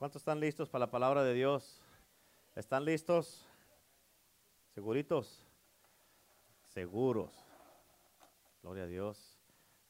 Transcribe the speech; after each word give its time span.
¿Cuántos 0.00 0.22
están 0.22 0.40
listos 0.40 0.70
para 0.70 0.86
la 0.86 0.90
palabra 0.90 1.22
de 1.22 1.34
Dios? 1.34 1.78
¿Están 2.56 2.86
listos? 2.86 3.46
¿Seguritos? 4.72 5.46
Seguros. 6.68 7.30
Gloria 8.62 8.84
a 8.84 8.86
Dios. 8.86 9.38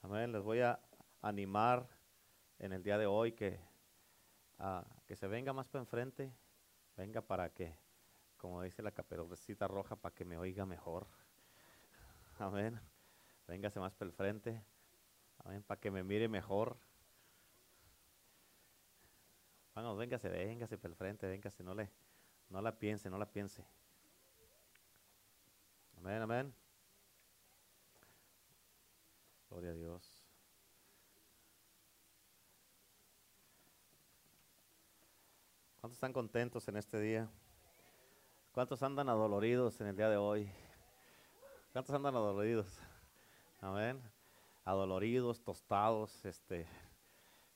Amén. 0.03 0.33
Les 0.33 0.43
voy 0.43 0.63
a 0.63 0.81
animar 1.23 1.87
en 2.59 2.73
el 2.73 2.83
día 2.83 2.99
de 2.99 3.07
hoy 3.07 3.31
que, 3.31 3.61
que 5.07 5.15
se 5.15 5.29
venga 5.29 5.53
más 5.53 5.69
para 5.69 5.83
enfrente. 5.83 6.35
Venga 6.97 7.21
para 7.21 7.51
que, 7.51 7.73
como 8.37 8.63
dice 8.63 8.83
la 8.83 8.91
caperucita 8.91 9.69
roja, 9.69 9.95
para 9.95 10.13
que 10.13 10.25
me 10.25 10.37
oiga 10.37 10.67
mejor. 10.67 11.07
Amén. 12.41 12.81
Véngase 13.47 13.79
más 13.79 13.95
para 13.95 14.09
el 14.09 14.13
frente. 14.13 14.61
Amén. 15.45 15.63
Para 15.63 15.81
que 15.81 15.93
me 15.93 16.03
mire 16.03 16.27
mejor. 16.27 16.77
Vamos, 19.75 19.97
véngase, 19.99 20.29
véngase 20.29 20.77
para 20.77 20.91
el 20.91 20.97
frente, 20.97 21.27
véngase, 21.27 21.63
no, 21.63 21.75
le, 21.75 21.89
no 22.49 22.61
la 22.61 22.77
piense, 22.77 23.09
no 23.09 23.19
la 23.19 23.27
piense. 23.27 23.65
Amén, 25.97 26.23
amén. 26.23 26.55
Gloria 29.49 29.71
a 29.71 29.75
Dios. 29.75 30.25
¿Cuántos 35.81 35.97
están 35.97 36.13
contentos 36.13 36.69
en 36.69 36.77
este 36.77 37.01
día? 37.01 37.29
¿Cuántos 38.53 38.83
andan 38.83 39.09
adoloridos 39.09 39.81
en 39.81 39.87
el 39.87 39.97
día 39.97 40.09
de 40.09 40.17
hoy? 40.17 40.51
¿Cuántos 41.73 41.95
andan 41.95 42.15
adoloridos? 42.15 42.67
Amén. 43.61 44.03
Adoloridos, 44.65 45.41
tostados, 45.41 46.25
este, 46.25 46.67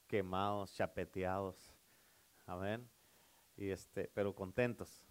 quemados, 0.06 0.74
chapeteados. 0.74 1.73
Amén. 2.46 2.88
Y 3.56 3.70
este, 3.70 4.10
pero 4.14 4.34
contentos. 4.34 5.04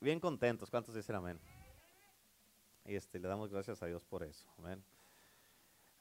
Bien 0.00 0.18
contentos. 0.18 0.70
¿Cuántos 0.70 0.94
dicen 0.94 1.16
amén? 1.16 1.40
Y 2.84 2.94
este, 2.94 3.18
le 3.18 3.28
damos 3.28 3.50
gracias 3.50 3.82
a 3.82 3.86
Dios 3.86 4.04
por 4.04 4.22
eso. 4.24 4.48
Amén. 4.58 4.82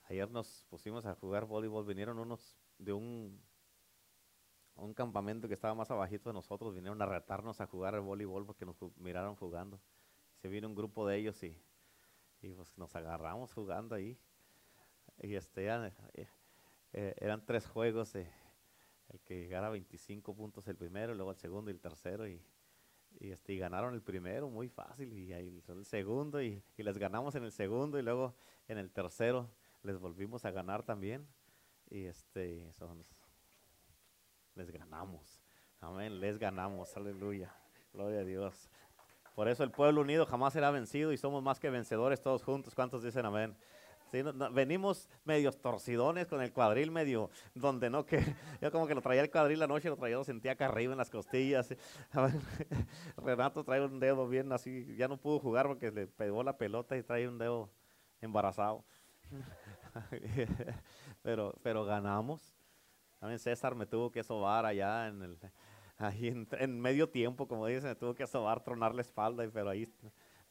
Ayer 0.10 0.30
nos 0.32 0.66
pusimos 0.70 1.06
a 1.06 1.16
jugar 1.16 1.46
voleibol. 1.46 1.86
Vinieron 1.86 2.18
unos 2.18 2.58
de 2.78 2.94
un, 2.94 3.40
un 4.76 4.94
campamento 4.94 5.48
que 5.48 5.54
estaba 5.54 5.76
más 5.76 5.92
abajito 5.92 6.30
de 6.30 6.34
nosotros. 6.34 6.74
Vinieron 6.74 7.02
a 7.02 7.06
retarnos 7.06 7.62
a 7.62 7.68
jugar 7.68 7.94
el 7.96 8.02
voleibol 8.02 8.46
porque 8.46 8.66
nos 8.66 8.78
miraron 8.98 9.36
jugando. 9.36 9.80
Se 10.42 10.48
vino 10.48 10.68
un 10.68 10.76
grupo 10.76 11.06
de 11.06 11.18
ellos 11.18 11.44
y, 11.44 11.62
y 12.42 12.54
pues 12.54 12.78
nos 12.78 12.96
agarramos 12.96 13.54
jugando 13.54 13.96
ahí. 13.96 14.18
Y 15.22 15.36
este, 15.36 15.66
eran, 15.66 15.94
eh, 16.14 16.28
eh, 16.94 17.16
eran 17.18 17.46
tres 17.46 17.68
juegos. 17.68 18.16
Eh, 18.16 18.32
el 19.10 19.20
que 19.22 19.40
llegara 19.40 19.70
25 19.70 20.36
puntos 20.36 20.68
el 20.68 20.76
primero, 20.76 21.14
luego 21.14 21.32
el 21.32 21.38
segundo 21.38 21.72
y 21.72 21.74
el 21.74 21.80
tercero, 21.80 22.28
y, 22.28 22.42
y, 23.20 23.32
este, 23.32 23.56
ganaron 23.58 23.94
el 23.94 24.02
primero 24.02 24.50
muy 24.50 24.70
fácil, 24.70 25.12
y 25.14 25.34
ahí 25.34 25.64
el 25.68 25.86
segundo, 25.86 26.42
y, 26.42 26.64
les 26.78 26.98
ganamos 26.98 27.36
en 27.36 27.44
el 27.44 27.52
segundo, 27.52 27.98
y 28.00 28.04
luego 28.04 28.36
en 28.68 28.78
el 28.78 28.92
tercero 28.92 29.50
les 29.84 29.98
volvimos 29.98 30.46
a 30.46 30.52
ganar 30.52 30.84
también, 30.84 31.28
y 31.90 32.06
este, 32.06 32.72
son, 32.74 33.04
les 34.56 34.70
ganamos, 34.70 35.42
amén, 35.80 36.20
les 36.20 36.38
ganamos, 36.38 36.96
aleluya, 36.96 37.54
gloria 37.94 38.20
a 38.20 38.24
Dios. 38.24 38.70
Por 39.34 39.48
eso 39.48 39.64
el 39.64 39.72
pueblo 39.72 40.02
unido 40.02 40.26
jamás 40.26 40.52
será 40.52 40.70
vencido 40.70 41.14
y 41.14 41.18
somos 41.18 41.42
más 41.42 41.62
que 41.62 41.70
vencedores 41.70 42.22
todos 42.22 42.44
juntos. 42.44 42.76
¿Cuántos 42.76 43.04
dicen 43.04 43.26
amén? 43.26 43.56
Venimos 44.52 45.10
medios 45.26 45.60
torcidones 45.62 46.28
con 46.28 46.42
el 46.42 46.52
cuadril 46.52 46.92
medio 46.92 47.30
donde 47.54 47.90
no 47.90 48.06
que 48.06 48.20
yo 48.62 48.72
como 48.72 48.88
que 48.88 48.96
lo 48.96 49.02
traía 49.02 49.22
el 49.22 49.32
cuadril 49.32 49.60
la 49.60 49.68
noche, 49.68 49.90
lo 49.90 49.98
traía, 49.98 50.18
lo 50.18 50.24
sentía 50.24 50.54
acá 50.54 50.66
arriba 50.66 50.94
en 50.94 50.98
las 50.98 51.10
costillas. 51.10 51.74
Renato 53.18 53.64
trae 53.64 53.84
un 53.84 54.00
dedo 54.00 54.28
bien 54.28 54.52
así, 54.52 54.96
ya 54.96 55.08
no 55.08 55.18
pudo 55.18 55.40
jugar 55.40 55.68
porque 55.68 55.92
le 55.92 56.08
pegó 56.08 56.44
la 56.44 56.58
pelota 56.58 56.98
y 56.98 57.04
trae 57.04 57.28
un 57.28 57.38
dedo 57.38 57.70
embarazado. 58.22 58.84
pero, 61.22 61.54
pero 61.62 61.86
ganamos. 61.86 62.54
También 63.20 63.40
César 63.40 63.76
me 63.76 63.86
tuvo 63.86 64.12
que 64.12 64.24
sobar 64.24 64.66
allá 64.66 65.08
en 65.08 65.22
el 65.22 65.38
ahí 66.00 66.28
en, 66.28 66.80
medio 66.80 67.10
tiempo, 67.10 67.48
como 67.48 67.68
dicen, 67.68 67.90
me 67.90 67.96
tuvo 67.96 68.16
que 68.16 68.26
sobar, 68.26 68.64
tronar 68.64 68.96
la 68.96 69.02
espalda, 69.02 69.48
pero 69.54 69.70
ahí, 69.70 69.88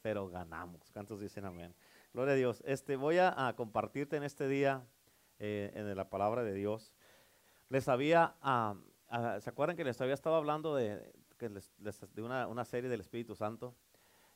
pero 0.03 0.29
ganamos. 0.29 0.91
¿Cuántos 0.93 1.21
dicen 1.21 1.45
amén? 1.47 1.75
Gloria 2.15 2.33
a 2.33 2.37
Dios. 2.37 2.63
Este, 2.67 2.97
voy 2.97 3.19
a, 3.19 3.53
compartirte 3.57 4.17
en 4.17 4.23
este 4.23 4.49
día 4.49 4.87
eh, 5.39 5.71
en 5.75 5.95
la 5.95 6.09
palabra 6.09 6.43
de 6.43 6.55
Dios. 6.55 6.95
Les 7.69 7.87
había, 7.87 8.35
ah, 8.41 8.77
ah, 9.09 9.39
¿se 9.41 9.51
acuerdan 9.51 9.77
que 9.77 9.85
les 9.85 10.01
había 10.01 10.15
estado 10.15 10.37
hablando 10.37 10.75
de, 10.75 11.13
de 11.39 12.23
una, 12.23 12.65
serie 12.65 12.89
del 12.89 13.01
Espíritu 13.01 13.35
Santo? 13.35 13.77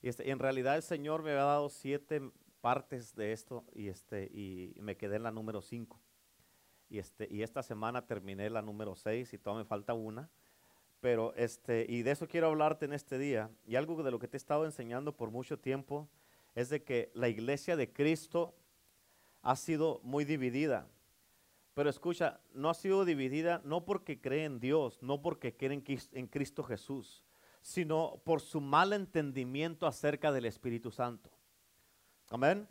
Y 0.03 0.09
este, 0.09 0.31
en 0.31 0.39
realidad 0.39 0.77
el 0.77 0.83
Señor 0.83 1.23
me 1.23 1.31
había 1.31 1.45
dado 1.45 1.71
siete 1.71 2.21
partes 2.61 3.15
de 3.15 3.33
esto 3.33 3.65
y, 3.73 3.89
este, 3.89 4.25
y 4.25 4.75
me 4.79 4.97
quedé 4.97 5.17
en 5.17 5.23
la 5.23 5.31
número 5.31 5.63
cinco. 5.63 5.99
Y, 6.91 6.99
este, 6.99 7.27
y 7.31 7.43
esta 7.43 7.63
semana 7.63 8.07
terminé 8.07 8.51
la 8.51 8.61
número 8.61 8.95
seis 8.97 9.33
y 9.33 9.39
todavía 9.39 9.65
me 9.65 9.69
falta 9.69 9.95
una. 9.95 10.29
Pero 11.01 11.33
este, 11.37 11.87
y 11.89 12.03
de 12.03 12.11
eso 12.11 12.29
quiero 12.29 12.49
hablarte 12.49 12.85
en 12.85 12.93
este 12.93 13.19
día. 13.19 13.51
Y 13.65 13.77
algo 13.77 14.03
de 14.03 14.11
lo 14.11 14.19
que 14.19 14.29
te 14.29 14.37
he 14.37 14.39
estado 14.39 14.67
enseñando 14.67 15.17
por 15.17 15.31
mucho 15.31 15.59
tiempo 15.59 16.11
es 16.55 16.69
de 16.69 16.83
que 16.83 17.11
la 17.15 17.29
iglesia 17.29 17.77
de 17.77 17.93
Cristo 17.93 18.55
ha 19.43 19.57
sido 19.57 20.01
muy 20.03 20.25
dividida. 20.25 20.89
Pero 21.75 21.89
escucha, 21.89 22.41
no 22.53 22.69
ha 22.69 22.75
sido 22.75 23.05
dividida 23.05 23.63
no 23.65 23.85
porque 23.85 24.21
cree 24.21 24.45
en 24.45 24.61
Dios, 24.61 25.03
no 25.03 25.23
porque 25.23 25.57
creen 25.57 25.83
en 25.87 26.27
Cristo 26.27 26.63
Jesús, 26.63 27.25
sino 27.63 28.21
por 28.25 28.41
su 28.41 28.61
mal 28.61 28.93
entendimiento 28.93 29.87
acerca 29.87 30.33
del 30.33 30.45
Espíritu 30.45 30.91
Santo. 30.91 31.31
Amén. 32.29 32.69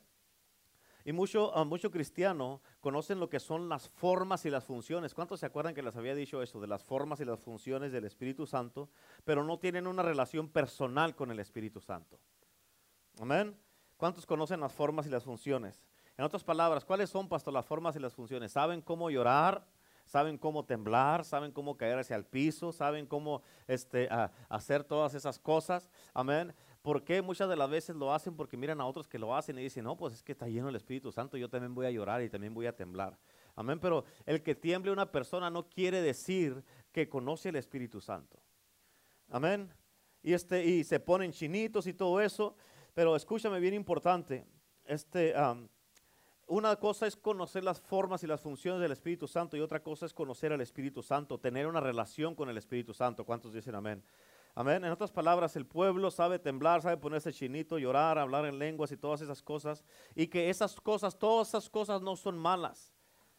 Y 1.04 1.14
muchos 1.14 1.52
ah, 1.56 1.68
cristianos 1.92 2.62
conocen 2.80 3.20
lo 3.20 3.30
que 3.30 3.40
son 3.40 3.70
las 3.70 3.90
formas 3.90 4.46
y 4.46 4.52
las 4.52 4.64
funciones. 4.64 5.16
¿Cuántos 5.16 5.40
se 5.40 5.48
acuerdan 5.48 5.74
que 5.74 5.82
les 5.82 5.96
había 5.96 6.14
dicho 6.14 6.42
eso, 6.44 6.62
de 6.62 6.68
las 6.68 6.84
formas 6.84 7.20
y 7.20 7.26
las 7.26 7.40
funciones 7.40 7.92
del 7.92 8.06
Espíritu 8.06 8.46
Santo, 8.46 8.90
pero 9.24 9.44
no 9.44 9.58
tienen 9.58 9.88
una 9.88 10.04
relación 10.04 10.50
personal 10.50 11.16
con 11.16 11.32
el 11.32 11.40
Espíritu 11.40 11.82
Santo? 11.82 12.20
Amén. 13.20 13.58
¿Cuántos 14.02 14.26
conocen 14.26 14.60
las 14.60 14.74
formas 14.74 15.06
y 15.06 15.12
las 15.12 15.24
funciones? 15.24 15.80
En 16.18 16.26
otras 16.26 16.44
palabras, 16.44 16.84
¿cuáles 16.84 17.08
son, 17.08 17.30
pastor, 17.30 17.54
las 17.54 17.68
formas 17.68 17.96
y 17.96 18.00
las 18.00 18.16
funciones? 18.16 18.52
¿Saben 18.52 18.82
cómo 18.82 19.12
llorar? 19.12 19.64
¿Saben 20.08 20.40
cómo 20.40 20.66
temblar? 20.66 21.24
¿Saben 21.24 21.52
cómo 21.52 21.78
caer 21.78 22.00
hacia 22.00 22.16
el 22.16 22.26
piso? 22.26 22.72
¿Saben 22.72 23.06
cómo 23.06 23.44
este, 23.68 24.10
hacer 24.50 24.84
todas 24.84 25.14
esas 25.14 25.38
cosas? 25.38 25.88
Amén. 26.16 26.52
¿Por 26.82 27.04
qué 27.04 27.22
muchas 27.22 27.48
de 27.48 27.56
las 27.56 27.70
veces 27.70 27.96
lo 27.96 28.12
hacen? 28.12 28.36
Porque 28.36 28.58
miran 28.58 28.82
a 28.82 28.88
otros 28.88 29.08
que 29.08 29.20
lo 29.20 29.36
hacen 29.36 29.60
y 29.60 29.62
dicen, 29.62 29.84
no, 29.84 29.96
pues 29.96 30.16
es 30.16 30.24
que 30.24 30.32
está 30.32 30.48
lleno 30.48 30.70
el 30.70 30.76
Espíritu 30.76 31.12
Santo, 31.12 31.38
yo 31.38 31.48
también 31.48 31.76
voy 31.76 31.86
a 31.86 31.92
llorar 31.92 32.24
y 32.24 32.30
también 32.32 32.56
voy 32.56 32.66
a 32.66 32.76
temblar. 32.76 33.20
Amén. 33.56 33.80
Pero 33.80 34.06
el 34.26 34.42
que 34.42 34.56
tiemble 34.56 34.92
una 34.92 35.12
persona 35.12 35.52
no 35.52 35.70
quiere 35.70 36.02
decir 36.02 36.64
que 36.92 37.08
conoce 37.08 37.50
el 37.50 37.56
Espíritu 37.56 38.02
Santo. 38.02 38.40
Amén. 39.30 39.72
Y, 40.24 40.34
este, 40.34 40.66
y 40.66 40.84
se 40.84 41.00
ponen 41.00 41.32
chinitos 41.32 41.86
y 41.86 41.94
todo 41.94 42.20
eso. 42.20 42.56
Pero 42.94 43.16
escúchame 43.16 43.60
bien 43.60 43.74
importante, 43.74 44.46
este, 44.86 45.34
una 46.48 46.76
cosa 46.76 47.08
es 47.08 47.16
conocer 47.16 47.64
las 47.64 47.80
formas 47.80 48.24
y 48.24 48.28
las 48.28 48.42
funciones 48.42 48.82
del 48.82 48.92
Espíritu 48.92 49.28
Santo 49.28 49.56
y 49.56 49.62
otra 49.62 49.82
cosa 49.82 50.06
es 50.06 50.14
conocer 50.14 50.52
al 50.52 50.60
Espíritu 50.60 51.02
Santo, 51.02 51.40
tener 51.40 51.68
una 51.68 51.80
relación 51.80 52.36
con 52.36 52.50
el 52.50 52.58
Espíritu 52.58 52.94
Santo. 52.94 53.26
¿Cuántos 53.26 53.54
dicen 53.54 53.76
amén? 53.76 54.04
Amén. 54.54 54.84
En 54.84 54.92
otras 54.92 55.12
palabras, 55.12 55.56
el 55.56 55.66
pueblo 55.66 56.12
sabe 56.12 56.38
temblar, 56.38 56.82
sabe 56.82 56.98
ponerse 56.98 57.32
chinito, 57.32 57.80
llorar, 57.80 58.20
hablar 58.20 58.46
en 58.46 58.60
lenguas 58.60 58.92
y 58.92 58.98
todas 58.98 59.22
esas 59.22 59.42
cosas. 59.42 59.86
Y 60.14 60.28
que 60.28 60.50
esas 60.50 60.80
cosas, 60.82 61.18
todas 61.18 61.48
esas 61.50 61.70
cosas 61.70 62.02
no 62.02 62.18
son 62.18 62.38
malas. 62.38 62.94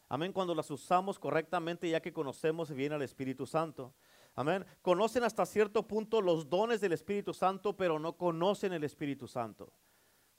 Amén. 0.09 0.33
Cuando 0.33 0.55
las 0.55 0.71
usamos 0.71 1.19
correctamente, 1.19 1.87
ya 1.87 2.01
que 2.01 2.13
conocemos 2.13 2.71
bien 2.71 2.93
al 2.93 3.03
Espíritu 3.03 3.45
Santo. 3.45 3.93
Amén. 4.35 4.65
Conocen 4.81 5.23
hasta 5.23 5.45
cierto 5.45 5.87
punto 5.87 6.21
los 6.21 6.49
dones 6.49 6.81
del 6.81 6.93
Espíritu 6.93 7.33
Santo, 7.33 7.77
pero 7.77 7.99
no 7.99 8.17
conocen 8.17 8.73
el 8.73 8.83
Espíritu 8.83 9.27
Santo. 9.27 9.71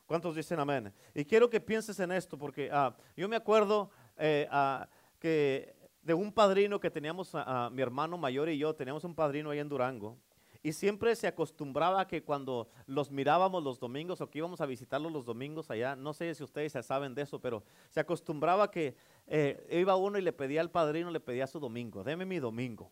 ¿Cuántos 0.06 0.34
dicen 0.34 0.60
amén? 0.60 0.92
Y 1.14 1.24
quiero 1.24 1.48
que 1.48 1.60
pienses 1.60 1.98
en 2.00 2.12
esto, 2.12 2.36
porque 2.36 2.68
ah, 2.72 2.94
yo 3.16 3.28
me 3.28 3.36
acuerdo 3.36 3.90
eh, 4.16 4.46
ah, 4.50 4.88
que 5.18 5.76
de 6.02 6.12
un 6.12 6.32
padrino 6.32 6.78
que 6.78 6.90
teníamos, 6.90 7.34
a, 7.34 7.70
mi 7.72 7.80
hermano 7.80 8.18
mayor 8.18 8.48
y 8.48 8.58
yo, 8.58 8.74
teníamos 8.74 9.04
un 9.04 9.14
padrino 9.14 9.50
ahí 9.50 9.60
en 9.60 9.68
Durango. 9.68 10.18
Y 10.62 10.72
siempre 10.72 11.14
se 11.14 11.26
acostumbraba 11.26 12.06
que 12.06 12.22
cuando 12.22 12.70
los 12.86 13.10
mirábamos 13.10 13.62
los 13.62 13.78
domingos 13.78 14.20
o 14.20 14.30
que 14.30 14.38
íbamos 14.38 14.60
a 14.60 14.66
visitarlos 14.66 15.12
los 15.12 15.24
domingos 15.24 15.70
allá, 15.70 15.94
no 15.94 16.14
sé 16.14 16.34
si 16.34 16.42
ustedes 16.42 16.72
ya 16.72 16.82
saben 16.82 17.14
de 17.14 17.22
eso, 17.22 17.38
pero 17.38 17.62
se 17.90 18.00
acostumbraba 18.00 18.70
que 18.70 18.96
eh, 19.26 19.66
iba 19.70 19.94
uno 19.96 20.18
y 20.18 20.22
le 20.22 20.32
pedía 20.32 20.62
al 20.62 20.70
padrino, 20.70 21.10
le 21.10 21.20
pedía 21.20 21.46
su 21.46 21.60
domingo, 21.60 22.02
deme 22.02 22.24
mi 22.24 22.38
domingo. 22.38 22.90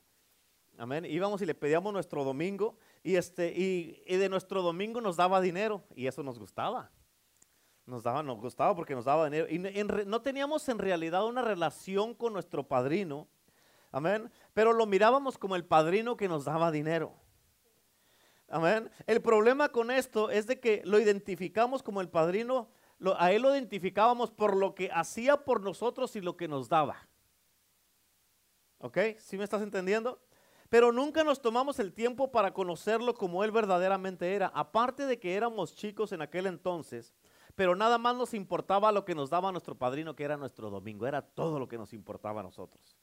Amén. 0.79 1.05
Íbamos 1.05 1.43
y 1.43 1.47
le 1.47 1.55
pedíamos 1.55 1.93
nuestro 1.93 2.25
domingo 2.25 2.77
y, 3.03 3.17
este, 3.17 3.53
y, 3.55 4.17
de 4.17 4.29
nuestro 4.29 4.63
domingo 4.63 5.01
nos 5.01 5.17
daba 5.17 5.41
dinero 5.41 5.85
y 5.95 6.07
eso 6.07 6.23
nos 6.23 6.39
gustaba. 6.39 6.91
Nos, 7.87 8.03
daba, 8.03 8.23
nos 8.23 8.39
gustaba 8.41 8.75
porque 8.75 8.95
nos 8.95 9.05
daba 9.05 9.25
dinero. 9.29 9.49
Y 9.49 9.59
no 10.07 10.23
teníamos 10.23 10.69
en 10.69 10.79
realidad 10.79 11.27
una 11.27 11.43
relación 11.43 12.15
con 12.15 12.33
nuestro 12.33 12.67
padrino, 12.67 13.29
Amén. 13.93 14.33
Pero 14.55 14.73
lo 14.73 14.87
mirábamos 14.87 15.37
como 15.37 15.55
el 15.55 15.65
padrino 15.65 16.17
que 16.17 16.27
nos 16.27 16.47
daba 16.47 16.71
dinero. 16.71 17.15
Amén. 18.49 18.91
El 19.07 19.21
problema 19.21 19.69
con 19.69 19.91
esto 19.91 20.31
es 20.31 20.47
de 20.47 20.59
que 20.59 20.83
lo 20.85 20.99
identificamos 20.99 21.83
como 21.83 22.01
el 22.01 22.09
padrino, 22.09 22.69
a 23.19 23.33
él 23.33 23.43
lo 23.43 23.53
identificábamos 23.53 24.31
por 24.31 24.57
lo 24.57 24.75
que 24.75 24.91
hacía 24.93 25.45
por 25.45 25.61
nosotros 25.61 26.17
y 26.17 26.21
lo 26.21 26.37
que 26.37 26.49
nos 26.49 26.69
daba. 26.69 27.07
¿Ok? 28.79 28.99
¿Sí 29.19 29.37
me 29.37 29.45
estás 29.45 29.63
entendiendo? 29.63 30.21
Pero 30.73 30.91
nunca 30.91 31.23
nos 31.23 31.43
tomamos 31.43 31.79
el 31.81 31.93
tiempo 31.93 32.33
para 32.33 32.55
conocerlo 32.55 33.13
como 33.13 33.45
él 33.45 33.51
verdaderamente 33.51 34.35
era. 34.35 34.47
Aparte 34.55 35.05
de 35.05 35.19
que 35.19 35.35
éramos 35.35 35.75
chicos 35.75 36.13
en 36.13 36.23
aquel 36.23 36.47
entonces, 36.47 37.13
pero 37.55 37.77
nada 37.77 37.99
más 37.99 38.17
nos 38.17 38.33
importaba 38.33 38.91
lo 38.91 39.05
que 39.05 39.15
nos 39.15 39.29
daba 39.29 39.53
nuestro 39.53 39.75
padrino, 39.75 40.17
que 40.17 40.25
era 40.25 40.39
nuestro 40.39 40.71
domingo. 40.71 41.07
Era 41.07 41.21
todo 41.21 41.59
lo 41.59 41.69
que 41.69 41.77
nos 41.77 41.93
importaba 41.93 42.41
a 42.41 42.43
nosotros. 42.43 42.97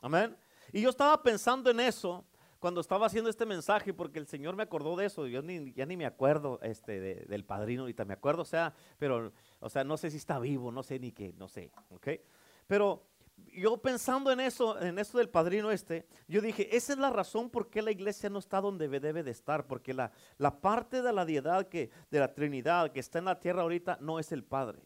Amén. 0.00 0.34
Y 0.72 0.80
yo 0.80 0.88
estaba 0.88 1.22
pensando 1.22 1.70
en 1.70 1.80
eso 1.80 2.24
cuando 2.58 2.80
estaba 2.80 3.04
haciendo 3.04 3.28
este 3.28 3.44
mensaje, 3.44 3.92
porque 3.92 4.18
el 4.18 4.26
Señor 4.26 4.56
me 4.56 4.62
acordó 4.62 4.96
de 4.96 5.04
eso, 5.04 5.26
yo 5.26 5.42
ni, 5.42 5.74
ya 5.74 5.84
ni 5.84 5.98
me 5.98 6.06
acuerdo 6.06 6.60
este, 6.62 6.98
del 7.26 7.44
padrino, 7.44 7.82
ahorita 7.82 8.06
me 8.06 8.14
acuerdo, 8.14 8.40
o 8.40 8.46
sea, 8.46 8.72
pero, 8.98 9.34
o 9.60 9.68
sea, 9.68 9.84
no 9.84 9.98
sé 9.98 10.10
si 10.10 10.16
está 10.16 10.38
vivo, 10.38 10.72
no 10.72 10.82
sé 10.82 10.98
ni 10.98 11.12
qué, 11.12 11.34
no 11.34 11.46
sé, 11.46 11.72
¿ok? 11.90 12.08
Pero 12.66 13.11
yo 13.52 13.76
pensando 13.78 14.30
en 14.30 14.40
eso, 14.40 14.80
en 14.80 14.98
eso 14.98 15.18
del 15.18 15.28
padrino 15.28 15.70
este, 15.70 16.06
yo 16.28 16.40
dije, 16.40 16.76
esa 16.76 16.92
es 16.92 16.98
la 16.98 17.10
razón 17.10 17.50
por 17.50 17.68
qué 17.70 17.82
la 17.82 17.90
iglesia 17.90 18.30
no 18.30 18.38
está 18.38 18.60
donde 18.60 18.88
debe 18.88 19.22
de 19.22 19.30
estar, 19.30 19.66
porque 19.66 19.94
la, 19.94 20.12
la 20.38 20.60
parte 20.60 21.02
de 21.02 21.12
la 21.12 21.24
deidad 21.24 21.68
que, 21.68 21.90
de 22.10 22.20
la 22.20 22.34
Trinidad 22.34 22.92
que 22.92 23.00
está 23.00 23.18
en 23.18 23.26
la 23.26 23.38
tierra 23.38 23.62
ahorita 23.62 23.98
no 24.00 24.18
es 24.18 24.32
el 24.32 24.44
Padre. 24.44 24.82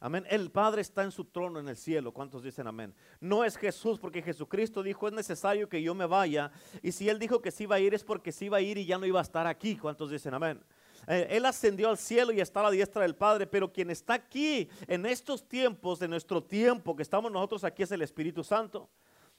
Amén. 0.00 0.26
El 0.28 0.50
Padre 0.50 0.82
está 0.82 1.02
en 1.02 1.10
su 1.10 1.24
trono 1.24 1.58
en 1.58 1.66
el 1.66 1.76
cielo. 1.76 2.12
¿Cuántos 2.12 2.42
dicen 2.42 2.66
amén? 2.66 2.94
No 3.20 3.42
es 3.42 3.56
Jesús, 3.56 3.98
porque 3.98 4.20
Jesucristo 4.20 4.82
dijo, 4.82 5.08
es 5.08 5.14
necesario 5.14 5.66
que 5.66 5.80
yo 5.82 5.94
me 5.94 6.04
vaya. 6.04 6.52
Y 6.82 6.92
si 6.92 7.08
Él 7.08 7.18
dijo 7.18 7.40
que 7.40 7.50
sí 7.50 7.62
iba 7.62 7.76
a 7.76 7.80
ir, 7.80 7.94
es 7.94 8.04
porque 8.04 8.30
sí 8.30 8.44
iba 8.44 8.58
a 8.58 8.60
ir 8.60 8.76
y 8.76 8.84
ya 8.84 8.98
no 8.98 9.06
iba 9.06 9.20
a 9.20 9.22
estar 9.22 9.46
aquí. 9.46 9.76
¿Cuántos 9.78 10.10
dicen 10.10 10.34
amén? 10.34 10.62
Eh, 11.06 11.28
él 11.30 11.44
ascendió 11.46 11.88
al 11.88 11.98
cielo 11.98 12.32
y 12.32 12.40
está 12.40 12.60
a 12.60 12.64
la 12.64 12.70
diestra 12.70 13.02
del 13.02 13.14
Padre, 13.14 13.46
pero 13.46 13.72
quien 13.72 13.90
está 13.90 14.14
aquí 14.14 14.68
en 14.86 15.06
estos 15.06 15.48
tiempos, 15.48 15.98
de 15.98 16.08
nuestro 16.08 16.42
tiempo 16.42 16.96
que 16.96 17.02
estamos 17.02 17.30
nosotros 17.30 17.64
aquí, 17.64 17.82
es 17.82 17.92
el 17.92 18.02
Espíritu 18.02 18.42
Santo. 18.42 18.88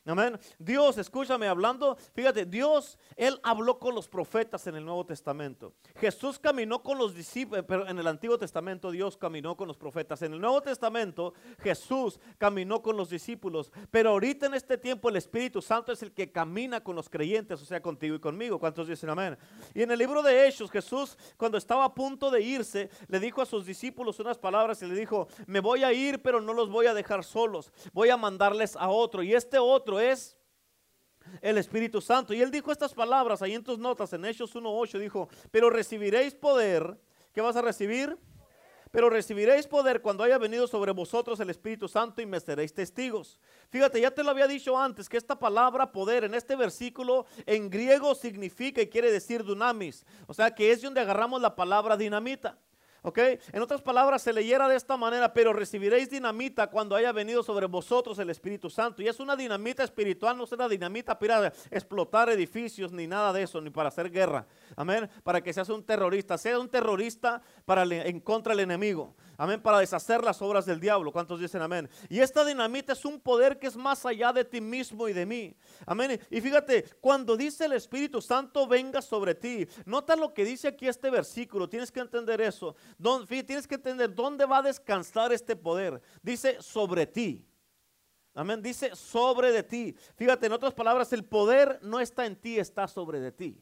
Amén. 0.07 0.39
Dios, 0.59 0.99
escúchame 0.99 1.47
hablando, 1.47 1.97
fíjate, 2.13 2.45
Dios, 2.45 2.99
Él 3.15 3.39
habló 3.41 3.79
con 3.79 3.95
los 3.95 4.07
profetas 4.07 4.67
en 4.67 4.75
el 4.75 4.85
Nuevo 4.85 5.03
Testamento. 5.03 5.73
Jesús 5.95 6.37
caminó 6.37 6.83
con 6.83 6.99
los 6.99 7.15
discípulos, 7.15 7.65
pero 7.67 7.87
en 7.87 7.97
el 7.97 8.05
Antiguo 8.05 8.37
Testamento 8.37 8.91
Dios 8.91 9.17
caminó 9.17 9.57
con 9.57 9.67
los 9.67 9.77
profetas. 9.77 10.21
En 10.21 10.33
el 10.33 10.39
Nuevo 10.39 10.61
Testamento 10.61 11.33
Jesús 11.59 12.19
caminó 12.37 12.83
con 12.83 12.95
los 12.97 13.09
discípulos. 13.09 13.71
Pero 13.89 14.11
ahorita 14.11 14.45
en 14.45 14.53
este 14.53 14.77
tiempo 14.77 15.09
el 15.09 15.15
Espíritu 15.15 15.59
Santo 15.59 15.91
es 15.91 16.03
el 16.03 16.11
que 16.11 16.31
camina 16.31 16.83
con 16.83 16.95
los 16.95 17.09
creyentes, 17.09 17.59
o 17.63 17.65
sea, 17.65 17.81
contigo 17.81 18.15
y 18.15 18.19
conmigo. 18.19 18.59
¿Cuántos 18.59 18.87
dicen 18.87 19.09
amén? 19.09 19.35
Y 19.73 19.81
en 19.81 19.89
el 19.89 19.97
libro 19.97 20.21
de 20.21 20.47
Hechos, 20.47 20.69
Jesús, 20.69 21.17
cuando 21.35 21.57
estaba 21.57 21.83
a 21.83 21.95
punto 21.95 22.29
de 22.29 22.41
irse, 22.41 22.91
le 23.07 23.19
dijo 23.19 23.41
a 23.41 23.45
sus 23.47 23.65
discípulos 23.65 24.19
unas 24.19 24.37
palabras 24.37 24.83
y 24.83 24.85
le 24.85 24.93
dijo, 24.93 25.27
me 25.47 25.61
voy 25.61 25.83
a 25.83 25.91
ir, 25.91 26.21
pero 26.21 26.41
no 26.41 26.53
los 26.53 26.69
voy 26.69 26.85
a 26.85 26.93
dejar 26.93 27.23
solos. 27.23 27.71
Voy 27.91 28.11
a 28.11 28.17
mandarles 28.17 28.75
a 28.75 28.89
otro. 28.89 29.23
Y 29.23 29.33
este 29.33 29.57
otro 29.57 29.94
es 29.99 30.37
el 31.41 31.57
Espíritu 31.57 32.01
Santo. 32.01 32.33
Y 32.33 32.41
él 32.41 32.51
dijo 32.51 32.71
estas 32.71 32.93
palabras 32.93 33.41
ahí 33.41 33.53
en 33.53 33.63
tus 33.63 33.79
notas, 33.79 34.13
en 34.13 34.25
Hechos 34.25 34.55
1.8, 34.55 34.99
dijo, 34.99 35.29
pero 35.51 35.69
recibiréis 35.69 36.35
poder. 36.35 36.97
¿Qué 37.33 37.41
vas 37.41 37.55
a 37.55 37.61
recibir? 37.61 38.17
Pero 38.91 39.09
recibiréis 39.09 39.67
poder 39.67 40.01
cuando 40.01 40.23
haya 40.23 40.37
venido 40.37 40.67
sobre 40.67 40.93
vosotros 40.93 41.39
el 41.41 41.49
Espíritu 41.49 41.89
Santo 41.89 42.21
y 42.21 42.25
me 42.25 42.39
seréis 42.39 42.73
testigos. 42.73 43.41
Fíjate, 43.69 43.99
ya 43.99 44.11
te 44.11 44.23
lo 44.23 44.29
había 44.29 44.47
dicho 44.47 44.77
antes 44.77 45.09
que 45.09 45.17
esta 45.17 45.37
palabra 45.37 45.91
poder 45.91 46.23
en 46.23 46.33
este 46.33 46.55
versículo 46.55 47.25
en 47.45 47.69
griego 47.69 48.15
significa 48.15 48.81
y 48.81 48.87
quiere 48.87 49.11
decir 49.11 49.43
dunamis. 49.43 50.05
O 50.27 50.33
sea 50.33 50.55
que 50.55 50.71
es 50.71 50.81
donde 50.81 51.01
agarramos 51.01 51.41
la 51.41 51.57
palabra 51.57 51.97
dinamita. 51.97 52.57
En 53.51 53.61
otras 53.61 53.81
palabras, 53.81 54.21
se 54.21 54.33
leyera 54.33 54.67
de 54.67 54.75
esta 54.75 54.97
manera, 54.97 55.33
pero 55.33 55.53
recibiréis 55.53 56.09
dinamita 56.09 56.67
cuando 56.67 56.95
haya 56.95 57.11
venido 57.11 57.43
sobre 57.43 57.67
vosotros 57.67 58.17
el 58.19 58.29
Espíritu 58.29 58.69
Santo. 58.69 59.01
Y 59.01 59.07
es 59.07 59.19
una 59.19 59.35
dinamita 59.35 59.83
espiritual, 59.83 60.37
no 60.37 60.45
será 60.45 60.67
dinamita 60.67 61.17
para 61.17 61.53
explotar 61.69 62.29
edificios 62.29 62.91
ni 62.91 63.07
nada 63.07 63.31
de 63.33 63.43
eso, 63.43 63.61
ni 63.61 63.69
para 63.69 63.89
hacer 63.89 64.09
guerra. 64.09 64.45
Amén. 64.75 65.09
Para 65.23 65.41
que 65.41 65.53
seas 65.53 65.69
un 65.69 65.83
terrorista. 65.83 66.37
Sea 66.37 66.59
un 66.59 66.69
terrorista 66.69 67.41
para 67.65 67.83
en 67.83 68.19
contra 68.19 68.53
del 68.53 68.61
enemigo. 68.61 69.15
Amén. 69.37 69.61
Para 69.61 69.79
deshacer 69.79 70.23
las 70.23 70.41
obras 70.41 70.65
del 70.65 70.79
diablo. 70.79 71.11
¿Cuántos 71.11 71.39
dicen 71.39 71.61
amén? 71.61 71.89
Y 72.09 72.19
esta 72.19 72.45
dinamita 72.45 72.93
es 72.93 73.05
un 73.05 73.19
poder 73.19 73.59
que 73.59 73.67
es 73.67 73.75
más 73.75 74.05
allá 74.05 74.31
de 74.31 74.45
ti 74.45 74.61
mismo 74.61 75.07
y 75.07 75.13
de 75.13 75.25
mí. 75.25 75.55
Amén. 75.85 76.19
Y 76.29 76.41
fíjate, 76.41 76.83
cuando 77.01 77.35
dice 77.35 77.65
el 77.65 77.73
Espíritu 77.73 78.21
Santo 78.21 78.67
venga 78.67 79.01
sobre 79.01 79.35
ti, 79.35 79.67
nota 79.85 80.15
lo 80.15 80.33
que 80.33 80.45
dice 80.45 80.67
aquí 80.67 80.87
este 80.87 81.09
versículo. 81.09 81.69
Tienes 81.69 81.91
que 81.91 81.99
entender 81.99 82.41
eso 82.41 82.75
tienes 83.45 83.67
que 83.67 83.75
entender 83.75 84.13
dónde 84.13 84.45
va 84.45 84.59
a 84.59 84.61
descansar 84.61 85.31
este 85.33 85.55
poder. 85.55 86.01
Dice 86.21 86.61
sobre 86.61 87.05
ti. 87.05 87.47
Amén. 88.33 88.61
Dice 88.61 88.95
sobre 88.95 89.51
de 89.51 89.63
ti. 89.63 89.95
Fíjate, 90.15 90.47
en 90.47 90.53
otras 90.53 90.73
palabras, 90.73 91.11
el 91.13 91.23
poder 91.23 91.79
no 91.81 91.99
está 91.99 92.25
en 92.25 92.35
ti, 92.35 92.59
está 92.59 92.87
sobre 92.87 93.19
de 93.19 93.31
ti. 93.31 93.61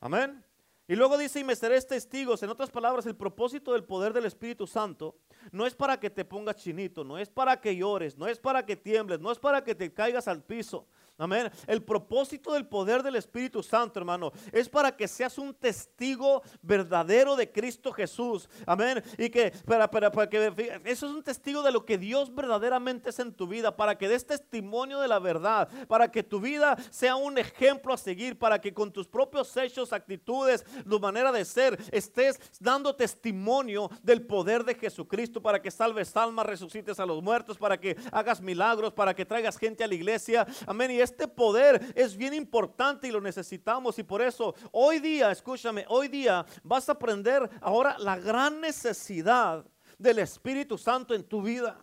Amén. 0.00 0.44
Y 0.86 0.96
luego 0.96 1.16
dice, 1.16 1.40
y 1.40 1.44
me 1.44 1.56
seréis 1.56 1.86
testigos. 1.86 2.42
En 2.42 2.50
otras 2.50 2.70
palabras, 2.70 3.06
el 3.06 3.16
propósito 3.16 3.72
del 3.72 3.84
poder 3.84 4.12
del 4.12 4.26
Espíritu 4.26 4.66
Santo 4.66 5.16
no 5.50 5.66
es 5.66 5.74
para 5.74 5.98
que 5.98 6.10
te 6.10 6.24
pongas 6.24 6.56
chinito, 6.56 7.04
no 7.04 7.16
es 7.16 7.30
para 7.30 7.58
que 7.60 7.74
llores, 7.74 8.18
no 8.18 8.26
es 8.26 8.38
para 8.38 8.66
que 8.66 8.76
tiembles, 8.76 9.20
no 9.20 9.32
es 9.32 9.38
para 9.38 9.64
que 9.64 9.74
te 9.74 9.92
caigas 9.92 10.28
al 10.28 10.42
piso. 10.42 10.86
Amén. 11.16 11.48
El 11.68 11.80
propósito 11.80 12.52
del 12.54 12.66
poder 12.66 13.02
del 13.02 13.14
Espíritu 13.14 13.62
Santo, 13.62 14.00
hermano, 14.00 14.32
es 14.50 14.68
para 14.68 14.96
que 14.96 15.06
seas 15.06 15.38
un 15.38 15.54
testigo 15.54 16.42
verdadero 16.60 17.36
de 17.36 17.52
Cristo 17.52 17.92
Jesús. 17.92 18.48
Amén. 18.66 19.02
Y 19.16 19.30
que 19.30 19.52
para, 19.64 19.88
para, 19.88 20.10
para, 20.10 20.28
que 20.28 20.46
eso 20.84 21.06
es 21.06 21.12
un 21.12 21.22
testigo 21.22 21.62
de 21.62 21.70
lo 21.70 21.84
que 21.84 21.98
Dios 21.98 22.34
verdaderamente 22.34 23.10
es 23.10 23.18
en 23.20 23.32
tu 23.32 23.46
vida, 23.46 23.76
para 23.76 23.96
que 23.96 24.08
des 24.08 24.26
testimonio 24.26 24.98
de 24.98 25.06
la 25.06 25.20
verdad, 25.20 25.68
para 25.86 26.10
que 26.10 26.24
tu 26.24 26.40
vida 26.40 26.76
sea 26.90 27.14
un 27.14 27.38
ejemplo 27.38 27.94
a 27.94 27.98
seguir, 27.98 28.36
para 28.36 28.60
que 28.60 28.74
con 28.74 28.92
tus 28.92 29.06
propios 29.06 29.56
hechos, 29.56 29.92
actitudes, 29.92 30.64
tu 30.88 30.98
manera 30.98 31.30
de 31.30 31.44
ser, 31.44 31.78
estés 31.92 32.40
dando 32.58 32.96
testimonio 32.96 33.88
del 34.02 34.26
poder 34.26 34.64
de 34.64 34.74
Jesucristo, 34.74 35.40
para 35.40 35.62
que 35.62 35.70
salves 35.70 36.16
almas, 36.16 36.46
resucites 36.46 36.98
a 36.98 37.06
los 37.06 37.22
muertos, 37.22 37.56
para 37.56 37.78
que 37.78 37.96
hagas 38.10 38.40
milagros, 38.40 38.92
para 38.92 39.14
que 39.14 39.24
traigas 39.24 39.56
gente 39.56 39.84
a 39.84 39.86
la 39.86 39.94
iglesia. 39.94 40.44
Amén. 40.66 41.03
Este 41.04 41.28
poder 41.28 41.92
es 41.94 42.16
bien 42.16 42.34
importante 42.34 43.06
y 43.06 43.12
lo 43.12 43.20
necesitamos. 43.20 43.98
Y 43.98 44.02
por 44.02 44.20
eso 44.20 44.54
hoy 44.72 44.98
día, 44.98 45.30
escúchame, 45.30 45.84
hoy 45.88 46.08
día 46.08 46.44
vas 46.62 46.88
a 46.88 46.92
aprender 46.92 47.48
ahora 47.60 47.96
la 47.98 48.18
gran 48.18 48.60
necesidad 48.60 49.64
del 49.98 50.18
Espíritu 50.18 50.76
Santo 50.76 51.14
en 51.14 51.22
tu 51.22 51.40
vida. 51.42 51.78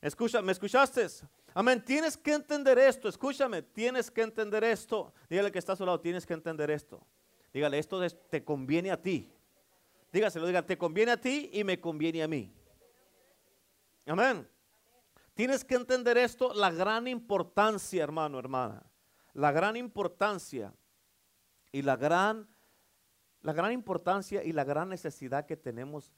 Escucha, 0.00 0.40
¿me 0.40 0.52
escuchaste? 0.52 1.06
Amén. 1.54 1.84
Tienes 1.84 2.16
que 2.16 2.32
entender 2.32 2.78
esto. 2.78 3.08
Escúchame, 3.08 3.62
tienes 3.62 4.10
que 4.10 4.22
entender 4.22 4.62
esto. 4.62 5.12
Dígale 5.28 5.50
que 5.50 5.58
está 5.58 5.72
a 5.72 5.76
su 5.76 5.84
lado, 5.84 6.00
tienes 6.00 6.24
que 6.24 6.34
entender 6.34 6.70
esto. 6.70 7.04
Dígale, 7.52 7.78
esto 7.78 8.00
te 8.30 8.44
conviene 8.44 8.90
a 8.90 9.00
ti. 9.00 9.28
Dígaselo, 10.12 10.46
diga, 10.46 10.64
te 10.64 10.78
conviene 10.78 11.12
a 11.12 11.20
ti 11.20 11.50
y 11.52 11.64
me 11.64 11.80
conviene 11.80 12.22
a 12.22 12.28
mí. 12.28 12.52
Amén. 14.06 14.48
Tienes 15.38 15.64
que 15.64 15.76
entender 15.76 16.18
esto, 16.18 16.52
la 16.52 16.72
gran 16.72 17.06
importancia, 17.06 18.02
hermano, 18.02 18.40
hermana. 18.40 18.82
La 19.34 19.52
gran 19.52 19.76
importancia 19.76 20.74
y 21.70 21.82
la 21.82 21.94
gran, 21.94 22.48
la 23.42 23.52
gran 23.52 23.70
importancia 23.70 24.42
y 24.42 24.50
la 24.50 24.64
gran 24.64 24.88
necesidad 24.88 25.46
que 25.46 25.56
tenemos 25.56 26.12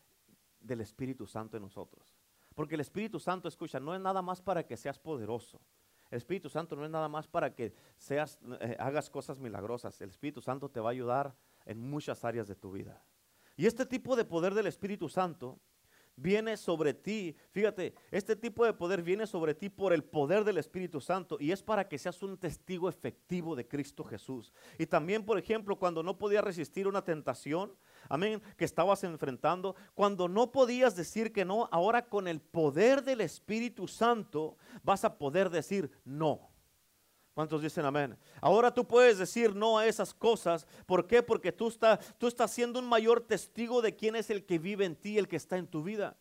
del 0.58 0.80
Espíritu 0.80 1.26
Santo 1.26 1.58
en 1.58 1.64
nosotros. 1.64 2.16
Porque 2.54 2.76
el 2.76 2.80
Espíritu 2.80 3.20
Santo, 3.20 3.46
escucha, 3.46 3.78
no 3.78 3.94
es 3.94 4.00
nada 4.00 4.22
más 4.22 4.40
para 4.40 4.66
que 4.66 4.78
seas 4.78 4.98
poderoso. 4.98 5.60
El 6.10 6.16
Espíritu 6.16 6.48
Santo 6.48 6.74
no 6.74 6.86
es 6.86 6.90
nada 6.90 7.10
más 7.10 7.28
para 7.28 7.54
que 7.54 7.74
seas, 7.98 8.38
eh, 8.62 8.74
hagas 8.80 9.10
cosas 9.10 9.38
milagrosas. 9.38 10.00
El 10.00 10.08
Espíritu 10.08 10.40
Santo 10.40 10.70
te 10.70 10.80
va 10.80 10.88
a 10.88 10.92
ayudar 10.92 11.36
en 11.66 11.78
muchas 11.78 12.24
áreas 12.24 12.48
de 12.48 12.56
tu 12.56 12.72
vida. 12.72 13.04
Y 13.54 13.66
este 13.66 13.84
tipo 13.84 14.16
de 14.16 14.24
poder 14.24 14.54
del 14.54 14.66
Espíritu 14.66 15.10
Santo 15.10 15.60
viene 16.16 16.56
sobre 16.56 16.94
ti. 16.94 17.36
Fíjate, 17.50 17.94
este 18.10 18.36
tipo 18.36 18.64
de 18.64 18.72
poder 18.72 19.02
viene 19.02 19.26
sobre 19.26 19.54
ti 19.54 19.68
por 19.68 19.92
el 19.92 20.04
poder 20.04 20.44
del 20.44 20.58
Espíritu 20.58 21.00
Santo 21.00 21.36
y 21.40 21.52
es 21.52 21.62
para 21.62 21.88
que 21.88 21.98
seas 21.98 22.22
un 22.22 22.36
testigo 22.36 22.88
efectivo 22.88 23.56
de 23.56 23.66
Cristo 23.66 24.04
Jesús. 24.04 24.52
Y 24.78 24.86
también, 24.86 25.24
por 25.24 25.38
ejemplo, 25.38 25.78
cuando 25.78 26.02
no 26.02 26.18
podías 26.18 26.44
resistir 26.44 26.86
una 26.86 27.02
tentación, 27.02 27.72
amén, 28.08 28.42
que 28.56 28.64
estabas 28.64 29.04
enfrentando, 29.04 29.74
cuando 29.94 30.28
no 30.28 30.52
podías 30.52 30.96
decir 30.96 31.32
que 31.32 31.44
no, 31.44 31.68
ahora 31.72 32.06
con 32.06 32.28
el 32.28 32.40
poder 32.40 33.02
del 33.02 33.20
Espíritu 33.20 33.88
Santo 33.88 34.56
vas 34.82 35.04
a 35.04 35.16
poder 35.18 35.50
decir 35.50 35.90
no. 36.04 36.49
¿Cuántos 37.40 37.62
dicen 37.62 37.86
amén? 37.86 38.18
Ahora 38.42 38.70
tú 38.70 38.86
puedes 38.86 39.16
decir 39.16 39.56
no 39.56 39.78
a 39.78 39.86
esas 39.86 40.12
cosas. 40.12 40.66
¿Por 40.84 41.06
qué? 41.06 41.22
Porque 41.22 41.52
tú, 41.52 41.68
estás 41.68 42.14
tú 42.18 42.26
estás 42.26 42.50
siendo 42.50 42.78
un 42.78 42.86
mayor 42.86 43.22
testigo 43.22 43.80
de 43.80 43.96
quién 43.96 44.14
es 44.14 44.28
el 44.28 44.44
que 44.44 44.58
vive 44.58 44.84
en 44.84 44.94
ti, 44.94 45.16
el 45.16 45.26
que 45.26 45.36
está 45.36 45.56
en 45.56 45.66
tu 45.66 45.82
vida. 45.82 46.18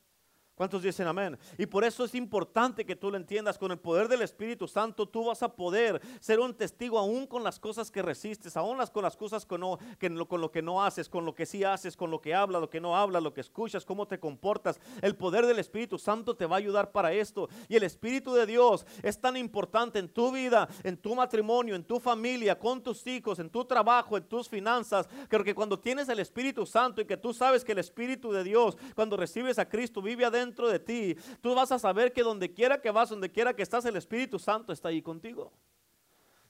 ¿Cuántos 0.60 0.84
dicen 0.84 1.08
amén? 1.08 1.40
Y 1.58 1.68
por 1.68 1.86
eso 1.86 2.04
es 2.04 2.14
importante 2.14 2.86
que 2.86 2.98
tú 2.98 3.10
lo 3.10 3.16
entiendas. 3.16 3.58
Con 3.58 3.72
el 3.72 3.80
poder 3.80 4.10
del 4.10 4.24
Espíritu 4.24 4.68
Santo 4.68 5.08
tú 5.08 5.24
vas 5.24 5.42
a 5.42 5.56
poder 5.56 6.02
ser 6.20 6.42
un 6.42 6.54
testigo 6.54 7.00
aún 7.00 7.28
con 7.28 7.46
las 7.46 7.62
cosas 7.62 7.90
que 7.90 8.02
resistes, 8.02 8.58
aún 8.58 8.78
las, 8.78 8.92
con 8.92 9.04
las 9.04 9.16
cosas 9.16 9.46
que 9.46 9.58
no, 9.58 9.80
que 9.98 10.14
con 10.28 10.42
lo 10.42 10.52
que 10.52 10.62
no 10.62 10.84
haces, 10.84 11.08
con 11.08 11.24
lo 11.24 11.34
que 11.34 11.46
sí 11.46 11.64
haces, 11.64 11.96
con 11.96 12.12
lo 12.12 12.20
que 12.20 12.36
hablas, 12.36 12.60
lo 12.60 12.70
que 12.70 12.82
no 12.82 12.98
hablas, 12.98 13.24
lo 13.24 13.34
que 13.34 13.40
escuchas, 13.40 13.86
cómo 13.86 14.06
te 14.06 14.20
comportas. 14.20 14.82
El 15.02 15.16
poder 15.16 15.46
del 15.46 15.60
Espíritu 15.60 15.98
Santo 15.98 16.36
te 16.36 16.46
va 16.46 16.58
a 16.58 16.60
ayudar 16.60 16.92
para 16.92 17.14
esto. 17.14 17.48
Y 17.70 17.78
el 17.78 17.84
Espíritu 17.84 18.34
de 18.34 18.46
Dios 18.46 18.86
es 19.02 19.18
tan 19.18 19.38
importante 19.38 19.98
en 19.98 20.10
tu 20.10 20.30
vida, 20.30 20.68
en 20.84 20.98
tu 20.98 21.16
matrimonio, 21.16 21.74
en 21.74 21.86
tu 21.86 22.02
familia, 22.02 22.60
con 22.60 22.84
tus 22.84 23.08
hijos, 23.08 23.40
en 23.40 23.50
tu 23.50 23.64
trabajo, 23.64 24.18
en 24.18 24.26
tus 24.26 24.50
finanzas. 24.50 25.08
Creo 25.30 25.46
que 25.46 25.56
cuando 25.56 25.80
tienes 25.80 26.10
el 26.10 26.20
Espíritu 26.20 26.66
Santo 26.66 27.00
y 27.00 27.06
que 27.06 27.16
tú 27.16 27.34
sabes 27.34 27.64
que 27.64 27.72
el 27.72 27.80
Espíritu 27.80 28.34
de 28.34 28.44
Dios, 28.44 28.76
cuando 28.94 29.16
recibes 29.16 29.58
a 29.58 29.70
Cristo, 29.70 30.02
vive 30.02 30.26
adentro 30.26 30.49
dentro 30.50 30.68
de 30.68 30.80
ti, 30.80 31.16
tú 31.42 31.54
vas 31.54 31.72
a 31.72 31.80
saber 31.80 32.12
que 32.12 32.24
donde 32.24 32.52
quiera 32.54 32.82
que 32.82 32.92
vas, 32.92 33.10
donde 33.10 33.32
quiera 33.32 33.56
que 33.56 33.62
estás, 33.62 33.86
el 33.86 33.96
Espíritu 33.96 34.40
Santo 34.40 34.74
está 34.74 34.90
ahí 34.90 35.02
contigo. 35.02 35.54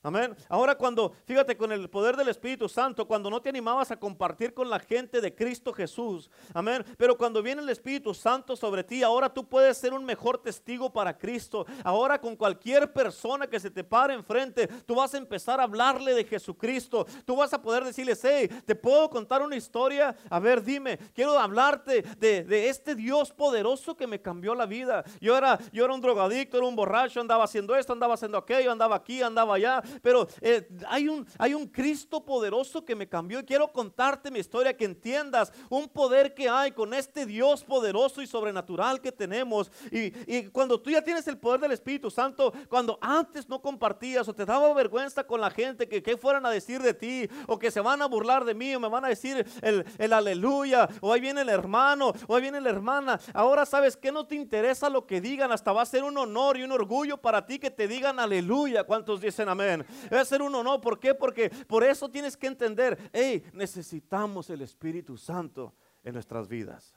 Amén. 0.01 0.33
Ahora 0.47 0.75
cuando, 0.75 1.13
fíjate, 1.25 1.57
con 1.57 1.73
el 1.73 1.89
poder 1.89 2.15
del 2.15 2.29
Espíritu 2.29 2.69
Santo, 2.69 3.05
cuando 3.05 3.29
no 3.29 3.41
te 3.41 3.49
animabas 3.49 3.91
a 3.91 3.99
compartir 3.99 4.53
con 4.53 4.69
la 4.69 4.79
gente 4.79 5.19
de 5.19 5.35
Cristo 5.35 5.73
Jesús. 5.73 6.29
Amén. 6.53 6.85
Pero 6.97 7.17
cuando 7.17 7.43
viene 7.43 7.61
el 7.61 7.67
Espíritu 7.67 8.13
Santo 8.13 8.55
sobre 8.55 8.85
ti, 8.85 9.03
ahora 9.03 9.27
tú 9.27 9.49
puedes 9.49 9.77
ser 9.77 9.93
un 9.93 10.05
mejor 10.05 10.37
testigo 10.37 10.89
para 10.89 11.17
Cristo. 11.17 11.65
Ahora 11.83 12.21
con 12.21 12.37
cualquier 12.37 12.93
persona 12.93 13.45
que 13.45 13.59
se 13.59 13.69
te 13.69 13.83
pare 13.83 14.13
enfrente, 14.13 14.67
tú 14.85 14.95
vas 14.95 15.13
a 15.13 15.17
empezar 15.17 15.59
a 15.59 15.63
hablarle 15.63 16.13
de 16.13 16.23
Jesucristo. 16.23 17.05
Tú 17.25 17.35
vas 17.35 17.51
a 17.51 17.61
poder 17.61 17.83
decirle, 17.83 18.17
hey, 18.23 18.47
te 18.65 18.75
puedo 18.75 19.09
contar 19.09 19.41
una 19.41 19.57
historia. 19.57 20.15
A 20.29 20.39
ver, 20.39 20.63
dime, 20.63 20.97
quiero 21.13 21.37
hablarte 21.37 22.03
de, 22.17 22.45
de 22.45 22.69
este 22.69 22.95
Dios 22.95 23.33
poderoso 23.33 23.97
que 23.97 24.07
me 24.07 24.21
cambió 24.21 24.55
la 24.55 24.65
vida. 24.65 25.03
Yo 25.19 25.35
era, 25.35 25.59
yo 25.73 25.83
era 25.83 25.93
un 25.93 25.99
drogadicto, 25.99 26.55
era 26.55 26.65
un 26.65 26.77
borracho, 26.77 27.19
andaba 27.19 27.43
haciendo 27.43 27.75
esto, 27.75 27.91
andaba 27.91 28.13
haciendo 28.13 28.37
aquello, 28.37 28.71
andaba 28.71 28.95
aquí, 28.95 29.21
andaba 29.21 29.55
allá 29.55 29.83
pero 30.01 30.27
eh, 30.41 30.67
hay, 30.87 31.07
un, 31.07 31.25
hay 31.37 31.53
un 31.53 31.67
Cristo 31.67 32.23
poderoso 32.23 32.83
que 32.83 32.95
me 32.95 33.07
cambió 33.07 33.39
y 33.39 33.43
quiero 33.43 33.71
contarte 33.71 34.31
mi 34.31 34.39
historia, 34.39 34.75
que 34.75 34.85
entiendas 34.85 35.51
un 35.69 35.87
poder 35.87 36.33
que 36.33 36.49
hay 36.49 36.71
con 36.71 36.93
este 36.93 37.25
Dios 37.25 37.63
poderoso 37.63 38.21
y 38.21 38.27
sobrenatural 38.27 39.01
que 39.01 39.11
tenemos. 39.11 39.71
Y, 39.91 40.13
y 40.27 40.47
cuando 40.49 40.79
tú 40.79 40.89
ya 40.89 41.03
tienes 41.03 41.27
el 41.27 41.37
poder 41.37 41.61
del 41.61 41.71
Espíritu 41.71 42.09
Santo, 42.09 42.53
cuando 42.69 42.97
antes 43.01 43.47
no 43.47 43.61
compartías 43.61 44.27
o 44.27 44.33
te 44.33 44.45
daba 44.45 44.73
vergüenza 44.73 45.25
con 45.25 45.41
la 45.41 45.49
gente 45.49 45.87
que, 45.87 46.01
que 46.01 46.17
fueran 46.17 46.45
a 46.45 46.51
decir 46.51 46.81
de 46.81 46.93
ti 46.93 47.29
o 47.47 47.57
que 47.57 47.71
se 47.71 47.81
van 47.81 48.01
a 48.01 48.07
burlar 48.07 48.45
de 48.45 48.53
mí 48.53 48.75
o 48.75 48.79
me 48.79 48.87
van 48.87 49.05
a 49.05 49.09
decir 49.09 49.45
el, 49.61 49.85
el 49.97 50.13
aleluya 50.13 50.87
o 51.01 51.13
ahí 51.13 51.21
viene 51.21 51.41
el 51.41 51.49
hermano 51.49 52.13
o 52.27 52.35
ahí 52.35 52.41
viene 52.41 52.61
la 52.61 52.69
hermana. 52.69 53.19
Ahora 53.33 53.65
sabes 53.65 53.97
que 53.97 54.11
no 54.11 54.25
te 54.25 54.35
interesa 54.35 54.89
lo 54.89 55.05
que 55.05 55.21
digan, 55.21 55.51
hasta 55.51 55.71
va 55.71 55.81
a 55.81 55.85
ser 55.85 56.03
un 56.03 56.17
honor 56.17 56.57
y 56.57 56.63
un 56.63 56.71
orgullo 56.71 57.17
para 57.17 57.45
ti 57.45 57.59
que 57.59 57.71
te 57.71 57.87
digan 57.87 58.19
aleluya. 58.19 58.83
¿Cuántos 58.83 59.21
dicen 59.21 59.49
amén? 59.49 59.78
Debe 60.09 60.25
ser 60.25 60.41
uno 60.41 60.63
no. 60.63 60.81
¿Por 60.81 60.99
qué? 60.99 61.13
Porque 61.13 61.49
por 61.67 61.83
eso 61.83 62.09
tienes 62.09 62.37
que 62.37 62.47
entender, 62.47 62.97
hey, 63.13 63.43
necesitamos 63.53 64.49
el 64.49 64.61
Espíritu 64.61 65.17
Santo 65.17 65.73
en 66.03 66.13
nuestras 66.13 66.47
vidas. 66.47 66.95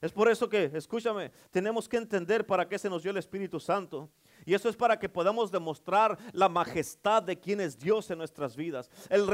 Es 0.00 0.12
por 0.12 0.30
eso 0.30 0.48
que, 0.48 0.70
escúchame, 0.74 1.30
tenemos 1.50 1.88
que 1.88 1.98
entender 1.98 2.46
para 2.46 2.66
qué 2.66 2.78
se 2.78 2.88
nos 2.88 3.02
dio 3.02 3.10
el 3.10 3.18
Espíritu 3.18 3.60
Santo. 3.60 4.10
Y 4.44 4.54
eso 4.54 4.68
es 4.68 4.76
para 4.76 4.98
que 4.98 5.08
podamos 5.08 5.50
demostrar 5.50 6.18
la 6.32 6.48
majestad 6.48 7.22
de 7.22 7.38
quien 7.38 7.60
es 7.60 7.78
Dios 7.78 8.10
en 8.10 8.18
nuestras 8.18 8.56
vidas. 8.56 8.90
El, 9.08 9.28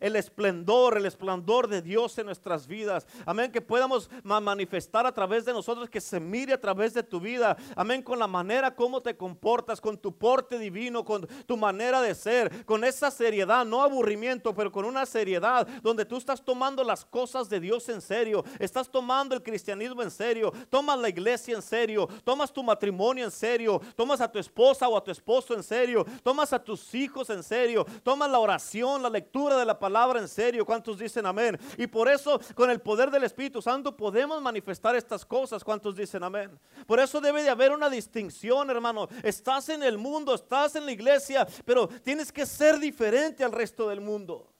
el, 0.00 0.16
esplendor, 0.16 0.96
el 0.96 1.06
esplendor 1.06 1.68
de 1.68 1.82
Dios 1.82 2.16
en 2.18 2.26
nuestras 2.26 2.66
vidas. 2.66 3.06
Amén. 3.24 3.50
Que 3.50 3.60
podamos 3.60 4.10
manifestar 4.22 5.06
a 5.06 5.12
través 5.12 5.44
de 5.44 5.52
nosotros, 5.52 5.90
que 5.90 6.00
se 6.00 6.20
mire 6.20 6.52
a 6.52 6.60
través 6.60 6.94
de 6.94 7.02
tu 7.02 7.20
vida. 7.20 7.56
Amén. 7.74 8.02
Con 8.02 8.18
la 8.18 8.26
manera 8.26 8.74
como 8.74 9.00
te 9.00 9.16
comportas, 9.16 9.80
con 9.80 9.98
tu 9.98 10.16
porte 10.16 10.58
divino, 10.58 11.04
con 11.04 11.26
tu 11.46 11.56
manera 11.56 12.00
de 12.00 12.14
ser, 12.14 12.64
con 12.64 12.84
esa 12.84 13.10
seriedad, 13.10 13.64
no 13.64 13.82
aburrimiento, 13.82 14.54
pero 14.54 14.70
con 14.70 14.84
una 14.84 15.06
seriedad 15.06 15.66
donde 15.82 16.04
tú 16.04 16.16
estás 16.16 16.44
tomando 16.44 16.84
las 16.84 17.04
cosas 17.04 17.48
de 17.48 17.60
Dios 17.60 17.88
en 17.88 18.00
serio. 18.00 18.44
Estás 18.58 18.90
tomando 18.90 19.34
el 19.34 19.42
cristianismo 19.42 20.02
en 20.02 20.10
serio. 20.10 20.52
Tomas 20.70 20.98
la 20.98 21.08
iglesia 21.08 21.54
en 21.54 21.62
serio. 21.62 22.08
Tomas 22.24 22.52
tu 22.52 22.62
matrimonio 22.62 23.24
en 23.24 23.30
serio. 23.30 23.80
Tomas 23.94 24.20
a 24.20 24.30
tu 24.30 24.35
esposa 24.38 24.88
o 24.88 24.96
a 24.96 25.02
tu 25.02 25.10
esposo 25.10 25.54
en 25.54 25.62
serio, 25.62 26.04
tomas 26.22 26.52
a 26.52 26.62
tus 26.62 26.94
hijos 26.94 27.30
en 27.30 27.42
serio, 27.42 27.84
tomas 28.02 28.30
la 28.30 28.38
oración, 28.38 29.02
la 29.02 29.10
lectura 29.10 29.56
de 29.56 29.64
la 29.64 29.78
palabra 29.78 30.20
en 30.20 30.28
serio. 30.28 30.64
¿Cuántos 30.64 30.98
dicen 30.98 31.26
amén? 31.26 31.58
Y 31.76 31.86
por 31.86 32.08
eso 32.08 32.40
con 32.54 32.70
el 32.70 32.80
poder 32.80 33.10
del 33.10 33.24
Espíritu 33.24 33.62
Santo 33.62 33.96
podemos 33.96 34.40
manifestar 34.40 34.96
estas 34.96 35.24
cosas. 35.24 35.64
¿Cuántos 35.64 35.96
dicen 35.96 36.22
amén? 36.22 36.58
Por 36.86 37.00
eso 37.00 37.20
debe 37.20 37.42
de 37.42 37.50
haber 37.50 37.72
una 37.72 37.90
distinción, 37.90 38.70
hermano. 38.70 39.08
Estás 39.22 39.68
en 39.68 39.82
el 39.82 39.98
mundo, 39.98 40.34
estás 40.34 40.76
en 40.76 40.86
la 40.86 40.92
iglesia, 40.92 41.46
pero 41.64 41.88
tienes 41.88 42.32
que 42.32 42.46
ser 42.46 42.78
diferente 42.78 43.44
al 43.44 43.52
resto 43.52 43.88
del 43.88 44.00
mundo. 44.00 44.52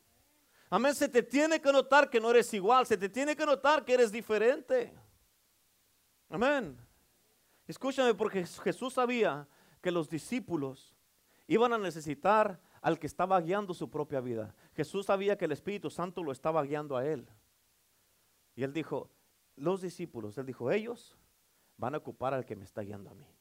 Amén, 0.69 0.95
se 0.95 1.09
te 1.09 1.23
tiene 1.23 1.61
que 1.61 1.73
notar 1.73 2.11
que 2.11 2.21
no 2.21 2.31
eres 2.31 2.53
igual, 2.53 2.87
se 2.87 2.97
te 2.97 3.09
tiene 3.09 3.37
que 3.37 3.47
notar 3.47 3.85
que 3.85 3.95
eres 3.95 4.11
diferente. 4.11 4.93
Amén. 6.29 6.77
Escúchame 7.67 8.15
porque 8.15 8.45
Jesús 8.47 8.95
sabía 8.95 9.47
que 9.87 9.93
los 9.93 10.11
discípulos 10.11 10.97
iban 11.47 11.73
a 11.73 11.79
necesitar 11.79 12.61
al 12.81 12.99
que 12.99 13.07
estaba 13.07 13.41
guiando 13.41 13.73
su 13.73 13.89
propia 13.89 14.21
vida. 14.21 14.53
Jesús 14.75 15.07
sabía 15.07 15.39
que 15.39 15.45
el 15.45 15.53
Espíritu 15.53 15.91
Santo 15.91 16.25
lo 16.25 16.33
estaba 16.33 16.61
guiando 16.65 16.97
a 16.97 17.07
él. 17.07 17.29
Y 18.57 18.65
él 18.65 18.73
dijo, 18.73 19.13
los 19.55 19.81
discípulos, 19.81 20.39
él 20.39 20.47
dijo, 20.47 20.73
ellos 20.73 21.17
van 21.77 21.95
a 21.95 21.99
ocupar 21.99 22.35
al 22.35 22.45
que 22.45 22.57
me 22.57 22.65
está 22.65 22.81
guiando 22.81 23.11
a 23.11 23.15
mí. 23.15 23.33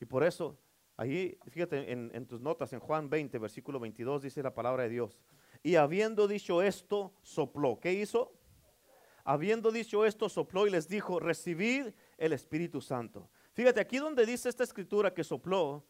Y 0.00 0.06
por 0.06 0.24
eso, 0.24 0.58
ahí, 0.96 1.38
fíjate 1.50 1.92
en, 1.92 2.10
en 2.14 2.26
tus 2.26 2.40
notas, 2.40 2.72
en 2.72 2.80
Juan 2.80 3.10
20, 3.10 3.36
versículo 3.36 3.78
22, 3.78 4.22
dice 4.22 4.42
la 4.42 4.54
palabra 4.54 4.84
de 4.84 4.88
Dios. 4.88 5.20
Y 5.62 5.74
habiendo 5.74 6.26
dicho 6.26 6.62
esto, 6.62 7.12
sopló. 7.20 7.78
¿Qué 7.78 7.92
hizo? 7.92 8.32
Habiendo 9.22 9.70
dicho 9.70 10.06
esto, 10.06 10.30
sopló 10.30 10.66
y 10.66 10.70
les 10.70 10.88
dijo, 10.88 11.20
recibid 11.20 11.88
el 12.16 12.32
Espíritu 12.32 12.80
Santo. 12.80 13.28
Fíjate, 13.58 13.80
aquí 13.80 13.98
donde 13.98 14.24
dice 14.24 14.48
esta 14.48 14.62
escritura 14.62 15.12
que 15.12 15.24
sopló, 15.24 15.84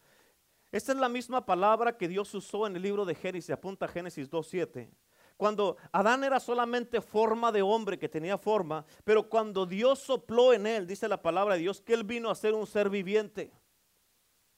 esta 0.72 0.92
es 0.92 0.98
la 0.98 1.10
misma 1.10 1.44
palabra 1.44 1.98
que 1.98 2.08
Dios 2.08 2.32
usó 2.32 2.66
en 2.66 2.74
el 2.74 2.80
libro 2.80 3.04
de 3.04 3.14
Génesis, 3.14 3.50
apunta 3.50 3.84
a 3.84 3.88
Génesis 3.90 4.30
2.7. 4.30 4.88
Cuando 5.36 5.76
Adán 5.92 6.24
era 6.24 6.40
solamente 6.40 7.02
forma 7.02 7.52
de 7.52 7.60
hombre 7.60 7.98
que 7.98 8.08
tenía 8.08 8.38
forma, 8.38 8.86
pero 9.04 9.28
cuando 9.28 9.66
Dios 9.66 9.98
sopló 9.98 10.54
en 10.54 10.66
él, 10.66 10.86
dice 10.86 11.08
la 11.08 11.20
palabra 11.20 11.56
de 11.56 11.60
Dios, 11.60 11.82
que 11.82 11.92
él 11.92 12.04
vino 12.04 12.30
a 12.30 12.34
ser 12.34 12.54
un 12.54 12.66
ser 12.66 12.88
viviente. 12.88 13.52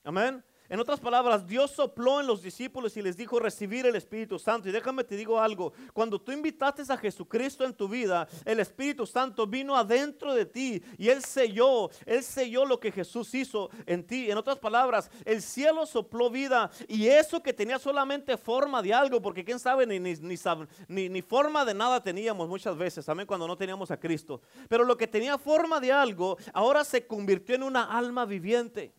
Amén. 0.05 0.45
En 0.71 0.79
otras 0.79 1.01
palabras, 1.01 1.49
Dios 1.49 1.73
sopló 1.73 2.21
en 2.21 2.29
los 2.29 2.43
discípulos 2.43 2.97
y 2.97 3.03
les 3.03 3.17
dijo 3.17 3.41
recibir 3.41 3.87
el 3.87 3.97
Espíritu 3.97 4.39
Santo. 4.39 4.69
Y 4.69 4.73
déjame 4.73 5.03
te 5.03 5.17
digo 5.17 5.41
algo, 5.41 5.73
cuando 5.93 6.21
tú 6.21 6.31
invitaste 6.31 6.81
a 6.89 6.97
Jesucristo 6.97 7.65
en 7.65 7.75
tu 7.75 7.89
vida, 7.89 8.29
el 8.45 8.61
Espíritu 8.61 9.05
Santo 9.05 9.49
vino 9.49 9.77
adentro 9.77 10.33
de 10.33 10.47
ti 10.47 10.81
y 10.97 11.09
Él 11.09 11.25
selló, 11.25 11.91
Él 12.07 12.23
selló 12.23 12.65
lo 12.65 12.79
que 12.79 12.93
Jesús 12.93 13.35
hizo 13.35 13.69
en 13.85 14.07
ti. 14.07 14.31
En 14.31 14.39
otras 14.39 14.61
palabras, 14.61 15.11
el 15.25 15.43
cielo 15.43 15.87
sopló 15.87 16.31
vida 16.31 16.71
y 16.87 17.09
eso 17.09 17.43
que 17.43 17.53
tenía 17.53 17.81
solamente 17.81 18.37
forma 18.37 18.81
de 18.81 18.95
algo, 18.95 19.21
porque 19.21 19.45
quién 19.45 19.59
sabe 19.59 19.87
ni, 19.87 19.99
ni, 19.99 21.09
ni, 21.09 21.23
forma 21.23 21.65
de 21.65 21.75
nada 21.75 22.01
teníamos 22.01 22.49
muchas 22.49 22.77
veces, 22.77 23.05
también 23.05 23.27
cuando 23.27 23.49
no 23.49 23.57
teníamos 23.57 23.91
a 23.91 23.99
Cristo. 23.99 24.41
Pero 24.69 24.85
lo 24.85 24.97
que 24.97 25.09
tenía 25.09 25.37
forma 25.37 25.81
de 25.81 25.91
algo, 25.91 26.39
ahora 26.53 26.85
se 26.85 27.09
convirtió 27.09 27.57
en 27.57 27.65
una 27.65 27.83
alma 27.83 28.25
viviente. 28.25 28.95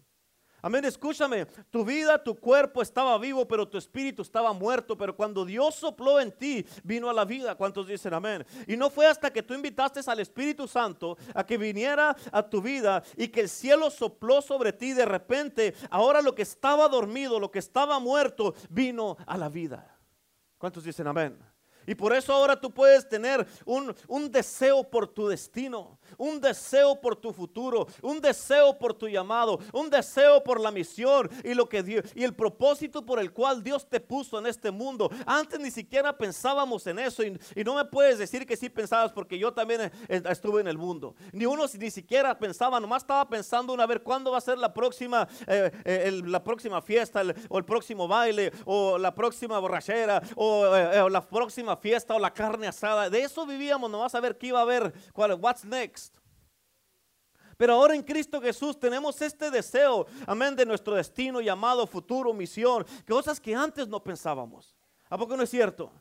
Amén, 0.63 0.85
escúchame, 0.85 1.47
tu 1.71 1.83
vida, 1.83 2.23
tu 2.23 2.35
cuerpo 2.35 2.83
estaba 2.83 3.17
vivo, 3.17 3.47
pero 3.47 3.67
tu 3.67 3.79
espíritu 3.79 4.21
estaba 4.21 4.53
muerto, 4.53 4.95
pero 4.95 5.15
cuando 5.15 5.43
Dios 5.43 5.73
sopló 5.73 6.19
en 6.19 6.31
ti, 6.31 6.63
vino 6.83 7.09
a 7.09 7.13
la 7.13 7.25
vida. 7.25 7.55
¿Cuántos 7.55 7.87
dicen 7.87 8.13
amén? 8.13 8.45
Y 8.67 8.77
no 8.77 8.91
fue 8.91 9.07
hasta 9.07 9.33
que 9.33 9.41
tú 9.41 9.55
invitaste 9.55 10.01
al 10.05 10.19
Espíritu 10.19 10.67
Santo 10.67 11.17
a 11.33 11.43
que 11.43 11.57
viniera 11.57 12.15
a 12.31 12.43
tu 12.43 12.61
vida 12.61 13.01
y 13.17 13.29
que 13.29 13.41
el 13.41 13.49
cielo 13.49 13.89
sopló 13.89 14.41
sobre 14.41 14.71
ti 14.71 14.93
de 14.93 15.05
repente, 15.05 15.73
ahora 15.89 16.21
lo 16.21 16.35
que 16.35 16.43
estaba 16.43 16.87
dormido, 16.87 17.39
lo 17.39 17.49
que 17.49 17.59
estaba 17.59 17.99
muerto, 17.99 18.53
vino 18.69 19.17
a 19.25 19.37
la 19.37 19.49
vida. 19.49 19.97
¿Cuántos 20.59 20.83
dicen 20.83 21.07
amén? 21.07 21.39
Y 21.87 21.95
por 21.95 22.13
eso 22.13 22.33
ahora 22.33 22.59
tú 22.59 22.71
puedes 22.71 23.07
tener 23.07 23.45
un, 23.65 24.31
deseo 24.31 24.83
por 24.83 25.07
tu 25.07 25.27
destino, 25.27 25.99
un 26.17 26.39
deseo 26.39 26.99
por 26.99 27.15
tu 27.15 27.33
futuro, 27.33 27.87
un 28.01 28.21
deseo 28.21 28.77
por 28.77 28.93
tu 28.93 29.07
llamado, 29.07 29.59
un 29.73 29.89
deseo 29.89 30.43
por 30.43 30.59
la 30.59 30.71
misión 30.71 31.29
y 31.43 31.53
lo 31.53 31.67
que 31.67 31.83
Dios 31.83 32.05
y 32.15 32.23
el 32.23 32.33
propósito 32.33 33.05
por 33.05 33.19
el 33.19 33.31
cual 33.31 33.63
Dios 33.63 33.87
te 33.87 33.99
puso 33.99 34.39
en 34.39 34.47
este 34.47 34.71
mundo. 34.71 35.09
Antes 35.25 35.59
ni 35.59 35.71
siquiera 35.71 36.17
pensábamos 36.17 36.85
en 36.87 36.99
eso 36.99 37.23
y, 37.23 37.39
no 37.63 37.75
me 37.75 37.85
puedes 37.85 38.17
decir 38.17 38.45
que 38.45 38.57
sí 38.57 38.69
pensabas 38.69 39.11
porque 39.11 39.37
yo 39.37 39.53
también 39.53 39.81
eh, 39.81 39.91
eh, 40.09 40.21
estuve 40.29 40.61
en 40.61 40.67
el 40.67 40.77
mundo. 40.77 41.15
Ni 41.31 41.45
uno 41.45 41.65
ni 41.79 41.91
siquiera 41.91 42.37
pensaba, 42.37 42.79
nomás 42.79 43.03
estaba 43.03 43.27
pensando 43.29 43.73
una 43.73 43.85
vez 43.85 44.01
cuándo 44.03 44.31
va 44.31 44.37
a 44.37 44.41
ser 44.41 44.57
la 44.57 44.73
próxima, 44.73 45.27
eh, 45.47 46.21
la 46.25 46.43
próxima 46.43 46.81
fiesta 46.81 47.21
o 47.49 47.57
el 47.57 47.65
próximo 47.65 48.07
baile 48.07 48.51
o 48.65 48.97
la 48.97 49.13
próxima 49.13 49.59
borrachera 49.59 50.21
o 50.35 51.09
la 51.09 51.21
próxima 51.21 51.77
fiesta 51.77 52.15
o 52.15 52.19
la 52.19 52.33
carne 52.33 52.67
asada. 52.67 53.09
De 53.09 53.21
eso 53.21 53.45
vivíamos, 53.45 53.89
no 53.89 53.99
vas 53.99 54.15
a 54.15 54.19
ver 54.19 54.37
qué 54.37 54.47
iba 54.47 54.59
a 54.59 54.63
haber, 54.63 54.93
cuál, 55.13 55.33
what's 55.35 55.63
next. 55.63 56.00
Pero 57.61 57.73
ahora 57.73 57.93
en 57.93 58.01
Cristo 58.01 58.41
Jesús 58.41 58.79
tenemos 58.79 59.21
este 59.21 59.51
deseo, 59.51 60.07
amén, 60.25 60.55
de 60.55 60.65
nuestro 60.65 60.95
destino, 60.95 61.41
llamado, 61.41 61.85
futuro, 61.85 62.33
misión, 62.33 62.83
cosas 63.07 63.39
que 63.39 63.53
antes 63.53 63.87
no 63.87 64.01
pensábamos. 64.01 64.75
¿A 65.07 65.15
poco 65.15 65.37
no 65.37 65.43
es 65.43 65.51
cierto? 65.51 65.91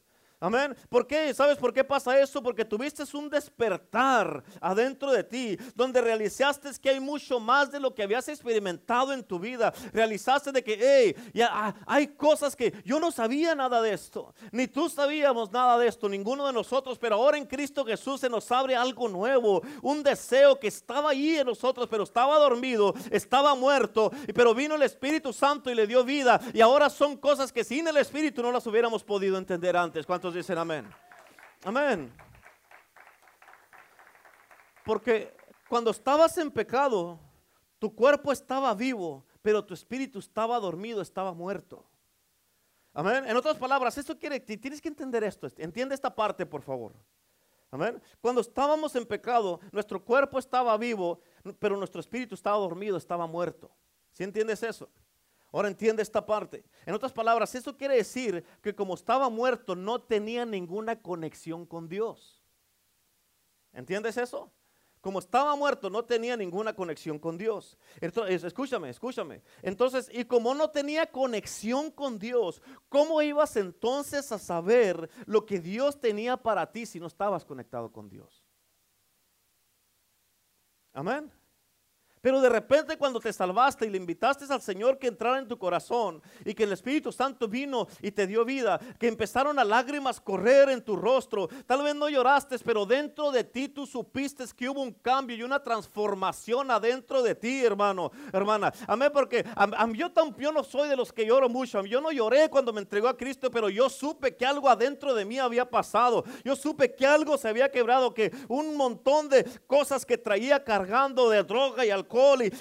Amén. 0.42 0.74
¿Por 0.88 1.06
qué? 1.06 1.34
¿Sabes 1.34 1.58
por 1.58 1.70
qué 1.70 1.84
pasa 1.84 2.18
eso? 2.18 2.42
Porque 2.42 2.64
tuviste 2.64 3.04
un 3.12 3.28
despertar 3.28 4.42
adentro 4.58 5.12
de 5.12 5.22
ti, 5.22 5.58
donde 5.74 6.00
realizaste 6.00 6.70
que 6.80 6.88
hay 6.88 6.98
mucho 6.98 7.38
más 7.38 7.70
de 7.70 7.78
lo 7.78 7.94
que 7.94 8.02
habías 8.02 8.26
experimentado 8.26 9.12
en 9.12 9.22
tu 9.22 9.38
vida. 9.38 9.70
Realizaste 9.92 10.50
de 10.50 10.64
que, 10.64 10.78
hey, 10.80 11.30
ya 11.34 11.74
hay 11.86 12.06
cosas 12.06 12.56
que 12.56 12.72
yo 12.86 12.98
no 12.98 13.10
sabía 13.10 13.54
nada 13.54 13.82
de 13.82 13.92
esto, 13.92 14.34
ni 14.50 14.66
tú 14.66 14.88
sabíamos 14.88 15.52
nada 15.52 15.76
de 15.78 15.88
esto, 15.88 16.08
ninguno 16.08 16.46
de 16.46 16.54
nosotros, 16.54 16.98
pero 16.98 17.16
ahora 17.16 17.36
en 17.36 17.44
Cristo 17.44 17.84
Jesús 17.84 18.20
se 18.20 18.30
nos 18.30 18.50
abre 18.50 18.74
algo 18.74 19.08
nuevo, 19.08 19.62
un 19.82 20.02
deseo 20.02 20.58
que 20.58 20.68
estaba 20.68 21.10
ahí 21.10 21.36
en 21.36 21.46
nosotros, 21.46 21.86
pero 21.90 22.04
estaba 22.04 22.38
dormido, 22.38 22.94
estaba 23.10 23.54
muerto, 23.54 24.10
pero 24.34 24.54
vino 24.54 24.74
el 24.74 24.82
Espíritu 24.82 25.34
Santo 25.34 25.70
y 25.70 25.74
le 25.74 25.86
dio 25.86 26.02
vida. 26.02 26.40
Y 26.54 26.62
ahora 26.62 26.88
son 26.88 27.18
cosas 27.18 27.52
que 27.52 27.62
sin 27.62 27.86
el 27.88 27.98
Espíritu 27.98 28.42
no 28.42 28.52
las 28.52 28.66
hubiéramos 28.66 29.04
podido 29.04 29.36
entender 29.36 29.76
antes. 29.76 30.06
¿Cuántos 30.06 30.29
dicen 30.34 30.58
amén? 30.58 30.88
Amén. 31.64 32.12
Porque 34.84 35.34
cuando 35.68 35.90
estabas 35.90 36.36
en 36.38 36.50
pecado, 36.50 37.18
tu 37.78 37.94
cuerpo 37.94 38.32
estaba 38.32 38.74
vivo, 38.74 39.24
pero 39.42 39.64
tu 39.64 39.74
espíritu 39.74 40.18
estaba 40.18 40.58
dormido, 40.58 41.00
estaba 41.00 41.32
muerto. 41.32 41.84
Amén. 42.92 43.24
En 43.26 43.36
otras 43.36 43.56
palabras, 43.56 43.96
esto 43.98 44.18
quiere, 44.18 44.40
tienes 44.40 44.80
que 44.80 44.88
entender 44.88 45.22
esto. 45.22 45.48
Entiende 45.56 45.94
esta 45.94 46.14
parte, 46.14 46.44
por 46.44 46.62
favor. 46.62 46.92
Amén. 47.70 48.02
Cuando 48.20 48.40
estábamos 48.40 48.96
en 48.96 49.06
pecado, 49.06 49.60
nuestro 49.70 50.04
cuerpo 50.04 50.38
estaba 50.38 50.76
vivo, 50.76 51.20
pero 51.58 51.76
nuestro 51.76 52.00
espíritu 52.00 52.34
estaba 52.34 52.56
dormido, 52.56 52.96
estaba 52.96 53.26
muerto. 53.26 53.70
¿Sí 54.10 54.24
entiendes 54.24 54.62
eso? 54.62 54.90
Ahora 55.52 55.68
entiende 55.68 56.02
esta 56.02 56.24
parte. 56.24 56.64
En 56.86 56.94
otras 56.94 57.12
palabras, 57.12 57.54
eso 57.54 57.76
quiere 57.76 57.96
decir 57.96 58.44
que 58.62 58.74
como 58.74 58.94
estaba 58.94 59.28
muerto 59.28 59.74
no 59.74 60.00
tenía 60.00 60.44
ninguna 60.44 61.00
conexión 61.00 61.66
con 61.66 61.88
Dios. 61.88 62.40
¿Entiendes 63.72 64.16
eso? 64.16 64.52
Como 65.00 65.18
estaba 65.18 65.56
muerto, 65.56 65.88
no 65.88 66.04
tenía 66.04 66.36
ninguna 66.36 66.74
conexión 66.74 67.18
con 67.18 67.38
Dios. 67.38 67.78
Entonces, 68.00 68.44
escúchame, 68.44 68.90
escúchame. 68.90 69.42
Entonces, 69.62 70.10
y 70.12 70.24
como 70.26 70.54
no 70.54 70.68
tenía 70.70 71.06
conexión 71.06 71.90
con 71.90 72.18
Dios, 72.18 72.60
¿cómo 72.88 73.22
ibas 73.22 73.56
entonces 73.56 74.30
a 74.30 74.38
saber 74.38 75.08
lo 75.24 75.46
que 75.46 75.58
Dios 75.58 75.98
tenía 75.98 76.36
para 76.36 76.70
ti 76.70 76.84
si 76.84 77.00
no 77.00 77.06
estabas 77.06 77.46
conectado 77.46 77.90
con 77.90 78.10
Dios? 78.10 78.44
Amén. 80.92 81.32
Pero 82.20 82.40
de 82.40 82.48
repente 82.48 82.98
cuando 82.98 83.20
te 83.20 83.32
salvaste 83.32 83.86
y 83.86 83.90
le 83.90 83.96
invitaste 83.96 84.44
al 84.52 84.60
Señor 84.60 84.98
que 84.98 85.06
entrara 85.06 85.38
en 85.38 85.48
tu 85.48 85.58
corazón 85.58 86.22
y 86.44 86.54
que 86.54 86.64
el 86.64 86.72
Espíritu 86.72 87.12
Santo 87.12 87.48
vino 87.48 87.86
y 88.02 88.10
te 88.10 88.26
dio 88.26 88.44
vida, 88.44 88.78
que 88.98 89.08
empezaron 89.08 89.58
a 89.58 89.64
lágrimas 89.64 90.20
correr 90.20 90.68
en 90.68 90.82
tu 90.82 90.96
rostro, 90.96 91.48
tal 91.66 91.82
vez 91.82 91.94
no 91.94 92.08
lloraste, 92.08 92.58
pero 92.60 92.84
dentro 92.84 93.30
de 93.30 93.44
ti 93.44 93.68
tú 93.68 93.86
supiste 93.86 94.44
que 94.56 94.68
hubo 94.68 94.82
un 94.82 94.92
cambio 94.92 95.36
y 95.36 95.42
una 95.42 95.62
transformación 95.62 96.70
adentro 96.70 97.22
de 97.22 97.34
ti, 97.34 97.64
hermano, 97.64 98.10
hermana. 98.32 98.72
Amén, 98.86 99.10
porque 99.12 99.44
yo, 99.94 100.10
yo 100.38 100.52
no 100.52 100.62
soy 100.62 100.88
de 100.88 100.96
los 100.96 101.12
que 101.12 101.26
lloro 101.26 101.48
mucho, 101.48 101.84
yo 101.84 102.00
no 102.00 102.12
lloré 102.12 102.48
cuando 102.48 102.72
me 102.72 102.80
entregó 102.80 103.08
a 103.08 103.16
Cristo, 103.16 103.50
pero 103.50 103.68
yo 103.68 103.88
supe 103.88 104.36
que 104.36 104.46
algo 104.46 104.68
adentro 104.68 105.14
de 105.14 105.24
mí 105.24 105.38
había 105.38 105.68
pasado, 105.68 106.24
yo 106.44 106.56
supe 106.56 106.94
que 106.94 107.06
algo 107.06 107.36
se 107.38 107.48
había 107.48 107.70
quebrado, 107.70 108.14
que 108.14 108.32
un 108.48 108.76
montón 108.76 109.28
de 109.28 109.44
cosas 109.66 110.04
que 110.04 110.18
traía 110.18 110.62
cargando 110.64 111.28
de 111.28 111.42
droga 111.42 111.84
y 111.84 111.90
alcohol, 111.90 112.09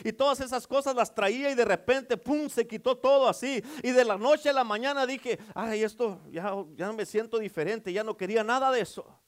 y, 0.04 0.14
todas 0.14 0.40
esas 0.42 0.68
cosas 0.68 0.96
las 0.96 1.14
traía 1.14 1.50
y 1.50 1.56
de 1.56 1.66
repente, 1.66 2.18
¡pum!, 2.18 2.50
se 2.50 2.68
quitó 2.68 2.98
todo 2.98 3.28
así. 3.28 3.64
Y 3.84 3.92
de 3.92 4.06
la 4.06 4.18
noche 4.18 4.50
a 4.50 4.54
la 4.54 4.64
mañana 4.64 5.06
dije, 5.06 5.40
ay, 5.56 5.84
esto 5.84 6.22
ya, 6.30 6.54
ya 6.76 6.92
me 6.92 7.06
siento 7.06 7.40
diferente, 7.40 7.92
ya 7.92 8.04
no 8.04 8.16
quería 8.16 8.44
nada 8.44 8.72
de 8.72 8.82
eso. 8.82 9.20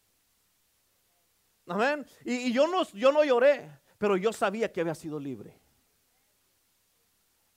Amén. 1.68 2.06
Y, 2.26 2.34
y 2.34 2.54
yo, 2.54 2.68
no, 2.68 2.84
yo 2.92 3.12
no 3.12 3.24
lloré, 3.24 3.80
pero 3.98 4.18
yo 4.18 4.34
sabía 4.34 4.72
que 4.72 4.82
había 4.82 4.96
sido 4.96 5.20
libre. 5.20 5.60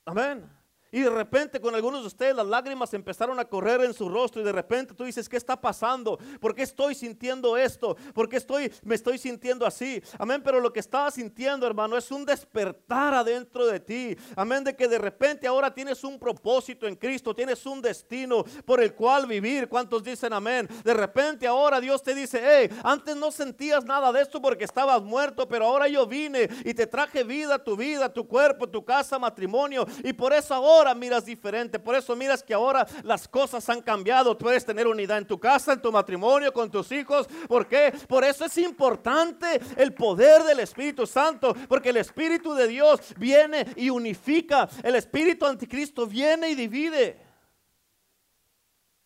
Amén. 0.05 0.51
Y 0.95 1.01
de 1.01 1.11
repente 1.11 1.61
con 1.61 1.75
algunos 1.75 2.03
de 2.03 2.07
ustedes 2.07 2.37
las 2.37 2.47
lágrimas 2.47 2.95
empezaron 2.95 3.41
a 3.41 3.45
correr 3.45 3.81
en 3.81 3.93
su 3.93 4.09
rostro 4.09 4.41
y 4.41 4.45
de 4.45 4.53
repente 4.53 4.95
tú 4.95 5.03
dices, 5.03 5.29
¿qué 5.29 5.37
está 5.37 5.61
pasando? 5.61 6.21
¿Por 6.39 6.55
qué 6.55 6.63
estoy 6.63 6.95
sintiendo 6.95 7.57
esto? 7.57 7.97
¿Por 8.15 8.29
qué 8.29 8.37
estoy, 8.37 8.73
me 8.85 8.95
estoy 8.95 9.19
sintiendo 9.19 9.67
así? 9.67 10.01
Amén, 10.21 10.41
pero 10.45 10.61
lo 10.61 10.73
que 10.73 10.79
estaba 10.79 11.11
sintiendo, 11.11 11.67
hermano, 11.67 11.97
es 11.97 12.13
un 12.13 12.25
despertar 12.25 13.13
adentro 13.13 13.67
de 13.67 13.81
ti. 13.81 14.17
Amén, 14.37 14.63
de 14.63 14.77
que 14.77 14.87
de 14.87 14.99
repente 14.99 15.49
ahora 15.49 15.75
tienes 15.75 16.05
un 16.05 16.17
propósito 16.17 16.87
en 16.87 16.95
Cristo, 16.95 17.35
tienes 17.35 17.67
un 17.67 17.83
destino 17.83 18.45
por 18.65 18.81
el 18.81 18.95
cual 18.95 19.27
vivir. 19.27 19.69
¿Cuántos 19.69 20.05
dicen 20.05 20.33
amén? 20.33 20.69
De 20.85 20.95
repente 20.95 21.45
ahora 21.45 21.81
Dios 21.81 22.05
te 22.05 22.15
dice, 22.15 22.41
hey, 22.41 22.71
antes 22.85 23.17
no 23.17 23.33
sentías 23.33 23.85
nada 23.85 24.13
de 24.13 24.23
esto 24.23 24.41
porque 24.41 24.63
estabas 24.63 25.03
muerto, 25.03 25.49
pero 25.49 25.65
ahora 25.65 25.89
yo 25.89 26.07
vine 26.07 26.49
y 26.65 26.73
te 26.73 26.87
traje 26.87 27.25
vida, 27.25 27.59
tu 27.59 27.77
vida, 27.77 28.13
tu 28.13 28.29
cuerpo, 28.29 28.69
tu 28.69 28.85
casa, 28.85 29.19
matrimonio. 29.19 29.85
Y 30.05 30.13
por 30.13 30.33
eso 30.33 30.55
ahora 30.55 30.84
miras 30.93 31.25
diferente. 31.25 31.79
Por 31.79 31.95
eso 31.95 32.17
miras 32.17 32.43
que 32.43 32.53
ahora 32.53 32.85
las 33.05 33.29
cosas 33.29 33.69
han 33.69 33.81
cambiado. 33.81 34.37
Puedes 34.37 34.67
tener 34.67 34.89
unidad 34.89 35.19
en 35.19 35.27
tu 35.27 35.39
casa, 35.39 35.73
en 35.73 35.81
tu 35.81 35.93
matrimonio, 35.93 36.53
con 36.53 36.69
tus 36.69 36.91
hijos. 36.91 37.29
¿Por 37.47 37.69
qué? 37.69 37.95
Por 38.09 38.25
eso 38.25 38.45
es 38.45 38.59
importante 38.59 39.61
el 39.77 39.95
poder 39.95 40.43
del 40.43 40.59
Espíritu 40.59 41.07
Santo. 41.07 41.55
Porque 41.69 41.91
el 41.91 41.99
Espíritu 41.99 42.55
de 42.55 42.67
Dios 42.67 43.01
viene 43.17 43.67
y 43.77 43.89
unifica. 43.89 44.69
El 44.83 44.97
Espíritu 44.97 45.47
anticristo 45.47 46.07
viene 46.07 46.51
y 46.51 46.57
divide. 46.57 47.21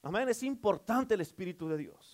Amén. 0.03 0.29
Es 0.31 0.43
importante 0.43 1.13
el 1.13 1.21
Espíritu 1.21 1.69
de 1.69 1.77
Dios. 1.77 2.08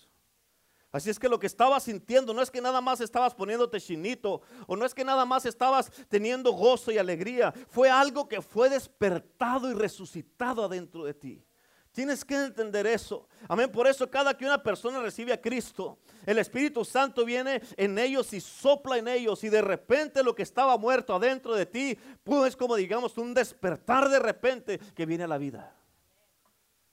Así 0.95 1.09
es 1.09 1.19
que 1.19 1.27
lo 1.27 1.37
que 1.37 1.47
estabas 1.47 1.83
sintiendo 1.83 2.33
no 2.33 2.41
es 2.41 2.49
que 2.49 2.61
nada 2.61 2.79
más 2.79 3.01
estabas 3.01 3.35
poniéndote 3.35 3.81
chinito 3.81 4.41
o 4.65 4.77
no 4.77 4.85
es 4.85 4.93
que 4.93 5.03
nada 5.03 5.25
más 5.25 5.45
estabas 5.45 5.91
teniendo 6.07 6.53
gozo 6.53 6.89
y 6.89 6.97
alegría. 6.97 7.53
Fue 7.67 7.89
algo 7.89 8.29
que 8.29 8.41
fue 8.41 8.69
despertado 8.69 9.69
y 9.69 9.73
resucitado 9.73 10.63
adentro 10.63 11.03
de 11.03 11.13
ti. 11.13 11.43
Tienes 11.91 12.23
que 12.23 12.35
entender 12.35 12.87
eso. 12.87 13.27
Amén. 13.49 13.69
Por 13.69 13.87
eso 13.87 14.09
cada 14.09 14.37
que 14.37 14.45
una 14.45 14.63
persona 14.63 15.01
recibe 15.01 15.33
a 15.33 15.41
Cristo, 15.41 15.99
el 16.25 16.37
Espíritu 16.37 16.85
Santo 16.85 17.25
viene 17.25 17.61
en 17.75 17.99
ellos 17.99 18.31
y 18.31 18.39
sopla 18.39 18.97
en 18.97 19.09
ellos 19.09 19.43
y 19.43 19.49
de 19.49 19.61
repente 19.61 20.23
lo 20.23 20.33
que 20.33 20.43
estaba 20.43 20.77
muerto 20.77 21.13
adentro 21.13 21.55
de 21.55 21.65
ti, 21.65 21.99
pues 22.23 22.55
como 22.55 22.77
digamos 22.77 23.17
un 23.17 23.33
despertar 23.33 24.07
de 24.07 24.19
repente 24.19 24.79
que 24.95 25.05
viene 25.05 25.25
a 25.25 25.27
la 25.27 25.37
vida. 25.37 25.75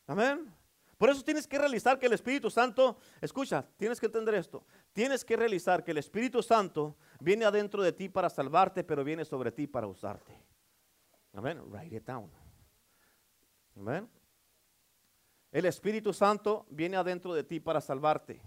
Amén. 0.08 0.52
Por 1.02 1.10
eso 1.10 1.24
tienes 1.24 1.48
que 1.48 1.58
realizar 1.58 1.98
que 1.98 2.06
el 2.06 2.12
Espíritu 2.12 2.48
Santo, 2.48 2.96
escucha, 3.20 3.66
tienes 3.76 3.98
que 3.98 4.06
entender 4.06 4.36
esto. 4.36 4.64
Tienes 4.92 5.24
que 5.24 5.34
realizar 5.34 5.82
que 5.82 5.90
el 5.90 5.98
Espíritu 5.98 6.44
Santo 6.44 6.96
viene 7.18 7.44
adentro 7.44 7.82
de 7.82 7.90
ti 7.90 8.08
para 8.08 8.30
salvarte, 8.30 8.84
pero 8.84 9.02
viene 9.02 9.24
sobre 9.24 9.50
ti 9.50 9.66
para 9.66 9.88
usarte. 9.88 10.32
Amén. 11.32 11.60
Write 11.72 11.96
it 11.96 12.04
down. 12.04 12.30
Amén. 13.74 14.08
El 15.50 15.64
Espíritu 15.64 16.12
Santo 16.12 16.66
viene 16.70 16.96
adentro 16.96 17.34
de 17.34 17.42
ti 17.42 17.58
para 17.58 17.80
salvarte. 17.80 18.40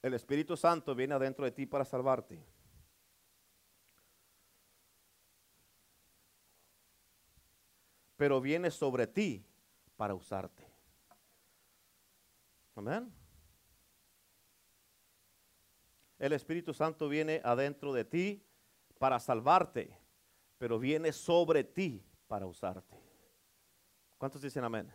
El 0.00 0.14
Espíritu 0.14 0.56
Santo 0.56 0.94
viene 0.94 1.14
adentro 1.14 1.44
de 1.44 1.50
ti 1.50 1.66
para 1.66 1.84
salvarte. 1.84 2.40
Pero 8.16 8.40
viene 8.40 8.70
sobre 8.70 9.08
ti 9.08 9.44
para 9.96 10.14
usarte. 10.14 10.63
Amén. 12.74 13.12
El 16.18 16.32
Espíritu 16.32 16.72
Santo 16.72 17.08
viene 17.08 17.40
adentro 17.44 17.92
de 17.92 18.04
ti 18.04 18.44
para 18.98 19.20
salvarte, 19.20 19.96
pero 20.58 20.78
viene 20.78 21.12
sobre 21.12 21.64
ti 21.64 22.04
para 22.26 22.46
usarte. 22.46 22.96
¿Cuántos 24.18 24.42
dicen 24.42 24.64
amén? 24.64 24.90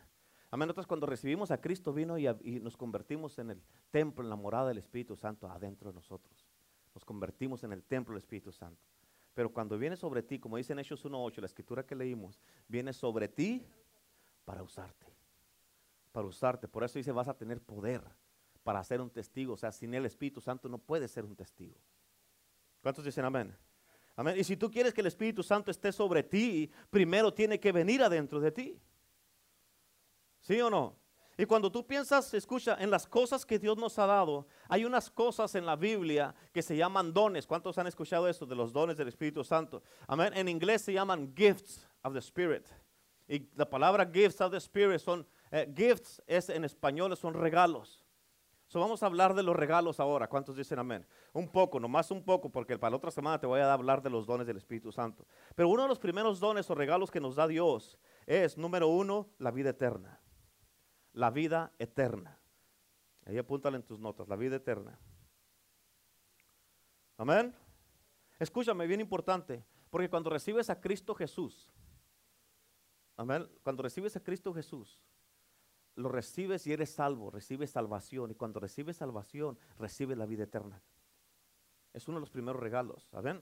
Amén. 0.52 0.68
Nosotros 0.68 0.88
cuando 0.88 1.06
recibimos 1.06 1.52
a 1.52 1.62
Cristo 1.62 1.94
vino 1.94 2.18
y, 2.18 2.28
y, 2.28 2.60
nos 2.60 2.76
convertimos 2.76 3.38
en 3.38 3.52
el 3.52 3.62
templo, 3.92 4.24
en 4.24 4.30
la 4.30 4.36
morada 4.36 4.70
del 4.70 4.80
Espíritu 4.80 5.16
Santo 5.16 5.48
adentro 5.48 5.92
de 5.92 5.96
nosotros. 5.96 6.48
Nos 6.94 7.06
convertimos 7.06 7.64
en 7.64 7.72
el 7.72 7.84
templo 7.84 8.14
del 8.14 8.20
Espíritu 8.20 8.52
Santo. 8.52 8.82
Pero 9.34 9.54
cuando 9.54 9.78
viene 9.78 9.96
sobre 9.96 10.24
ti, 10.24 10.40
como 10.40 10.58
dice 10.58 10.74
en 10.74 10.80
Hechos 10.80 11.06
1.8, 11.06 11.40
la 11.40 11.46
escritura 11.46 11.86
que 11.86 11.96
leímos, 11.96 12.42
viene 12.68 12.92
sobre 12.92 13.28
ti 13.28 13.64
para 14.44 14.64
usarte 14.64 15.19
para 16.12 16.28
usarte. 16.28 16.68
Por 16.68 16.84
eso 16.84 17.00
dice, 17.00 17.12
vas 17.12 17.28
a 17.28 17.34
tener 17.34 17.62
poder 17.62 18.02
para 18.64 18.84
ser 18.84 19.02
un 19.02 19.10
testigo. 19.10 19.54
O 19.54 19.58
sea, 19.58 19.72
sin 19.72 19.94
el 19.94 20.06
Espíritu 20.06 20.42
Santo 20.42 20.70
no 20.70 20.78
puedes 20.78 21.12
ser 21.12 21.26
un 21.26 21.36
testigo. 21.36 21.76
¿Cuántos 22.82 23.04
dicen 23.04 23.26
amén? 23.26 23.56
Amén. 24.16 24.36
Y 24.38 24.44
si 24.44 24.58
tú 24.58 24.70
quieres 24.70 24.94
que 24.94 25.02
el 25.02 25.08
Espíritu 25.08 25.44
Santo 25.44 25.72
esté 25.72 25.92
sobre 25.92 26.24
ti, 26.24 26.70
primero 26.90 27.34
tiene 27.34 27.60
que 27.60 27.72
venir 27.72 28.04
adentro 28.04 28.40
de 28.40 28.52
ti. 28.52 28.82
¿Sí 30.42 30.60
o 30.62 30.70
no? 30.70 30.98
Y 31.38 31.46
cuando 31.46 31.72
tú 31.72 31.88
piensas, 31.88 32.34
escucha, 32.34 32.76
en 32.82 32.92
las 32.92 33.08
cosas 33.08 33.46
que 33.46 33.58
Dios 33.58 33.78
nos 33.78 33.98
ha 33.98 34.06
dado, 34.06 34.46
hay 34.68 34.84
unas 34.84 35.10
cosas 35.10 35.56
en 35.56 35.66
la 35.66 35.78
Biblia 35.78 36.36
que 36.52 36.62
se 36.62 36.76
llaman 36.76 37.14
dones. 37.14 37.48
¿Cuántos 37.48 37.78
han 37.78 37.88
escuchado 37.88 38.28
esto 38.28 38.46
de 38.46 38.56
los 38.56 38.74
dones 38.74 38.98
del 38.98 39.08
Espíritu 39.08 39.42
Santo? 39.46 39.82
Amén. 40.06 40.34
En 40.36 40.50
inglés 40.50 40.82
se 40.82 40.92
llaman 40.92 41.34
gifts 41.34 41.88
of 42.04 42.12
the 42.12 42.20
Spirit. 42.20 42.68
Y 43.30 43.48
la 43.56 43.70
palabra 43.70 44.06
gifts 44.12 44.42
of 44.42 44.52
the 44.52 44.58
Spirit 44.58 45.00
son, 45.00 45.26
eh, 45.52 45.72
gifts 45.74 46.22
es 46.28 46.50
en 46.50 46.66
español, 46.66 47.16
son 47.16 47.34
regalos. 47.34 48.06
So 48.68 48.82
vamos 48.82 49.02
a 49.02 49.06
hablar 49.06 49.34
de 49.34 49.44
los 49.44 49.56
regalos 49.56 50.02
ahora. 50.02 50.28
¿Cuántos 50.28 50.58
dicen 50.58 50.80
amén? 50.80 51.08
Un 51.32 51.48
poco, 51.48 51.80
nomás 51.80 52.12
un 52.12 52.24
poco, 52.24 52.52
porque 52.52 52.78
para 52.78 52.92
la 52.92 52.98
otra 52.98 53.12
semana 53.12 53.40
te 53.40 53.48
voy 53.48 53.62
a 53.62 53.72
hablar 53.72 54.02
de 54.02 54.10
los 54.10 54.26
dones 54.26 54.46
del 54.46 54.58
Espíritu 54.58 54.92
Santo. 54.92 55.26
Pero 55.56 55.70
uno 55.70 55.84
de 55.84 55.88
los 55.88 56.00
primeros 56.00 56.42
dones 56.42 56.70
o 56.70 56.76
regalos 56.76 57.10
que 57.10 57.22
nos 57.22 57.36
da 57.36 57.48
Dios 57.48 57.98
es, 58.26 58.58
número 58.58 58.90
uno, 58.90 59.30
la 59.38 59.52
vida 59.52 59.70
eterna 59.70 60.20
la 61.14 61.30
vida 61.30 61.74
eterna. 61.80 62.40
Ahí 63.26 63.38
apúntale 63.38 63.78
en 63.78 63.84
tus 63.84 64.00
notas, 64.00 64.28
la 64.28 64.36
vida 64.36 64.56
eterna. 64.56 64.98
Amén. 67.18 67.54
Escúchame, 68.40 68.88
bien 68.88 69.02
importante, 69.02 69.64
porque 69.90 70.10
cuando 70.10 70.30
recibes 70.30 70.70
a 70.70 70.80
Cristo 70.80 71.14
Jesús, 71.14 71.70
amén, 73.20 73.50
cuando 73.64 73.84
recibes 73.84 74.16
a 74.16 74.24
Cristo 74.24 74.54
Jesús, 74.54 75.02
lo 75.96 76.10
recibes 76.10 76.66
y 76.68 76.74
eres 76.74 76.92
salvo, 76.92 77.30
recibes 77.30 77.72
salvación, 77.72 78.32
y 78.32 78.36
cuando 78.36 78.60
recibes 78.60 78.98
salvación, 78.98 79.58
recibes 79.78 80.18
la 80.18 80.26
vida 80.26 80.44
eterna. 80.44 80.82
Es 81.94 82.08
uno 82.08 82.18
de 82.18 82.22
los 82.22 82.30
primeros 82.30 82.62
regalos, 82.62 83.10
amén. 83.14 83.42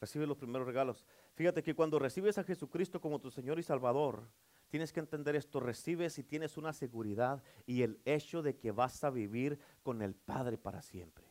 Recibe 0.00 0.26
los 0.26 0.36
primeros 0.36 0.66
regalos. 0.66 1.06
Fíjate 1.34 1.62
que 1.62 1.74
cuando 1.74 1.98
recibes 1.98 2.36
a 2.36 2.44
Jesucristo 2.44 3.00
como 3.00 3.20
tu 3.20 3.30
Señor 3.30 3.58
y 3.58 3.62
Salvador, 3.62 4.28
Tienes 4.74 4.92
que 4.92 4.98
entender 4.98 5.36
esto, 5.36 5.60
recibes 5.60 6.18
y 6.18 6.24
tienes 6.24 6.56
una 6.56 6.72
seguridad 6.72 7.44
y 7.64 7.82
el 7.82 8.00
hecho 8.04 8.42
de 8.42 8.56
que 8.56 8.72
vas 8.72 9.04
a 9.04 9.10
vivir 9.10 9.56
con 9.84 10.02
el 10.02 10.16
Padre 10.16 10.58
para 10.58 10.82
siempre. 10.82 11.24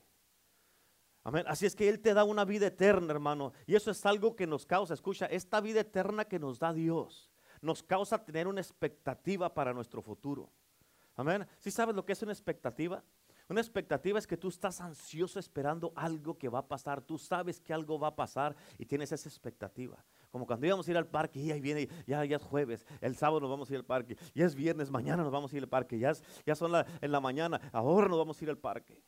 Amén. 1.26 1.44
Así 1.50 1.66
es 1.66 1.76
que 1.76 1.90
Él 1.90 2.00
te 2.00 2.14
da 2.14 2.24
una 2.24 2.46
vida 2.46 2.68
eterna, 2.68 3.12
hermano. 3.12 3.52
Y 3.66 3.76
eso 3.76 3.92
es 3.92 4.06
algo 4.06 4.38
que 4.38 4.48
nos 4.48 4.66
causa, 4.66 4.94
escucha, 4.94 5.26
esta 5.26 5.60
vida 5.60 5.82
eterna 5.82 6.24
que 6.24 6.40
nos 6.40 6.58
da 6.58 6.72
Dios, 6.72 7.33
nos 7.64 7.82
causa 7.82 8.24
tener 8.24 8.48
una 8.48 8.62
expectativa 8.62 9.54
para 9.54 9.74
nuestro 9.74 10.02
futuro. 10.02 10.52
Amén. 11.16 11.48
¿Sí 11.60 11.72
sabes 11.72 11.96
lo 11.96 12.06
que 12.06 12.14
es 12.14 12.22
una 12.22 12.34
expectativa? 12.34 13.04
Una 13.50 13.62
expectativa 13.62 14.18
es 14.18 14.26
que 14.26 14.38
tú 14.38 14.50
estás 14.50 14.80
ansioso 14.82 15.38
esperando 15.40 15.92
algo 15.96 16.38
que 16.38 16.50
va 16.50 16.60
a 16.60 16.68
pasar. 16.68 17.02
Tú 17.02 17.18
sabes 17.18 17.60
que 17.60 17.74
algo 17.74 18.00
va 18.00 18.08
a 18.10 18.16
pasar 18.16 18.56
y 18.78 18.86
tienes 18.86 19.12
esa 19.12 19.28
expectativa. 19.28 20.04
Como 20.32 20.46
cuando 20.46 20.66
íbamos 20.66 20.88
a 20.88 20.92
ir 20.92 20.98
al 20.98 21.08
parque 21.08 21.40
y 21.40 21.52
ahí 21.52 21.62
viene, 21.62 21.88
ya, 22.08 22.24
es 22.24 22.42
jueves, 22.42 22.86
el 23.02 23.16
sábado 23.16 23.42
nos 23.42 23.50
vamos 23.50 23.70
a 23.70 23.74
ir 23.74 23.78
al 23.78 23.86
parque, 23.86 24.18
ya 24.34 24.46
es 24.46 24.56
viernes, 24.56 24.90
mañana 24.90 25.24
nos 25.24 25.32
vamos 25.32 25.54
a 25.54 25.58
ir 25.58 25.64
al 25.64 25.70
parque, 25.70 26.00
ya, 26.00 26.14
ya 26.46 26.56
son 26.56 26.72
en 27.02 27.12
la 27.12 27.20
mañana, 27.20 27.62
ahora 27.72 28.08
nos 28.08 28.18
vamos 28.18 28.42
a 28.42 28.44
ir 28.44 28.50
al 28.50 28.58
parque. 28.58 29.00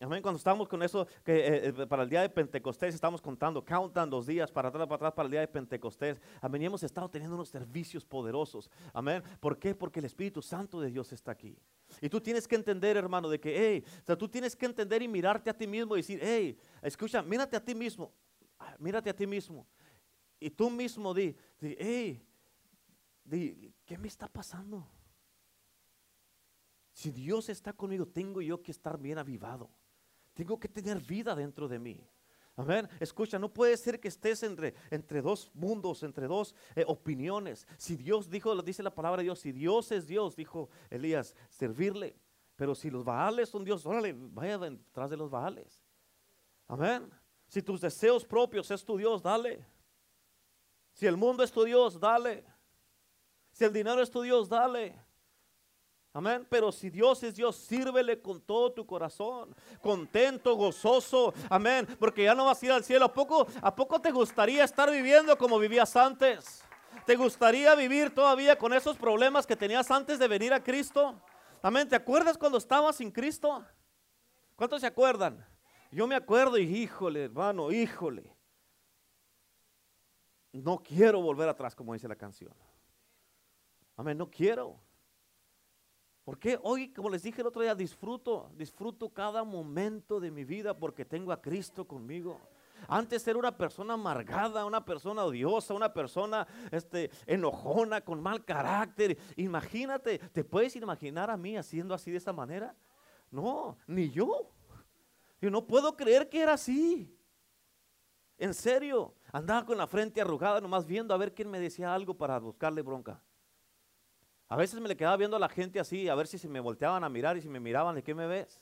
Amén. 0.00 0.22
Cuando 0.22 0.38
estamos 0.38 0.68
con 0.68 0.80
eso, 0.84 1.08
que 1.24 1.34
eh, 1.34 1.74
eh, 1.76 1.86
para 1.88 2.04
el 2.04 2.08
día 2.08 2.20
de 2.20 2.28
Pentecostés 2.28 2.94
estamos 2.94 3.20
contando, 3.20 3.64
countan 3.64 4.08
los 4.08 4.28
días 4.28 4.52
para 4.52 4.68
atrás, 4.68 4.86
para 4.86 4.94
atrás, 4.94 5.12
para 5.12 5.26
el 5.26 5.30
día 5.32 5.40
de 5.40 5.48
Pentecostés. 5.48 6.20
Amén. 6.40 6.62
Y 6.62 6.66
hemos 6.66 6.84
estado 6.84 7.10
teniendo 7.10 7.34
unos 7.34 7.48
servicios 7.48 8.04
poderosos. 8.04 8.70
Amén. 8.92 9.24
¿Por 9.40 9.58
qué? 9.58 9.74
Porque 9.74 9.98
el 9.98 10.06
Espíritu 10.06 10.40
Santo 10.40 10.80
de 10.80 10.92
Dios 10.92 11.12
está 11.12 11.32
aquí. 11.32 11.58
Y 12.00 12.08
tú 12.08 12.20
tienes 12.20 12.46
que 12.46 12.54
entender, 12.54 12.96
hermano, 12.96 13.28
de 13.28 13.40
que, 13.40 13.56
hey, 13.58 13.84
o 14.02 14.06
sea, 14.06 14.16
tú 14.16 14.28
tienes 14.28 14.54
que 14.54 14.66
entender 14.66 15.02
y 15.02 15.08
mirarte 15.08 15.50
a 15.50 15.54
ti 15.54 15.66
mismo 15.66 15.96
y 15.96 16.00
decir, 16.00 16.20
hey, 16.22 16.56
escucha, 16.80 17.20
mírate 17.20 17.56
a 17.56 17.64
ti 17.64 17.74
mismo, 17.74 18.12
ah, 18.60 18.76
mírate 18.78 19.10
a 19.10 19.16
ti 19.16 19.26
mismo. 19.26 19.66
Y 20.38 20.48
tú 20.50 20.70
mismo 20.70 21.12
di, 21.12 21.34
di 21.60 21.74
hey, 21.76 22.24
di, 23.24 23.74
¿qué 23.84 23.98
me 23.98 24.06
está 24.06 24.28
pasando? 24.28 24.86
Si 26.92 27.10
Dios 27.10 27.48
está 27.48 27.72
conmigo, 27.72 28.06
tengo 28.06 28.40
yo 28.40 28.62
que 28.62 28.70
estar 28.70 28.96
bien 28.96 29.18
avivado. 29.18 29.68
Tengo 30.38 30.56
que 30.56 30.68
tener 30.68 31.00
vida 31.00 31.34
dentro 31.34 31.66
de 31.66 31.80
mí. 31.80 32.00
Amén. 32.54 32.88
Escucha, 33.00 33.40
no 33.40 33.52
puede 33.52 33.76
ser 33.76 33.98
que 33.98 34.06
estés 34.06 34.44
entre, 34.44 34.72
entre 34.88 35.20
dos 35.20 35.50
mundos, 35.52 36.04
entre 36.04 36.28
dos 36.28 36.54
eh, 36.76 36.84
opiniones. 36.86 37.66
Si 37.76 37.96
Dios 37.96 38.30
dijo, 38.30 38.54
dice 38.62 38.84
la 38.84 38.94
palabra 38.94 39.16
de 39.16 39.24
Dios, 39.24 39.40
si 39.40 39.50
Dios 39.50 39.90
es 39.90 40.06
Dios, 40.06 40.36
dijo 40.36 40.70
Elías, 40.90 41.34
servirle. 41.48 42.14
Pero 42.54 42.76
si 42.76 42.88
los 42.88 43.02
baales 43.02 43.48
son 43.48 43.64
Dios, 43.64 43.84
órale, 43.84 44.14
vaya 44.16 44.58
detrás 44.58 45.10
de 45.10 45.16
los 45.16 45.28
baales. 45.28 45.82
Amén. 46.68 47.10
Si 47.48 47.60
tus 47.60 47.80
deseos 47.80 48.24
propios 48.24 48.70
es 48.70 48.84
tu 48.84 48.96
Dios, 48.96 49.20
dale. 49.20 49.66
Si 50.92 51.04
el 51.04 51.16
mundo 51.16 51.42
es 51.42 51.50
tu 51.50 51.64
Dios, 51.64 51.98
dale. 51.98 52.44
Si 53.50 53.64
el 53.64 53.72
dinero 53.72 54.00
es 54.00 54.08
tu 54.08 54.22
Dios, 54.22 54.48
dale. 54.48 54.96
Amén. 56.12 56.46
Pero 56.48 56.72
si 56.72 56.90
Dios 56.90 57.22
es 57.22 57.34
Dios, 57.34 57.56
sírvele 57.56 58.20
con 58.20 58.40
todo 58.40 58.72
tu 58.72 58.86
corazón, 58.86 59.54
contento, 59.80 60.54
gozoso. 60.54 61.32
Amén. 61.48 61.86
Porque 61.98 62.24
ya 62.24 62.34
no 62.34 62.46
vas 62.46 62.62
a 62.62 62.66
ir 62.66 62.72
al 62.72 62.84
cielo. 62.84 63.04
¿A 63.04 63.12
poco, 63.12 63.46
¿A 63.60 63.74
poco 63.74 64.00
te 64.00 64.10
gustaría 64.10 64.64
estar 64.64 64.90
viviendo 64.90 65.36
como 65.36 65.58
vivías 65.58 65.94
antes? 65.96 66.64
¿Te 67.06 67.16
gustaría 67.16 67.74
vivir 67.74 68.14
todavía 68.14 68.58
con 68.58 68.72
esos 68.72 68.96
problemas 68.96 69.46
que 69.46 69.56
tenías 69.56 69.90
antes 69.90 70.18
de 70.18 70.28
venir 70.28 70.52
a 70.52 70.62
Cristo? 70.62 71.20
Amén. 71.62 71.88
¿Te 71.88 71.96
acuerdas 71.96 72.36
cuando 72.36 72.58
estabas 72.58 72.96
sin 72.96 73.10
Cristo? 73.10 73.64
¿Cuántos 74.56 74.80
se 74.80 74.86
acuerdan? 74.86 75.46
Yo 75.90 76.06
me 76.06 76.14
acuerdo 76.14 76.58
y 76.58 76.64
híjole, 76.64 77.24
hermano, 77.24 77.70
híjole. 77.70 78.36
No 80.52 80.82
quiero 80.82 81.20
volver 81.20 81.48
atrás, 81.48 81.74
como 81.74 81.92
dice 81.92 82.08
la 82.08 82.16
canción. 82.16 82.52
Amén, 83.96 84.18
no 84.18 84.28
quiero. 84.28 84.80
Porque 86.28 86.58
hoy, 86.62 86.92
como 86.92 87.08
les 87.08 87.22
dije 87.22 87.40
el 87.40 87.46
otro 87.46 87.62
día, 87.62 87.74
disfruto, 87.74 88.50
disfruto 88.54 89.08
cada 89.08 89.44
momento 89.44 90.20
de 90.20 90.30
mi 90.30 90.44
vida 90.44 90.76
porque 90.76 91.06
tengo 91.06 91.32
a 91.32 91.40
Cristo 91.40 91.86
conmigo. 91.86 92.38
Antes 92.86 93.26
era 93.26 93.38
una 93.38 93.56
persona 93.56 93.94
amargada, 93.94 94.66
una 94.66 94.84
persona 94.84 95.24
odiosa, 95.24 95.72
una 95.72 95.90
persona 95.90 96.46
este, 96.70 97.10
enojona, 97.24 98.02
con 98.02 98.22
mal 98.22 98.44
carácter. 98.44 99.16
Imagínate, 99.36 100.18
¿te 100.18 100.44
puedes 100.44 100.76
imaginar 100.76 101.30
a 101.30 101.36
mí 101.38 101.56
haciendo 101.56 101.94
así 101.94 102.10
de 102.10 102.18
esa 102.18 102.34
manera? 102.34 102.76
No, 103.30 103.78
ni 103.86 104.10
yo. 104.10 104.50
Yo 105.40 105.50
no 105.50 105.66
puedo 105.66 105.96
creer 105.96 106.28
que 106.28 106.42
era 106.42 106.52
así. 106.52 107.10
En 108.36 108.52
serio, 108.52 109.14
andaba 109.32 109.64
con 109.64 109.78
la 109.78 109.86
frente 109.86 110.20
arrugada, 110.20 110.60
nomás 110.60 110.84
viendo 110.84 111.14
a 111.14 111.16
ver 111.16 111.32
quién 111.32 111.50
me 111.50 111.58
decía 111.58 111.94
algo 111.94 112.12
para 112.12 112.38
buscarle 112.38 112.82
bronca. 112.82 113.18
A 114.48 114.56
veces 114.56 114.80
me 114.80 114.88
le 114.88 114.96
quedaba 114.96 115.16
viendo 115.16 115.36
a 115.36 115.40
la 115.40 115.48
gente 115.48 115.78
así, 115.78 116.08
a 116.08 116.14
ver 116.14 116.26
si 116.26 116.38
se 116.38 116.48
me 116.48 116.60
volteaban 116.60 117.04
a 117.04 117.08
mirar 117.08 117.36
y 117.36 117.42
si 117.42 117.48
me 117.48 117.60
miraban, 117.60 117.94
¿de 117.94 118.02
qué 118.02 118.14
me 118.14 118.26
ves? 118.26 118.60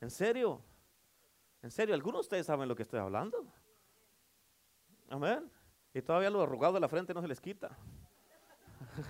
¿En 0.00 0.10
serio? 0.10 0.62
¿En 1.62 1.70
serio? 1.70 1.94
¿Algunos 1.94 2.20
de 2.20 2.26
ustedes 2.26 2.46
saben 2.46 2.68
lo 2.68 2.76
que 2.76 2.82
estoy 2.82 3.00
hablando? 3.00 3.44
Amén. 5.08 5.50
Y 5.92 6.00
todavía 6.00 6.30
lo 6.30 6.42
arrugado 6.42 6.74
de 6.74 6.80
la 6.80 6.88
frente 6.88 7.12
no 7.12 7.20
se 7.20 7.28
les 7.28 7.40
quita. 7.40 7.76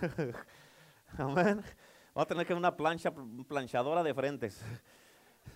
Amén. 1.19 1.63
Va 2.17 2.23
a 2.23 2.27
tener 2.27 2.47
que 2.47 2.55
una 2.55 2.75
plancha, 2.75 3.13
planchadora 3.47 4.03
de 4.03 4.15
frentes. 4.15 4.63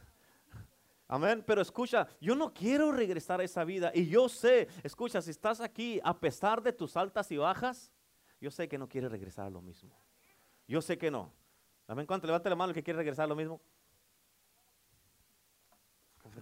Amén. 1.09 1.43
Pero 1.47 1.63
escucha, 1.63 2.07
yo 2.21 2.35
no 2.35 2.53
quiero 2.53 2.93
regresar 2.93 3.41
a 3.41 3.45
esa 3.45 3.65
vida. 3.65 3.93
Y 3.95 4.09
yo 4.09 4.29
sé, 4.29 4.69
escucha, 4.83 5.23
si 5.23 5.31
estás 5.31 5.61
aquí, 5.61 6.01
a 6.05 6.19
pesar 6.19 6.63
de 6.63 6.73
tus 6.73 6.97
altas 6.97 7.31
y 7.33 7.39
bajas, 7.39 7.91
yo 8.41 8.51
sé 8.51 8.69
que 8.69 8.79
no 8.79 8.89
quieres 8.89 9.11
regresar 9.11 9.47
a 9.47 9.51
lo 9.51 9.61
mismo. 9.61 9.99
Yo 10.69 10.83
sé 10.83 10.99
que 10.99 11.11
no. 11.11 11.33
Amén. 11.87 12.07
¿Cuánto? 12.07 12.27
Levante 12.27 12.51
la 12.51 12.57
mano 12.57 12.71
el 12.71 12.75
que 12.75 12.83
quiere 12.83 12.99
regresar 12.99 13.25
a 13.25 13.29
lo 13.29 13.37
mismo. 13.37 13.61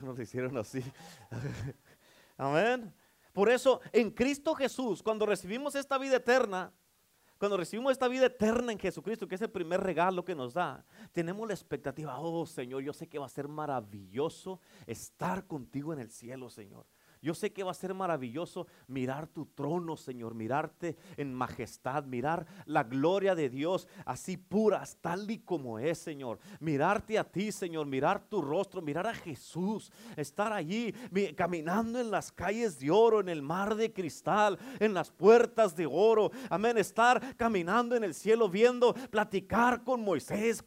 Nos 0.01 0.19
hicieron 0.19 0.57
así. 0.57 0.83
Amén. 2.37 2.93
Por 3.33 3.51
eso, 3.51 3.81
en 3.93 4.11
Cristo 4.11 4.55
Jesús, 4.55 5.03
cuando 5.03 5.27
recibimos 5.27 5.75
esta 5.75 5.99
vida 5.99 6.17
eterna, 6.17 6.73
cuando 7.39 7.57
recibimos 7.57 7.93
esta 7.93 8.09
vida 8.09 8.27
eterna 8.27 8.73
en 8.73 8.79
Jesucristo, 8.79 9.27
que 9.27 9.35
es 9.35 9.43
el 9.43 9.51
primer 9.51 9.81
regalo 9.81 10.25
que 10.25 10.35
nos 10.35 10.55
da, 10.55 10.85
tenemos 11.13 11.47
la 11.47 11.55
expectativa, 11.55 12.19
oh 12.19 12.47
Señor, 12.47 12.83
yo 12.83 12.93
sé 12.93 13.09
que 13.09 13.19
va 13.19 13.27
a 13.27 13.29
ser 13.29 13.49
maravilloso 13.49 14.61
estar 14.87 15.47
contigo 15.47 15.93
en 15.93 15.99
el 15.99 16.11
cielo, 16.11 16.49
Señor. 16.49 16.87
Yo 17.25 17.33
sé 17.33 17.55
que 17.55 17.63
va 17.63 17.71
a 17.71 17.75
ser 17.75 17.95
maravilloso 17.95 18.67
mirar 18.87 19.27
tu 19.27 19.47
trono, 19.47 19.97
Señor, 19.97 20.35
mirarte 20.35 20.95
en 21.17 21.33
majestad, 21.33 22.05
mirar 22.05 22.45
la 22.67 22.83
gloria 22.83 23.35
de 23.35 23.49
Dios 23.49 23.89
así 24.05 24.37
puras, 24.37 24.99
tal 25.01 25.31
y 25.31 25.39
como 25.39 25.79
es, 25.79 25.97
Señor. 25.97 26.39
Mirarte 26.61 27.19
a 27.19 27.25
ti, 27.25 27.51
Señor, 27.51 27.87
mirar 27.87 28.29
tu 28.29 28.43
rostro, 28.43 28.83
mirar 28.83 29.07
a 29.07 29.15
Jesús, 29.15 29.91
estar 30.17 30.53
allí 30.53 30.93
caminando 31.35 31.99
en 31.99 32.11
las 32.11 32.31
calles 32.31 32.79
de 32.79 32.91
oro, 32.91 33.21
en 33.21 33.31
el 33.31 33.41
mar 33.41 33.75
de 33.75 33.91
cristal, 33.91 34.59
en 34.79 34.93
las 34.93 35.11
puertas 35.11 35.75
de 35.75 35.87
oro. 35.87 36.31
Amén, 36.51 36.77
estar 36.77 37.39
caminando 37.39 37.97
en 37.97 38.05
el 38.05 38.13
cielo 38.13 38.51
viendo, 38.51 38.93
platicar 39.11 39.83
con 39.83 40.03
Moisés, 40.03 40.63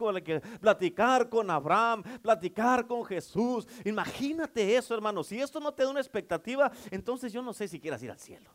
platicar 0.60 1.30
con 1.30 1.52
Abraham, 1.52 2.02
platicar 2.24 2.88
con 2.88 3.06
Jesús. 3.06 3.68
Imagínate 3.86 4.76
eso, 4.76 4.96
hermano. 4.96 5.24
Si 5.24 5.40
esto 5.40 5.60
no 5.60 5.72
te 5.72 5.84
da 5.84 5.92
una 5.92 6.00
expectativa, 6.00 6.47
entonces 6.92 7.34
yo 7.34 7.42
no 7.42 7.54
sé 7.54 7.68
si 7.68 7.80
quieras 7.80 8.02
ir 8.04 8.12
al 8.12 8.20
cielo. 8.20 8.52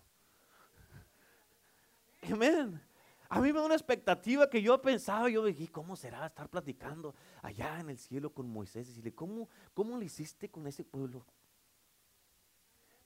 Amén. 2.31 2.81
A 3.29 3.41
mí 3.41 3.53
me 3.53 3.59
da 3.59 3.65
una 3.65 3.75
expectativa 3.75 4.49
que 4.49 4.61
yo 4.61 4.81
pensaba, 4.81 5.29
yo 5.31 5.45
dije, 5.45 5.67
¿cómo 5.69 5.97
será 5.97 6.27
estar 6.27 6.49
platicando 6.51 7.15
allá 7.41 7.81
en 7.81 7.89
el 7.89 7.99
cielo 7.99 8.33
con 8.33 8.49
Moisés? 8.49 8.87
Y 8.87 8.91
decirle, 8.91 9.15
¿cómo, 9.15 9.49
cómo 9.73 9.97
le 9.97 10.05
hiciste 10.05 10.51
con 10.51 10.67
ese 10.67 10.85
pueblo? 10.85 11.25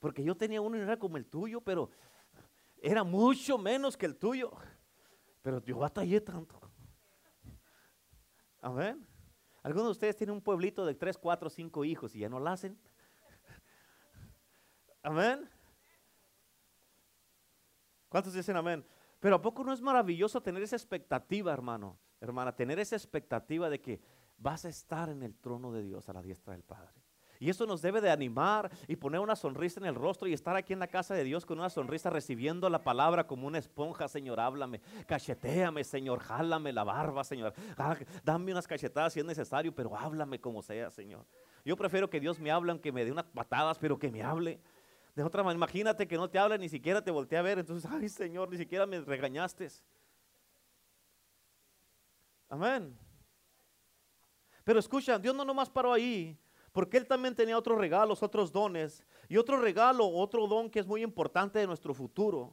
Porque 0.00 0.24
yo 0.24 0.36
tenía 0.36 0.60
uno 0.60 0.76
y 0.76 0.80
era 0.80 0.98
como 0.98 1.16
el 1.16 1.26
tuyo, 1.26 1.60
pero 1.60 1.90
era 2.82 3.04
mucho 3.04 3.56
menos 3.56 3.96
que 3.96 4.06
el 4.06 4.16
tuyo. 4.16 4.52
Pero 5.42 5.64
yo 5.64 5.78
batallé 5.78 6.20
tanto. 6.20 6.60
Amén. 8.60 9.06
Algunos 9.62 9.86
de 9.86 9.92
ustedes 9.92 10.16
tienen 10.16 10.34
un 10.34 10.42
pueblito 10.42 10.84
de 10.84 10.94
tres, 10.94 11.16
cuatro, 11.16 11.48
cinco 11.48 11.84
hijos 11.84 12.14
y 12.16 12.20
ya 12.20 12.28
no 12.28 12.40
lo 12.40 12.50
hacen. 12.50 12.76
Amén. 15.06 15.48
¿Cuántos 18.08 18.32
dicen 18.32 18.56
amén? 18.56 18.84
Pero 19.20 19.36
¿a 19.36 19.40
poco 19.40 19.62
no 19.62 19.72
es 19.72 19.80
maravilloso 19.80 20.42
tener 20.42 20.64
esa 20.64 20.74
expectativa, 20.74 21.52
hermano? 21.52 21.96
Hermana, 22.20 22.56
tener 22.56 22.80
esa 22.80 22.96
expectativa 22.96 23.70
de 23.70 23.80
que 23.80 24.00
vas 24.36 24.64
a 24.64 24.68
estar 24.68 25.08
en 25.08 25.22
el 25.22 25.36
trono 25.36 25.70
de 25.70 25.84
Dios 25.84 26.08
a 26.08 26.12
la 26.12 26.22
diestra 26.22 26.54
del 26.54 26.64
Padre. 26.64 27.00
Y 27.38 27.50
eso 27.50 27.66
nos 27.66 27.82
debe 27.82 28.00
de 28.00 28.10
animar 28.10 28.68
y 28.88 28.96
poner 28.96 29.20
una 29.20 29.36
sonrisa 29.36 29.78
en 29.78 29.86
el 29.86 29.94
rostro 29.94 30.26
y 30.26 30.32
estar 30.32 30.56
aquí 30.56 30.72
en 30.72 30.80
la 30.80 30.88
casa 30.88 31.14
de 31.14 31.22
Dios 31.22 31.46
con 31.46 31.60
una 31.60 31.70
sonrisa 31.70 32.10
recibiendo 32.10 32.68
la 32.68 32.82
palabra 32.82 33.28
como 33.28 33.46
una 33.46 33.58
esponja, 33.58 34.08
Señor, 34.08 34.40
háblame, 34.40 34.80
cacheteame, 35.06 35.84
Señor, 35.84 36.18
jálame 36.18 36.72
la 36.72 36.82
barba, 36.82 37.22
Señor, 37.22 37.52
ah, 37.76 37.96
dame 38.24 38.50
unas 38.50 38.66
cachetadas 38.66 39.12
si 39.12 39.20
es 39.20 39.26
necesario, 39.26 39.72
pero 39.72 39.96
háblame 39.96 40.40
como 40.40 40.62
sea, 40.62 40.90
Señor. 40.90 41.26
Yo 41.64 41.76
prefiero 41.76 42.08
que 42.08 42.20
Dios 42.20 42.38
me 42.38 42.50
hable 42.50 42.70
aunque 42.72 42.92
me 42.92 43.04
dé 43.04 43.12
unas 43.12 43.26
patadas, 43.26 43.78
pero 43.78 43.98
que 43.98 44.10
me 44.10 44.22
hable. 44.22 44.60
De 45.16 45.24
otra 45.24 45.42
manera, 45.42 45.56
imagínate 45.56 46.06
que 46.06 46.16
no 46.16 46.28
te 46.28 46.38
hable, 46.38 46.58
ni 46.58 46.68
siquiera 46.68 47.02
te 47.02 47.10
volteé 47.10 47.38
a 47.38 47.42
ver, 47.42 47.58
entonces, 47.58 47.90
ay 47.90 48.06
Señor, 48.08 48.50
ni 48.50 48.58
siquiera 48.58 48.84
me 48.84 49.00
regañaste. 49.00 49.66
Amén. 52.50 52.96
Pero 54.62 54.78
escucha, 54.78 55.18
Dios 55.18 55.34
no 55.34 55.42
nomás 55.42 55.70
paró 55.70 55.94
ahí. 55.94 56.38
Porque 56.70 56.98
Él 56.98 57.06
también 57.06 57.34
tenía 57.34 57.56
otros 57.56 57.78
regalos, 57.78 58.22
otros 58.22 58.52
dones. 58.52 59.02
Y 59.26 59.38
otro 59.38 59.58
regalo, 59.58 60.06
otro 60.06 60.46
don 60.46 60.68
que 60.68 60.80
es 60.80 60.86
muy 60.86 61.02
importante 61.02 61.58
de 61.58 61.66
nuestro 61.66 61.94
futuro. 61.94 62.52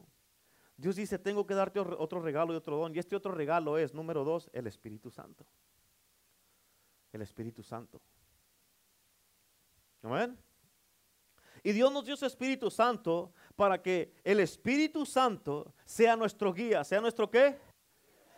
Dios 0.77 0.95
dice, 0.95 1.19
tengo 1.19 1.45
que 1.45 1.53
darte 1.53 1.81
otro 1.81 2.21
regalo 2.21 2.53
y 2.53 2.55
otro 2.55 2.77
don. 2.77 2.95
Y 2.95 2.99
este 2.99 3.17
otro 3.17 3.33
regalo 3.33 3.77
es, 3.77 3.93
número 3.93 4.23
dos, 4.23 4.49
el 4.53 4.67
Espíritu 4.67 5.11
Santo. 5.11 5.45
El 7.11 7.21
Espíritu 7.21 7.61
Santo. 7.61 8.01
Amén. 10.01 10.37
Y 11.63 11.71
Dios 11.71 11.91
nos 11.91 12.05
dio 12.05 12.17
su 12.17 12.25
Espíritu 12.25 12.69
Santo 12.69 13.31
para 13.55 13.81
que 13.81 14.13
el 14.23 14.41
Espíritu 14.41 15.05
Santo 15.05 15.73
sea 15.85 16.15
nuestro 16.15 16.53
guía, 16.53 16.83
sea 16.83 16.99
nuestro 16.99 17.31
qué. 17.31 17.57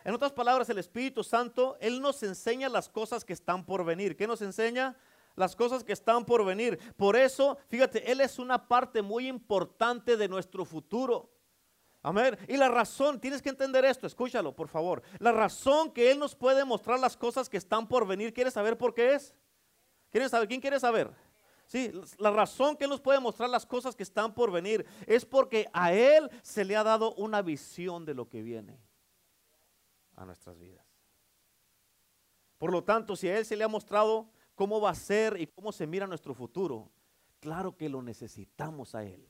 En 0.04 0.14
otras 0.14 0.32
palabras, 0.32 0.70
el 0.70 0.78
Espíritu 0.78 1.24
Santo, 1.24 1.76
Él 1.80 2.00
nos 2.00 2.22
enseña 2.22 2.68
las 2.68 2.88
cosas 2.88 3.24
que 3.24 3.32
están 3.32 3.66
por 3.66 3.84
venir. 3.84 4.16
¿Qué 4.16 4.26
nos 4.26 4.40
enseña? 4.42 4.96
las 5.36 5.54
cosas 5.54 5.84
que 5.84 5.92
están 5.92 6.24
por 6.24 6.44
venir. 6.44 6.78
Por 6.96 7.14
eso, 7.14 7.58
fíjate, 7.68 8.10
Él 8.10 8.20
es 8.20 8.38
una 8.38 8.66
parte 8.66 9.02
muy 9.02 9.28
importante 9.28 10.16
de 10.16 10.28
nuestro 10.28 10.64
futuro. 10.64 11.30
Amén. 12.02 12.36
Y 12.48 12.56
la 12.56 12.68
razón, 12.68 13.20
tienes 13.20 13.42
que 13.42 13.50
entender 13.50 13.84
esto, 13.84 14.06
escúchalo, 14.06 14.54
por 14.54 14.68
favor. 14.68 15.02
La 15.18 15.32
razón 15.32 15.92
que 15.92 16.10
Él 16.10 16.18
nos 16.18 16.34
puede 16.34 16.64
mostrar 16.64 16.98
las 16.98 17.16
cosas 17.16 17.48
que 17.48 17.56
están 17.56 17.86
por 17.86 18.06
venir, 18.06 18.32
¿quieres 18.32 18.54
saber 18.54 18.78
por 18.78 18.94
qué 18.94 19.14
es? 19.14 19.34
¿Quieres 20.10 20.30
saber? 20.30 20.48
¿Quién 20.48 20.60
quiere 20.60 20.80
saber? 20.80 21.10
Sí, 21.66 21.92
la 22.18 22.30
razón 22.30 22.76
que 22.76 22.84
Él 22.84 22.90
nos 22.90 23.00
puede 23.00 23.18
mostrar 23.18 23.50
las 23.50 23.66
cosas 23.66 23.96
que 23.96 24.04
están 24.04 24.32
por 24.32 24.52
venir 24.52 24.86
es 25.06 25.26
porque 25.26 25.68
a 25.72 25.92
Él 25.92 26.30
se 26.42 26.64
le 26.64 26.76
ha 26.76 26.84
dado 26.84 27.14
una 27.14 27.42
visión 27.42 28.04
de 28.04 28.14
lo 28.14 28.28
que 28.28 28.40
viene 28.40 28.80
a 30.14 30.24
nuestras 30.24 30.56
vidas. 30.58 30.86
Por 32.56 32.70
lo 32.70 32.84
tanto, 32.84 33.16
si 33.16 33.28
a 33.28 33.36
Él 33.36 33.44
se 33.44 33.56
le 33.56 33.64
ha 33.64 33.68
mostrado 33.68 34.30
cómo 34.54 34.80
va 34.80 34.90
a 34.90 34.94
ser 34.94 35.40
y 35.40 35.48
cómo 35.48 35.72
se 35.72 35.86
mira 35.86 36.06
nuestro 36.06 36.34
futuro, 36.34 36.90
claro 37.40 37.76
que 37.76 37.88
lo 37.88 38.00
necesitamos 38.00 38.94
a 38.94 39.04
Él. 39.04 39.26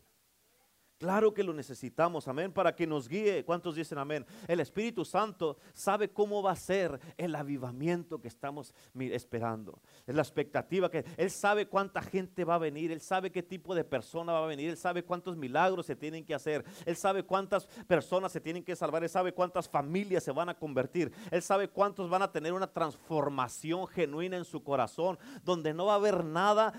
Claro 0.99 1.35
que 1.35 1.43
lo 1.43 1.53
necesitamos, 1.53 2.27
amén, 2.27 2.51
para 2.51 2.75
que 2.75 2.87
nos 2.87 3.07
guíe. 3.07 3.45
¿Cuántos 3.45 3.77
dicen 3.77 3.99
amén? 3.99 4.25
El 4.49 4.61
Espíritu 4.61 5.05
Santo 5.05 5.59
sabe 5.75 6.09
cómo 6.09 6.43
va 6.43 6.53
a 6.53 6.57
ser 6.57 6.99
el 7.19 7.35
avivamiento 7.35 8.19
que 8.19 8.29
estamos 8.29 8.73
esperando. 8.99 9.79
Es 10.07 10.15
la 10.15 10.23
expectativa 10.23 10.91
que 10.91 11.05
Él 11.19 11.31
sabe 11.31 11.67
cuánta 11.67 12.01
gente 12.01 12.45
va 12.45 12.55
a 12.55 12.59
venir, 12.59 12.93
Él 12.93 13.03
sabe 13.03 13.31
qué 13.31 13.43
tipo 13.43 13.75
de 13.75 13.85
persona 13.85 14.33
va 14.33 14.45
a 14.45 14.47
venir, 14.47 14.71
Él 14.71 14.79
sabe 14.79 15.03
cuántos 15.03 15.37
milagros 15.37 15.85
se 15.85 15.97
tienen 15.97 16.25
que 16.25 16.35
hacer, 16.35 16.65
Él 16.87 16.97
sabe 16.97 17.25
cuántas 17.25 17.67
personas 17.87 18.33
se 18.33 18.41
tienen 18.41 18.65
que 18.65 18.75
salvar, 18.75 19.03
Él 19.03 19.11
sabe 19.11 19.33
cuántas 19.33 19.69
familias 19.69 20.25
se 20.25 20.33
van 20.33 20.49
a 20.49 20.55
convertir, 20.55 21.13
Él 21.31 21.43
sabe 21.43 21.69
cuántos 21.69 22.09
van 22.09 22.23
a 22.23 22.33
tener 22.33 22.55
una 22.55 22.73
transformación 22.73 23.87
genuina 23.87 24.39
en 24.39 24.47
su 24.47 24.63
corazón, 24.65 25.19
donde 25.45 25.75
no 25.75 25.85
va 25.85 25.93
a 25.93 25.97
haber 25.97 26.25
nada, 26.25 26.73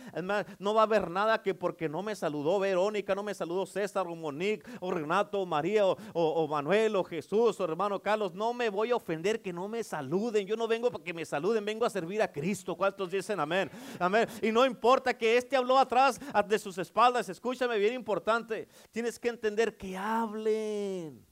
no 0.58 0.74
va 0.74 0.82
a 0.82 0.86
haber 0.86 1.12
nada 1.12 1.44
que 1.44 1.54
porque 1.54 1.88
no 1.88 2.02
me 2.02 2.16
saludó 2.16 2.58
Verónica, 2.58 3.14
no 3.14 3.22
me 3.22 3.36
saludó 3.36 3.68
César, 3.68 4.07
o 4.10 4.16
Monique, 4.16 4.66
o 4.80 4.92
Renato, 4.92 5.42
o 5.42 5.46
María, 5.46 5.86
o, 5.86 6.48
Manuel, 6.48 6.96
o 6.96 7.04
Jesús, 7.04 7.60
o 7.60 7.64
hermano 7.64 8.02
Carlos, 8.02 8.34
no 8.34 8.54
me 8.54 8.70
voy 8.70 8.92
a 8.92 8.96
ofender 8.96 9.42
que 9.42 9.54
no 9.54 9.68
me 9.68 9.84
saluden. 9.84 10.46
Yo 10.46 10.56
no 10.56 10.68
vengo 10.68 10.92
para 10.92 11.04
que 11.04 11.14
me 11.14 11.26
saluden, 11.26 11.66
vengo 11.66 11.86
a 11.86 11.90
servir 11.90 12.22
a 12.22 12.32
Cristo. 12.32 12.76
¿Cuántos 12.76 13.12
dicen 13.12 13.40
amén? 13.40 13.70
Amén. 14.00 14.28
Y 14.42 14.52
no 14.52 14.66
importa 14.66 15.18
que 15.18 15.38
este 15.38 15.56
habló 15.56 15.78
atrás 15.78 16.20
de 16.48 16.60
sus 16.60 16.78
espaldas, 16.78 17.30
escúchame 17.30 17.78
bien 17.78 17.94
importante. 17.94 18.68
Tienes 18.92 19.20
que 19.20 19.30
entender 19.30 19.78
que 19.78 19.98
hablen 19.98 21.26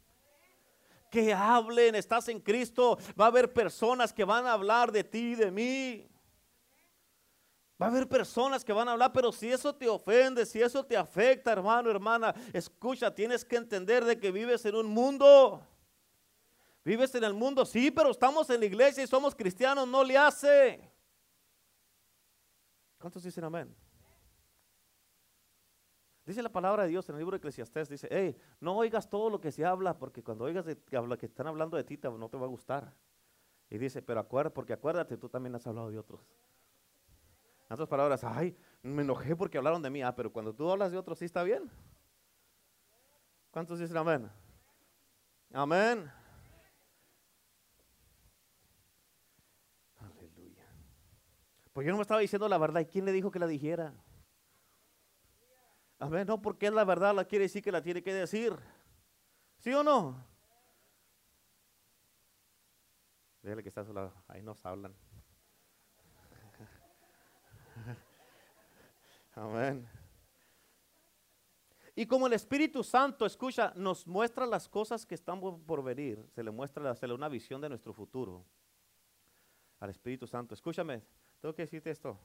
que 1.15 1.33
hablen, 1.33 1.95
estás 1.95 2.27
en 2.27 2.41
Cristo, 2.41 2.97
va 3.17 3.25
a 3.25 3.27
haber 3.29 3.53
personas 3.53 4.11
que 4.11 4.25
van 4.25 4.45
a 4.45 4.51
hablar 4.51 4.91
de 4.91 5.01
ti 5.01 5.31
y 5.31 5.35
de 5.35 5.49
mí. 5.49 6.14
Va 7.81 7.87
a 7.87 7.89
haber 7.89 8.07
personas 8.07 8.63
que 8.63 8.71
van 8.71 8.87
a 8.87 8.93
hablar, 8.93 9.11
pero 9.11 9.33
si 9.33 9.51
eso 9.51 9.75
te 9.75 9.89
ofende, 9.89 10.45
si 10.45 10.61
eso 10.61 10.85
te 10.85 10.95
afecta, 10.95 11.51
hermano, 11.51 11.89
hermana, 11.89 12.33
escucha, 12.53 13.13
tienes 13.13 13.43
que 13.43 13.57
entender 13.57 14.05
de 14.05 14.17
que 14.17 14.31
vives 14.31 14.65
en 14.65 14.75
un 14.75 14.87
mundo. 14.87 15.61
Vives 16.85 17.13
en 17.15 17.23
el 17.25 17.33
mundo, 17.33 17.65
sí, 17.65 17.91
pero 17.91 18.11
estamos 18.11 18.49
en 18.49 18.61
la 18.61 18.65
iglesia 18.65 19.03
y 19.03 19.07
somos 19.07 19.35
cristianos, 19.35 19.87
no 19.87 20.03
le 20.03 20.17
hace. 20.17 20.89
¿Cuántos 22.97 23.23
dicen 23.23 23.43
amén? 23.43 23.75
Dice 26.25 26.41
la 26.41 26.51
palabra 26.51 26.83
de 26.83 26.89
Dios 26.89 27.07
en 27.09 27.15
el 27.15 27.19
libro 27.19 27.33
de 27.33 27.37
Eclesiastés, 27.37 27.89
dice, 27.89 28.07
hey, 28.09 28.37
no 28.59 28.75
oigas 28.77 29.09
todo 29.09 29.29
lo 29.29 29.39
que 29.39 29.51
se 29.51 29.65
habla, 29.65 29.97
porque 29.97 30.23
cuando 30.23 30.45
oigas 30.45 30.65
de, 30.65 30.77
que 30.77 31.25
están 31.25 31.47
hablando 31.47 31.75
de 31.75 31.83
ti, 31.83 31.99
no 32.01 32.29
te 32.29 32.37
va 32.37 32.45
a 32.45 32.49
gustar. 32.49 32.93
Y 33.69 33.77
dice, 33.77 34.01
pero 34.01 34.21
acuérdate, 34.21 34.53
porque 34.53 34.73
acuérdate, 34.73 35.17
tú 35.17 35.27
también 35.27 35.53
has 35.55 35.67
hablado 35.67 35.91
de 35.91 35.99
otros. 35.99 36.21
En 37.69 37.73
otras 37.73 37.89
palabras, 37.89 38.23
ay, 38.23 38.55
me 38.83 39.01
enojé 39.01 39.35
porque 39.35 39.57
hablaron 39.57 39.81
de 39.81 39.89
mí. 39.89 40.03
Ah, 40.03 40.15
pero 40.15 40.31
cuando 40.31 40.53
tú 40.53 40.69
hablas 40.69 40.91
de 40.91 40.97
otros, 40.97 41.17
sí 41.17 41.25
está 41.25 41.43
bien. 41.43 41.69
¿Cuántos 43.49 43.79
dicen 43.79 43.97
amén? 43.97 44.29
Amén. 45.51 46.11
Aleluya. 49.97 50.65
Pues 51.73 51.85
yo 51.85 51.91
no 51.91 51.97
me 51.97 52.03
estaba 52.03 52.19
diciendo 52.19 52.47
la 52.47 52.57
verdad. 52.57 52.81
¿Y 52.81 52.85
quién 52.85 53.05
le 53.05 53.11
dijo 53.11 53.31
que 53.31 53.39
la 53.39 53.47
dijera? 53.47 53.93
Amén. 55.97 56.27
No, 56.27 56.41
porque 56.41 56.67
es 56.67 56.73
la 56.73 56.83
verdad, 56.83 57.15
la 57.15 57.25
quiere 57.25 57.45
decir 57.45 57.63
que 57.63 57.71
la 57.71 57.81
tiene 57.81 58.03
que 58.03 58.13
decir. 58.13 58.55
¿Sí 59.57 59.73
o 59.73 59.83
no? 59.83 60.23
Déjale 63.41 63.63
que 63.63 63.69
está 63.69 63.81
a 63.81 63.85
su 63.85 63.93
lado. 63.93 64.13
Ahí 64.27 64.43
nos 64.43 64.63
hablan. 64.65 64.93
Amén. 69.35 69.87
Y 71.95 72.05
como 72.05 72.27
el 72.27 72.33
Espíritu 72.33 72.83
Santo, 72.83 73.25
escucha, 73.25 73.73
nos 73.75 74.05
muestra 74.05 74.45
las 74.45 74.67
cosas 74.67 75.05
que 75.05 75.15
están 75.15 75.39
por 75.39 75.83
venir, 75.83 76.25
se 76.33 76.43
le 76.43 76.51
muestra 76.51 76.93
se 76.95 77.07
le 77.07 77.13
una 77.13 77.29
visión 77.29 77.61
de 77.61 77.69
nuestro 77.69 77.93
futuro 77.93 78.45
al 79.79 79.89
Espíritu 79.89 80.27
Santo. 80.27 80.53
Escúchame, 80.53 81.01
tengo 81.39 81.55
que 81.55 81.61
decirte 81.61 81.91
esto. 81.91 82.17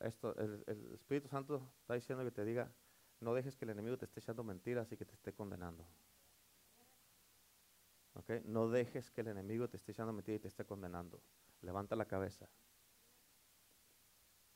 Esto, 0.00 0.34
el, 0.36 0.64
el 0.66 0.94
Espíritu 0.94 1.28
Santo 1.28 1.70
está 1.80 1.94
diciendo 1.94 2.24
que 2.24 2.30
te 2.30 2.44
diga, 2.44 2.72
no 3.20 3.34
dejes 3.34 3.56
que 3.56 3.64
el 3.64 3.70
enemigo 3.70 3.96
te 3.96 4.06
esté 4.06 4.20
echando 4.20 4.42
mentiras 4.42 4.90
y 4.90 4.96
que 4.96 5.04
te 5.04 5.14
esté 5.14 5.32
condenando. 5.32 5.86
Okay? 8.14 8.42
No 8.44 8.68
dejes 8.68 9.10
que 9.10 9.20
el 9.20 9.28
enemigo 9.28 9.68
te 9.68 9.76
esté 9.76 9.92
echando 9.92 10.12
mentiras 10.12 10.38
y 10.38 10.42
te 10.42 10.48
esté 10.48 10.64
condenando. 10.64 11.20
Levanta 11.62 11.96
la 11.96 12.04
cabeza. 12.04 12.48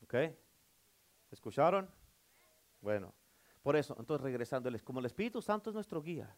¿Ok? 0.07 0.15
¿Escucharon? 1.31 1.89
Bueno, 2.79 3.13
por 3.61 3.75
eso, 3.75 3.95
entonces 3.99 4.23
regresándoles, 4.23 4.81
como 4.81 4.99
el 4.99 5.05
Espíritu 5.05 5.41
Santo 5.41 5.69
es 5.69 5.73
nuestro 5.73 6.01
guía, 6.01 6.33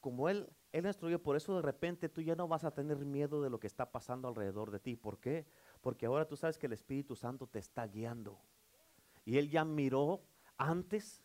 como 0.00 0.28
Él, 0.28 0.48
Él 0.70 0.78
es 0.78 0.84
nuestro 0.84 1.08
guía, 1.08 1.18
por 1.18 1.34
eso 1.34 1.56
de 1.56 1.62
repente 1.62 2.08
tú 2.08 2.22
ya 2.22 2.36
no 2.36 2.46
vas 2.46 2.62
a 2.62 2.70
tener 2.70 3.04
miedo 3.04 3.42
de 3.42 3.50
lo 3.50 3.58
que 3.58 3.66
está 3.66 3.90
pasando 3.90 4.28
alrededor 4.28 4.70
de 4.70 4.78
ti. 4.78 4.94
¿Por 4.94 5.18
qué? 5.18 5.44
Porque 5.80 6.06
ahora 6.06 6.28
tú 6.28 6.36
sabes 6.36 6.56
que 6.56 6.66
el 6.66 6.72
Espíritu 6.72 7.16
Santo 7.16 7.48
te 7.48 7.58
está 7.58 7.84
guiando. 7.88 8.38
Y 9.24 9.38
Él 9.38 9.50
ya 9.50 9.64
miró 9.64 10.22
antes 10.56 11.24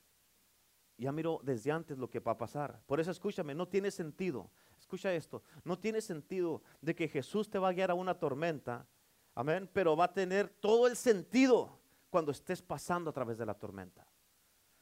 ya 0.98 1.12
miro 1.12 1.42
desde 1.44 1.72
antes 1.72 1.98
lo 1.98 2.10
que 2.10 2.20
va 2.20 2.34
a 2.34 2.38
pasar. 2.38 2.82
Por 2.86 3.00
eso 3.00 3.12
escúchame, 3.12 3.54
no 3.56 3.68
tiene 3.68 3.92
sentido, 3.92 4.50
escucha 4.80 5.14
esto, 5.14 5.44
no 5.64 5.78
tiene 5.78 6.02
sentido 6.02 6.62
de 6.82 6.96
que 6.96 7.08
Jesús 7.08 7.50
te 7.50 7.60
va 7.60 7.70
a 7.70 7.74
guiar 7.74 7.92
a 7.92 7.96
una 7.96 8.20
tormenta, 8.20 8.88
amén, 9.36 9.69
pero 9.72 9.96
va 9.96 10.06
a 10.06 10.13
tener 10.13 10.50
todo 10.50 10.88
el 10.88 10.96
sentido 10.96 11.80
cuando 12.10 12.32
estés 12.32 12.62
pasando 12.62 13.10
a 13.10 13.13
través 13.13 13.38
de 13.38 13.46
la 13.46 13.54
tormenta. 13.54 14.06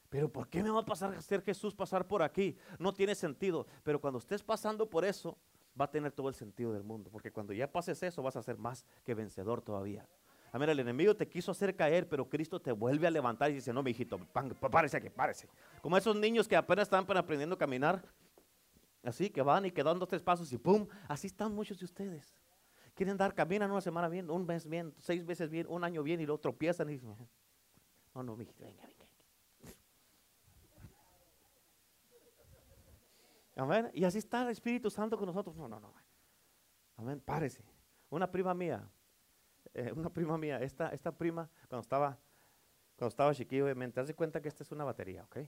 Pero 0.08 0.30
¿por 0.30 0.48
qué 0.48 0.62
me 0.62 0.68
va 0.68 0.80
a 0.80 0.84
pasar 0.84 1.14
hacer 1.14 1.42
Jesús 1.42 1.74
pasar 1.74 2.06
por 2.06 2.22
aquí? 2.22 2.58
No 2.78 2.92
tiene 2.92 3.14
sentido, 3.14 3.66
pero 3.82 3.98
cuando 3.98 4.18
estés 4.18 4.42
pasando 4.42 4.88
por 4.90 5.06
eso, 5.06 5.38
va 5.80 5.86
a 5.86 5.90
tener 5.90 6.12
todo 6.12 6.28
el 6.28 6.34
sentido 6.34 6.72
del 6.72 6.82
mundo, 6.82 7.08
porque 7.10 7.32
cuando 7.32 7.54
ya 7.54 7.70
pases 7.70 8.02
eso 8.02 8.22
vas 8.22 8.36
a 8.36 8.42
ser 8.42 8.58
más 8.58 8.84
que 9.04 9.14
vencedor 9.14 9.62
todavía. 9.62 10.06
Amén, 10.52 10.68
el 10.68 10.80
enemigo 10.80 11.16
te 11.16 11.26
quiso 11.26 11.50
hacer 11.50 11.74
caer, 11.74 12.06
pero 12.06 12.28
Cristo 12.28 12.60
te 12.60 12.72
vuelve 12.72 13.06
a 13.06 13.10
levantar 13.10 13.50
y 13.50 13.54
dice, 13.54 13.72
no, 13.72 13.82
mi 13.82 13.92
hijito, 13.92 14.18
párese 14.70 14.98
aquí, 14.98 15.08
párese. 15.08 15.48
Como 15.80 15.96
esos 15.96 16.14
niños 16.14 16.46
que 16.46 16.56
apenas 16.56 16.82
están 16.82 17.06
aprendiendo 17.16 17.54
a 17.54 17.58
caminar, 17.58 18.04
así 19.02 19.30
que 19.30 19.40
van 19.40 19.64
y 19.64 19.70
quedan 19.70 19.98
dos, 19.98 20.10
tres 20.10 20.20
pasos 20.20 20.52
y 20.52 20.58
pum, 20.58 20.86
así 21.08 21.28
están 21.28 21.54
muchos 21.54 21.78
de 21.78 21.86
ustedes. 21.86 22.41
Quieren 22.94 23.16
dar, 23.16 23.34
caminan 23.34 23.70
una 23.70 23.80
semana 23.80 24.08
bien, 24.08 24.30
un 24.30 24.44
mes 24.44 24.66
bien, 24.66 24.94
seis 24.98 25.24
veces 25.24 25.48
bien, 25.48 25.66
un 25.68 25.82
año 25.82 26.02
bien 26.02 26.20
y 26.20 26.26
luego 26.26 26.40
tropiezan 26.40 26.88
y 26.90 26.92
dicen, 26.94 27.16
no, 28.14 28.22
no, 28.22 28.36
mi 28.36 28.44
hijito, 28.44 28.64
venga, 28.64 28.82
venga. 28.82 29.02
Amén. 33.56 33.90
Y 33.94 34.04
así 34.04 34.18
está 34.18 34.42
el 34.42 34.48
Espíritu 34.48 34.90
Santo 34.90 35.16
con 35.16 35.26
nosotros. 35.26 35.56
No, 35.56 35.68
no, 35.68 35.78
no. 35.78 35.92
Amén. 36.96 37.20
Párese. 37.20 37.62
Una 38.10 38.30
prima 38.30 38.54
mía, 38.54 38.86
eh, 39.72 39.92
una 39.94 40.10
prima 40.10 40.36
mía, 40.36 40.60
esta, 40.60 40.88
esta 40.90 41.12
prima, 41.12 41.48
cuando 41.68 41.80
estaba, 41.80 42.18
cuando 42.96 43.08
estaba 43.08 43.34
chiquillo, 43.34 43.74
me 43.74 43.88
das 43.88 44.12
cuenta 44.14 44.40
que 44.42 44.48
esta 44.48 44.62
es 44.62 44.70
una 44.70 44.84
batería, 44.84 45.24
¿ok? 45.24 45.38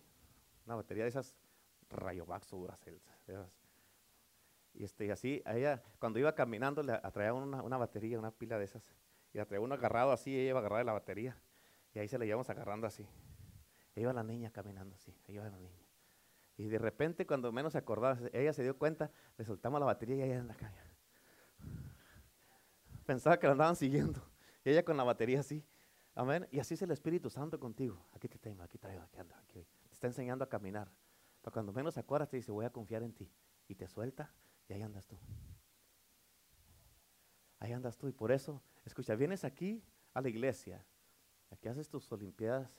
Una 0.67 0.77
batería 0.77 1.05
de 1.05 1.11
esas 1.11 1.35
Rayovax 1.91 2.53
o 2.55 2.59
Duracell. 2.59 3.01
Y 4.75 4.85
este, 4.85 5.11
así, 5.13 5.43
ella, 5.47 5.83
cuando 5.99 6.19
iba 6.19 6.35
caminando, 6.35 6.83
le 6.83 6.93
atraía 6.93 7.33
una, 7.33 7.63
una, 7.63 7.77
batería, 7.77 8.19
una 8.19 8.33
pila 8.33 8.59
de 8.59 8.65
esas. 8.65 8.93
Y 9.33 9.39
la 9.39 9.47
traía 9.47 9.61
uno 9.61 9.75
agarrado 9.75 10.13
así, 10.13 10.37
ella 10.37 10.51
iba 10.51 10.59
agarrada 10.59 10.81
de 10.81 10.85
la 10.85 10.93
batería. 10.93 11.37
Y 11.95 12.01
ahí 12.01 12.09
se 12.09 12.19
la 12.19 12.25
llevamos 12.25 12.51
agarrando 12.51 12.87
así. 12.87 13.05
Ahí 13.95 14.03
iba 14.03 14.13
la 14.13 14.25
niña 14.25 14.51
caminando 14.51 14.97
así, 14.97 15.15
iba 15.29 15.49
la 15.49 15.59
niña. 15.59 15.85
Y 16.57 16.69
de 16.69 16.79
repente, 16.79 17.27
cuando 17.27 17.51
menos 17.53 17.73
se 17.73 17.79
acordaba, 17.79 18.19
ella 18.33 18.53
se 18.53 18.63
dio 18.63 18.77
cuenta, 18.77 19.11
le 19.39 19.45
soltamos 19.45 19.81
la 19.81 19.87
batería 19.87 20.17
y 20.17 20.23
ella 20.23 20.39
en 20.39 20.49
la 20.49 20.55
calle. 20.55 20.77
Pensaba 23.07 23.39
que 23.39 23.47
la 23.47 23.53
andaban 23.53 23.77
siguiendo. 23.77 24.21
Y 24.65 24.71
ella 24.71 24.85
con 24.85 24.97
la 24.97 25.05
batería 25.05 25.41
así. 25.41 25.65
Amén. 26.15 26.49
Y 26.51 26.59
así 26.59 26.75
es 26.75 26.83
el 26.83 26.91
Espíritu 26.91 27.29
Santo 27.29 27.59
contigo. 27.61 28.07
Aquí 28.13 28.29
te 28.29 28.39
tengo, 28.39 28.63
aquí 28.63 28.79
traigo, 28.79 29.03
aquí 29.03 29.19
ando, 29.19 29.35
aquí. 29.37 29.67
Te 29.89 29.93
está 29.93 30.07
enseñando 30.07 30.45
a 30.45 30.49
caminar. 30.49 30.91
Pero 31.43 31.53
cuando 31.53 31.73
menos 31.73 31.95
se 31.95 32.01
acuerdas, 32.01 32.29
te 32.29 32.37
dice, 32.37 32.51
voy 32.51 32.65
a 32.65 32.71
confiar 32.71 33.03
en 33.03 33.13
ti. 33.13 33.31
Y 33.69 33.75
te 33.75 33.89
suelta 33.89 34.33
y 34.69 34.73
ahí 34.73 34.83
andas 34.83 35.07
tú. 35.07 35.19
Ahí 37.59 37.73
andas 37.73 37.97
tú. 37.97 38.09
Y 38.09 38.13
por 38.13 38.33
eso, 38.33 38.63
escucha, 38.85 39.15
vienes 39.15 39.45
aquí 39.45 39.83
a 40.13 40.21
la 40.21 40.29
iglesia. 40.29 40.85
Aquí 41.51 41.69
haces 41.69 41.89
tus 41.89 42.11
olimpiadas 42.13 42.71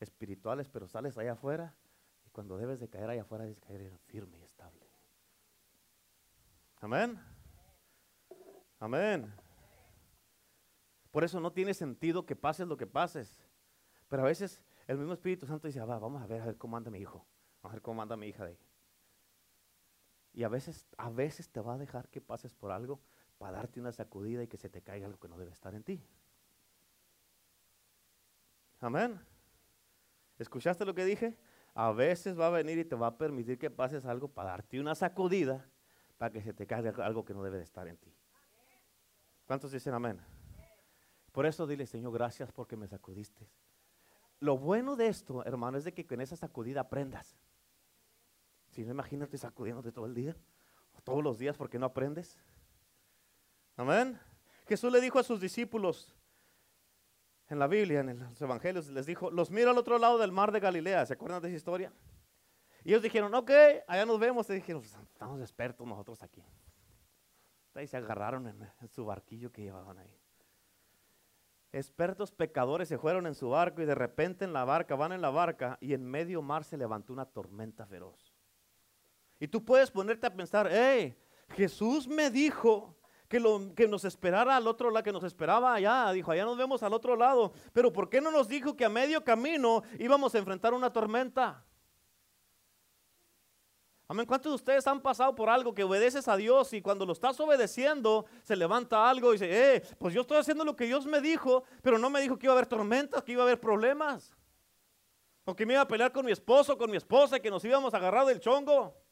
espirituales, 0.00 0.68
pero 0.68 0.88
sales 0.88 1.16
allá 1.16 1.32
afuera 1.32 1.74
cuando 2.32 2.56
debes 2.56 2.80
de 2.80 2.88
caer 2.88 3.10
allá 3.10 3.22
afuera, 3.22 3.44
debes 3.44 3.60
caer 3.60 3.98
firme 4.06 4.38
y 4.38 4.42
estable. 4.42 4.86
Amén. 6.80 7.20
Amén. 8.80 9.32
Por 11.10 11.24
eso 11.24 11.38
no 11.38 11.52
tiene 11.52 11.74
sentido 11.74 12.24
que 12.24 12.34
pases 12.34 12.66
lo 12.66 12.76
que 12.76 12.86
pases. 12.86 13.36
Pero 14.08 14.22
a 14.22 14.26
veces 14.26 14.62
el 14.86 14.98
mismo 14.98 15.12
Espíritu 15.12 15.46
Santo 15.46 15.68
dice, 15.68 15.78
ah, 15.78 15.84
va, 15.84 15.98
vamos 15.98 16.22
a 16.22 16.26
ver, 16.26 16.40
a 16.40 16.46
ver 16.46 16.56
cómo 16.56 16.76
anda 16.76 16.90
mi 16.90 16.98
hijo. 16.98 17.24
Vamos 17.62 17.72
a 17.72 17.76
ver 17.76 17.82
cómo 17.82 18.02
anda 18.02 18.16
mi 18.16 18.28
hija 18.28 18.44
de 18.44 18.50
ahí. 18.52 18.58
Y 20.32 20.44
a 20.44 20.48
veces, 20.48 20.86
a 20.96 21.10
veces 21.10 21.48
te 21.50 21.60
va 21.60 21.74
a 21.74 21.78
dejar 21.78 22.08
que 22.08 22.20
pases 22.20 22.54
por 22.54 22.70
algo 22.70 23.00
para 23.38 23.58
darte 23.58 23.80
una 23.80 23.92
sacudida 23.92 24.42
y 24.42 24.48
que 24.48 24.56
se 24.56 24.68
te 24.68 24.82
caiga 24.82 25.06
algo 25.06 25.18
que 25.18 25.28
no 25.28 25.38
debe 25.38 25.52
estar 25.52 25.74
en 25.74 25.82
ti. 25.82 26.02
Amén. 28.80 29.20
¿Escuchaste 30.38 30.84
lo 30.84 30.94
que 30.94 31.04
dije? 31.04 31.38
a 31.74 31.92
veces 31.92 32.38
va 32.38 32.48
a 32.48 32.50
venir 32.50 32.78
y 32.78 32.84
te 32.84 32.96
va 32.96 33.08
a 33.08 33.18
permitir 33.18 33.58
que 33.58 33.70
pases 33.70 34.04
algo 34.04 34.28
para 34.28 34.50
darte 34.50 34.80
una 34.80 34.94
sacudida 34.94 35.66
para 36.18 36.30
que 36.30 36.42
se 36.42 36.52
te 36.52 36.66
caiga 36.66 37.04
algo 37.04 37.24
que 37.24 37.34
no 37.34 37.42
debe 37.42 37.58
de 37.58 37.64
estar 37.64 37.88
en 37.88 37.96
ti. 37.96 38.14
¿Cuántos 39.46 39.72
dicen 39.72 39.94
amén? 39.94 40.20
Por 41.32 41.46
eso 41.46 41.66
dile, 41.66 41.86
Señor, 41.86 42.12
gracias 42.12 42.52
porque 42.52 42.76
me 42.76 42.86
sacudiste. 42.86 43.48
Lo 44.38 44.58
bueno 44.58 44.96
de 44.96 45.08
esto, 45.08 45.44
hermano, 45.44 45.78
es 45.78 45.84
de 45.84 45.94
que 45.94 46.06
con 46.06 46.20
esa 46.20 46.36
sacudida 46.36 46.82
aprendas. 46.82 47.36
Si 48.72 48.84
no, 48.84 48.90
imagínate 48.90 49.38
sacudiéndote 49.38 49.92
todo 49.92 50.06
el 50.06 50.14
día, 50.14 50.36
todos 51.04 51.22
los 51.22 51.38
días, 51.38 51.56
porque 51.56 51.78
no 51.78 51.86
aprendes. 51.86 52.38
Amén. 53.76 54.18
Jesús 54.66 54.92
le 54.92 55.00
dijo 55.00 55.18
a 55.18 55.22
sus 55.22 55.40
discípulos, 55.40 56.14
en 57.48 57.58
la 57.58 57.66
Biblia, 57.66 58.00
en 58.00 58.18
los 58.18 58.40
evangelios, 58.40 58.88
les 58.88 59.04
dijo, 59.04 59.30
los 59.30 59.50
miro 59.50 59.70
al 59.70 59.78
otro 59.78 59.98
lado 59.98 60.16
del 60.16 60.32
mar 60.32 60.52
de 60.52 60.60
Galilea. 60.60 61.04
¿Se 61.04 61.12
acuerdan 61.12 61.42
de 61.42 61.48
esa 61.48 61.56
historia? 61.56 61.92
Y 62.82 62.90
ellos 62.90 63.02
dijeron, 63.02 63.34
ok, 63.34 63.50
allá 63.86 64.06
nos 64.06 64.18
vemos. 64.18 64.48
Y 64.48 64.54
dijeron, 64.54 64.80
pues, 64.80 64.96
estamos 65.12 65.38
expertos 65.40 65.86
nosotros 65.86 66.22
aquí. 66.22 66.42
Y 67.80 67.86
se 67.86 67.96
agarraron 67.98 68.46
en, 68.46 68.88
su 68.88 69.04
barquillo 69.04 69.52
que 69.52 69.62
llevaban 69.62 69.98
ahí. 69.98 70.18
Expertos 71.72 72.32
pecadores 72.32 72.88
se 72.88 72.98
fueron 72.98 73.26
en 73.26 73.34
su 73.34 73.50
barco 73.50 73.82
y 73.82 73.86
de 73.86 73.94
repente 73.94 74.44
en 74.44 74.52
la 74.52 74.64
barca, 74.64 74.94
van 74.94 75.12
en 75.12 75.22
la 75.22 75.30
barca 75.30 75.78
y 75.80 75.94
en 75.94 76.04
medio 76.04 76.42
mar 76.42 76.64
se 76.64 76.76
levantó 76.76 77.12
una 77.12 77.24
tormenta 77.26 77.86
feroz. 77.86 78.31
Y 79.42 79.48
tú 79.48 79.64
puedes 79.64 79.90
ponerte 79.90 80.24
a 80.24 80.32
pensar, 80.32 80.68
hey, 80.70 81.16
Jesús 81.56 82.06
me 82.06 82.30
dijo 82.30 82.94
que, 83.26 83.40
lo, 83.40 83.74
que 83.74 83.88
nos 83.88 84.04
esperara 84.04 84.54
al 84.54 84.68
otro 84.68 84.88
lado, 84.88 85.02
que 85.02 85.10
nos 85.10 85.24
esperaba 85.24 85.74
allá. 85.74 86.12
Dijo, 86.12 86.30
allá 86.30 86.44
nos 86.44 86.56
vemos 86.56 86.80
al 86.84 86.92
otro 86.92 87.16
lado. 87.16 87.52
Pero 87.72 87.92
¿por 87.92 88.08
qué 88.08 88.20
no 88.20 88.30
nos 88.30 88.46
dijo 88.46 88.76
que 88.76 88.84
a 88.84 88.88
medio 88.88 89.24
camino 89.24 89.82
íbamos 89.98 90.32
a 90.36 90.38
enfrentar 90.38 90.72
una 90.72 90.92
tormenta? 90.92 91.66
Amén. 94.06 94.26
¿Cuántos 94.26 94.52
de 94.52 94.54
ustedes 94.54 94.86
han 94.86 95.00
pasado 95.00 95.34
por 95.34 95.50
algo 95.50 95.74
que 95.74 95.82
obedeces 95.82 96.28
a 96.28 96.36
Dios 96.36 96.72
y 96.72 96.80
cuando 96.80 97.04
lo 97.04 97.12
estás 97.12 97.40
obedeciendo 97.40 98.26
se 98.44 98.54
levanta 98.54 99.10
algo 99.10 99.30
y 99.30 99.38
dice, 99.38 99.74
eh, 99.74 99.82
pues 99.98 100.14
yo 100.14 100.20
estoy 100.20 100.38
haciendo 100.38 100.64
lo 100.64 100.76
que 100.76 100.84
Dios 100.84 101.04
me 101.04 101.20
dijo, 101.20 101.64
pero 101.82 101.98
no 101.98 102.10
me 102.10 102.20
dijo 102.20 102.38
que 102.38 102.46
iba 102.46 102.52
a 102.52 102.58
haber 102.58 102.68
tormentas, 102.68 103.24
que 103.24 103.32
iba 103.32 103.42
a 103.42 103.46
haber 103.46 103.58
problemas? 103.58 104.36
O 105.44 105.56
que 105.56 105.66
me 105.66 105.72
iba 105.72 105.82
a 105.82 105.88
pelear 105.88 106.12
con 106.12 106.24
mi 106.24 106.30
esposo, 106.30 106.78
con 106.78 106.88
mi 106.88 106.96
esposa, 106.96 107.40
que 107.40 107.50
nos 107.50 107.64
íbamos 107.64 107.92
a 107.92 107.96
agarrar 107.96 108.24
del 108.24 108.38
chongo. 108.38 109.02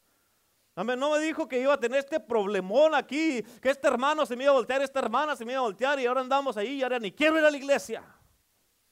No 0.75 0.85
me 0.85 1.19
dijo 1.19 1.47
que 1.47 1.59
iba 1.59 1.73
a 1.73 1.79
tener 1.79 1.99
este 1.99 2.19
problemón 2.19 2.95
aquí, 2.95 3.43
que 3.61 3.69
este 3.69 3.87
hermano 3.87 4.25
se 4.25 4.35
me 4.35 4.43
iba 4.43 4.51
a 4.51 4.55
voltear, 4.55 4.81
esta 4.81 4.99
hermana 4.99 5.35
se 5.35 5.43
me 5.43 5.51
iba 5.51 5.59
a 5.59 5.63
voltear 5.63 5.99
y 5.99 6.05
ahora 6.05 6.21
andamos 6.21 6.55
ahí 6.55 6.75
y 6.75 6.83
ahora 6.83 6.97
ni 6.97 7.11
quiero 7.11 7.37
ir 7.37 7.43
a 7.43 7.51
la 7.51 7.57
iglesia. 7.57 8.03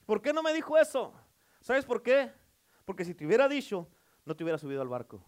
¿Por 0.05 0.21
qué 0.21 0.33
no 0.33 0.43
me 0.43 0.53
dijo 0.53 0.77
eso? 0.77 1.13
¿Sabes 1.61 1.85
por 1.85 2.01
qué? 2.01 2.31
Porque 2.83 3.05
si 3.05 3.15
te 3.15 3.25
hubiera 3.25 3.47
dicho, 3.47 3.87
no 4.25 4.35
te 4.35 4.43
hubiera 4.43 4.57
subido 4.57 4.81
al 4.81 4.89
barco. 4.89 5.23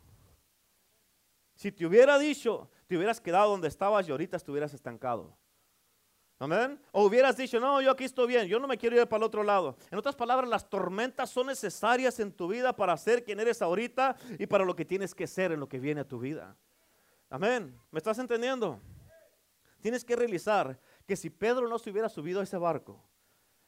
Si 1.56 1.72
te 1.72 1.86
hubiera 1.86 2.18
dicho, 2.18 2.70
te 2.88 2.98
hubieras 2.98 3.22
quedado 3.22 3.52
donde 3.52 3.68
estabas 3.68 4.08
y 4.08 4.12
ahorita 4.12 4.36
estuvieras 4.36 4.74
estancado. 4.74 5.38
Amén. 6.42 6.80
O 6.92 7.06
hubieras 7.06 7.38
dicho, 7.38 7.60
no, 7.60 7.84
yo 7.84 7.92
aquí 7.92 8.04
estoy 8.04 8.26
bien, 8.26 8.48
yo 8.48 8.60
no 8.60 8.68
me 8.68 8.76
quiero 8.76 9.00
ir 9.00 9.08
para 9.08 9.20
el 9.20 9.24
otro 9.26 9.44
lado. 9.44 9.78
En 9.92 10.00
otras 10.00 10.16
palabras, 10.16 10.50
las 10.50 10.68
tormentas 10.68 11.30
son 11.30 11.46
necesarias 11.46 12.20
en 12.20 12.32
tu 12.32 12.48
vida 12.48 12.76
para 12.76 12.98
ser 12.98 13.24
quien 13.24 13.40
eres 13.40 13.62
ahorita 13.62 14.16
y 14.40 14.48
para 14.48 14.66
lo 14.66 14.76
que 14.76 14.84
tienes 14.84 15.14
que 15.14 15.28
ser 15.28 15.52
en 15.52 15.60
lo 15.60 15.70
que 15.70 15.80
viene 15.80 16.02
a 16.02 16.08
tu 16.08 16.18
vida. 16.18 16.58
Amén. 17.30 17.80
¿Me 17.92 18.00
estás 18.00 18.18
entendiendo? 18.18 18.80
Tienes 19.82 20.04
que 20.04 20.16
realizar 20.16 20.80
que 21.06 21.16
si 21.16 21.30
Pedro 21.30 21.68
no 21.68 21.78
se 21.78 21.92
hubiera 21.92 22.10
subido 22.10 22.40
a 22.40 22.44
ese 22.44 22.58
barco 22.58 23.00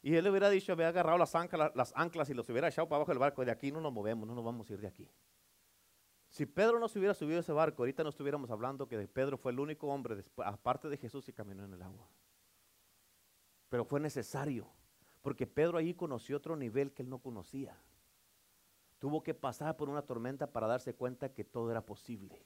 y 0.01 0.15
él 0.15 0.23
le 0.23 0.31
hubiera 0.31 0.49
dicho, 0.49 0.71
había 0.71 0.87
agarrado 0.87 1.19
las 1.19 1.35
anclas, 1.35 1.71
las 1.75 1.93
anclas 1.95 2.27
y 2.31 2.33
los 2.33 2.49
hubiera 2.49 2.69
echado 2.69 2.89
para 2.89 2.97
abajo 2.97 3.11
del 3.11 3.19
barco, 3.19 3.45
de 3.45 3.51
aquí 3.51 3.71
no 3.71 3.81
nos 3.81 3.93
movemos, 3.93 4.27
no 4.27 4.33
nos 4.33 4.43
vamos 4.43 4.67
a 4.67 4.73
ir 4.73 4.79
de 4.79 4.87
aquí. 4.87 5.07
Si 6.27 6.47
Pedro 6.47 6.79
no 6.79 6.87
se 6.87 6.97
hubiera 6.97 7.13
subido 7.13 7.37
a 7.37 7.41
ese 7.41 7.51
barco, 7.51 7.83
ahorita 7.83 8.01
no 8.01 8.09
estuviéramos 8.09 8.49
hablando 8.49 8.87
que 8.87 8.97
Pedro 9.07 9.37
fue 9.37 9.51
el 9.51 9.59
único 9.59 9.85
hombre, 9.89 10.25
aparte 10.37 10.89
de 10.89 10.97
Jesús, 10.97 11.29
y 11.29 11.33
caminó 11.33 11.65
en 11.65 11.73
el 11.73 11.81
agua 11.83 12.09
pero 13.73 13.85
fue 13.85 13.99
necesario, 13.99 14.67
porque 15.23 15.47
Pedro 15.47 15.79
ahí 15.79 15.95
conoció 15.95 16.37
otro 16.37 16.55
nivel 16.55 16.93
que 16.93 17.01
él 17.01 17.09
no 17.09 17.17
conocía. 17.17 17.75
Tuvo 18.99 19.23
que 19.23 19.33
pasar 19.33 19.75
por 19.77 19.89
una 19.89 20.03
tormenta 20.03 20.45
para 20.45 20.67
darse 20.67 20.93
cuenta 20.93 21.33
que 21.33 21.43
todo 21.43 21.71
era 21.71 21.83
posible. 21.83 22.45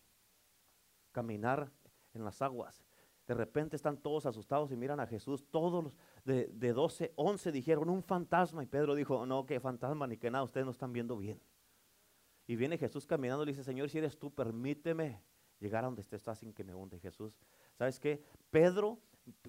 Caminar 1.11 1.69
en 2.13 2.23
las 2.23 2.41
aguas. 2.41 2.81
De 3.27 3.33
repente 3.33 3.75
están 3.75 3.97
todos 3.97 4.25
asustados 4.25 4.71
y 4.71 4.77
miran 4.77 5.01
a 5.01 5.05
Jesús. 5.05 5.43
Todos 5.51 5.83
los 5.83 5.97
de, 6.23 6.47
de 6.47 6.71
12, 6.71 7.11
11 7.17 7.51
dijeron 7.51 7.89
un 7.89 8.03
fantasma. 8.03 8.63
Y 8.63 8.67
Pedro 8.67 8.95
dijo, 8.95 9.25
no, 9.25 9.45
que 9.45 9.59
fantasma 9.59 10.07
ni 10.07 10.15
que 10.15 10.31
nada, 10.31 10.45
ustedes 10.45 10.63
no 10.63 10.71
están 10.71 10.93
viendo 10.93 11.17
bien. 11.17 11.41
Y 12.47 12.55
viene 12.55 12.77
Jesús 12.77 13.05
caminando 13.05 13.43
y 13.43 13.47
le 13.47 13.51
dice, 13.51 13.65
Señor, 13.65 13.89
si 13.89 13.97
eres 13.97 14.17
tú, 14.17 14.33
permíteme 14.33 15.21
llegar 15.59 15.83
a 15.83 15.87
donde 15.87 16.03
estás 16.03 16.39
sin 16.39 16.53
que 16.53 16.63
me 16.63 16.73
hunde. 16.73 17.01
Jesús, 17.01 17.37
¿sabes 17.77 17.99
qué? 17.99 18.23
Pedro 18.49 19.01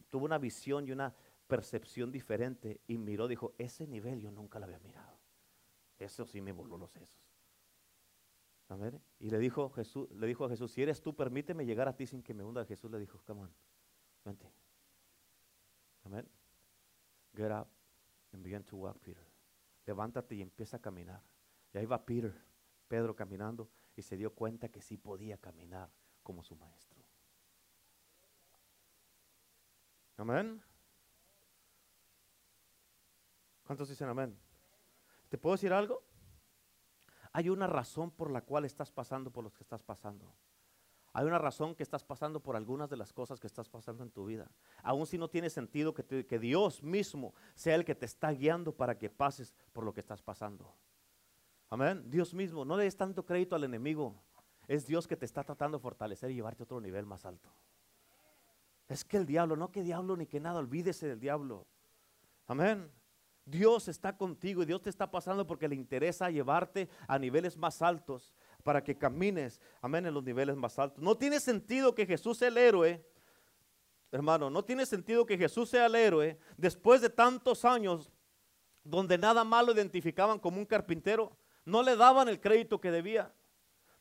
tuvo 0.08 0.24
una 0.24 0.38
visión 0.38 0.86
y 0.86 0.92
una, 0.92 1.14
percepción 1.48 2.12
diferente 2.12 2.80
y 2.86 2.98
miró, 2.98 3.26
dijo, 3.26 3.54
ese 3.58 3.86
nivel 3.86 4.20
yo 4.20 4.30
nunca 4.30 4.58
lo 4.58 4.66
había 4.66 4.78
mirado. 4.78 5.18
Eso 5.98 6.24
sí 6.26 6.40
me 6.40 6.52
voló 6.52 6.78
los 6.78 6.92
sesos. 6.92 7.18
Amén. 8.68 9.00
Y 9.18 9.30
le 9.30 9.38
dijo, 9.38 9.70
Jesús, 9.70 10.10
le 10.12 10.26
dijo 10.26 10.44
a 10.44 10.48
Jesús, 10.50 10.70
si 10.70 10.82
eres 10.82 11.00
tú, 11.00 11.16
permíteme 11.16 11.64
llegar 11.64 11.88
a 11.88 11.96
ti 11.96 12.06
sin 12.06 12.22
que 12.22 12.34
me 12.34 12.44
hunda. 12.44 12.64
Jesús 12.66 12.90
le 12.90 12.98
dijo, 12.98 13.20
come 13.26 13.40
on, 13.42 13.50
vente. 14.24 14.52
Amén. 16.04 16.28
Get 17.34 17.50
up 17.50 17.68
and 18.32 18.42
begin 18.42 18.62
to 18.64 18.76
walk, 18.76 18.98
Peter. 19.00 19.24
Levántate 19.86 20.34
y 20.34 20.42
empieza 20.42 20.76
a 20.76 20.80
caminar. 20.80 21.22
Y 21.72 21.78
ahí 21.78 21.86
va 21.86 22.04
Peter, 22.04 22.34
Pedro 22.88 23.16
caminando, 23.16 23.70
y 23.96 24.02
se 24.02 24.16
dio 24.16 24.34
cuenta 24.34 24.68
que 24.68 24.82
sí 24.82 24.98
podía 24.98 25.38
caminar 25.38 25.90
como 26.22 26.42
su 26.42 26.54
maestro. 26.56 27.02
Amén. 30.18 30.62
¿Cuántos 33.68 33.90
dicen 33.90 34.08
amén? 34.08 34.34
¿Te 35.28 35.36
puedo 35.36 35.54
decir 35.54 35.74
algo? 35.74 36.02
Hay 37.32 37.50
una 37.50 37.66
razón 37.66 38.10
por 38.10 38.30
la 38.30 38.40
cual 38.40 38.64
estás 38.64 38.90
pasando 38.90 39.30
por 39.30 39.44
lo 39.44 39.52
que 39.52 39.62
estás 39.62 39.82
pasando. 39.82 40.32
Hay 41.12 41.26
una 41.26 41.36
razón 41.36 41.74
que 41.74 41.82
estás 41.82 42.02
pasando 42.02 42.40
por 42.40 42.56
algunas 42.56 42.88
de 42.88 42.96
las 42.96 43.12
cosas 43.12 43.38
que 43.38 43.46
estás 43.46 43.68
pasando 43.68 44.02
en 44.02 44.10
tu 44.10 44.24
vida. 44.24 44.50
Aun 44.82 45.06
si 45.06 45.18
no 45.18 45.28
tiene 45.28 45.50
sentido 45.50 45.92
que, 45.92 46.24
que 46.24 46.38
Dios 46.38 46.82
mismo 46.82 47.34
sea 47.54 47.74
el 47.74 47.84
que 47.84 47.94
te 47.94 48.06
está 48.06 48.30
guiando 48.30 48.72
para 48.72 48.96
que 48.96 49.10
pases 49.10 49.52
por 49.74 49.84
lo 49.84 49.92
que 49.92 50.00
estás 50.00 50.22
pasando. 50.22 50.74
Amén. 51.68 52.10
Dios 52.10 52.32
mismo, 52.32 52.64
no 52.64 52.74
le 52.74 52.84
des 52.84 52.96
tanto 52.96 53.26
crédito 53.26 53.54
al 53.54 53.64
enemigo. 53.64 54.18
Es 54.66 54.86
Dios 54.86 55.06
que 55.06 55.18
te 55.18 55.26
está 55.26 55.44
tratando 55.44 55.76
de 55.76 55.82
fortalecer 55.82 56.30
y 56.30 56.36
llevarte 56.36 56.62
a 56.62 56.64
otro 56.64 56.80
nivel 56.80 57.04
más 57.04 57.26
alto. 57.26 57.50
Es 58.88 59.04
que 59.04 59.18
el 59.18 59.26
diablo, 59.26 59.56
no 59.56 59.70
que 59.70 59.82
diablo 59.82 60.16
ni 60.16 60.26
que 60.26 60.40
nada, 60.40 60.58
olvídese 60.58 61.06
del 61.06 61.20
diablo. 61.20 61.66
Amén. 62.46 62.90
Dios 63.50 63.88
está 63.88 64.16
contigo 64.16 64.62
y 64.62 64.66
Dios 64.66 64.82
te 64.82 64.90
está 64.90 65.10
pasando 65.10 65.46
porque 65.46 65.68
le 65.68 65.74
interesa 65.74 66.30
llevarte 66.30 66.88
a 67.06 67.18
niveles 67.18 67.56
más 67.56 67.80
altos 67.80 68.34
para 68.62 68.84
que 68.84 68.96
camines, 68.96 69.60
amén, 69.80 70.04
en 70.06 70.14
los 70.14 70.22
niveles 70.22 70.56
más 70.56 70.78
altos. 70.78 71.02
No 71.02 71.16
tiene 71.16 71.40
sentido 71.40 71.94
que 71.94 72.06
Jesús 72.06 72.38
sea 72.38 72.48
el 72.48 72.58
héroe, 72.58 73.04
hermano, 74.12 74.50
no 74.50 74.64
tiene 74.64 74.84
sentido 74.84 75.24
que 75.24 75.38
Jesús 75.38 75.70
sea 75.70 75.86
el 75.86 75.94
héroe 75.94 76.38
después 76.56 77.00
de 77.00 77.08
tantos 77.08 77.64
años 77.64 78.10
donde 78.84 79.16
nada 79.16 79.44
más 79.44 79.64
lo 79.64 79.72
identificaban 79.72 80.38
como 80.38 80.58
un 80.58 80.66
carpintero, 80.66 81.36
no 81.64 81.82
le 81.82 81.96
daban 81.96 82.28
el 82.28 82.40
crédito 82.40 82.80
que 82.80 82.90
debía. 82.90 83.32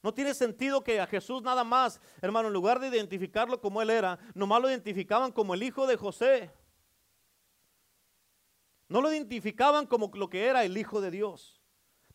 No 0.04 0.14
tiene 0.14 0.34
sentido 0.34 0.84
que 0.84 1.00
a 1.02 1.08
Jesús 1.08 1.42
nada 1.42 1.64
más, 1.64 2.00
hermano, 2.22 2.48
en 2.48 2.54
lugar 2.54 2.80
de 2.80 2.88
identificarlo 2.88 3.60
como 3.60 3.82
él 3.82 3.90
era, 3.90 4.20
nomás 4.34 4.62
lo 4.62 4.70
identificaban 4.70 5.32
como 5.32 5.54
el 5.54 5.64
hijo 5.64 5.88
de 5.88 5.98
José. 5.98 6.52
No 8.90 9.02
lo 9.02 9.12
identificaban 9.12 9.86
como 9.86 10.12
lo 10.14 10.30
que 10.30 10.46
era 10.46 10.64
el 10.64 10.78
Hijo 10.78 11.02
de 11.02 11.12
Dios. 11.12 11.57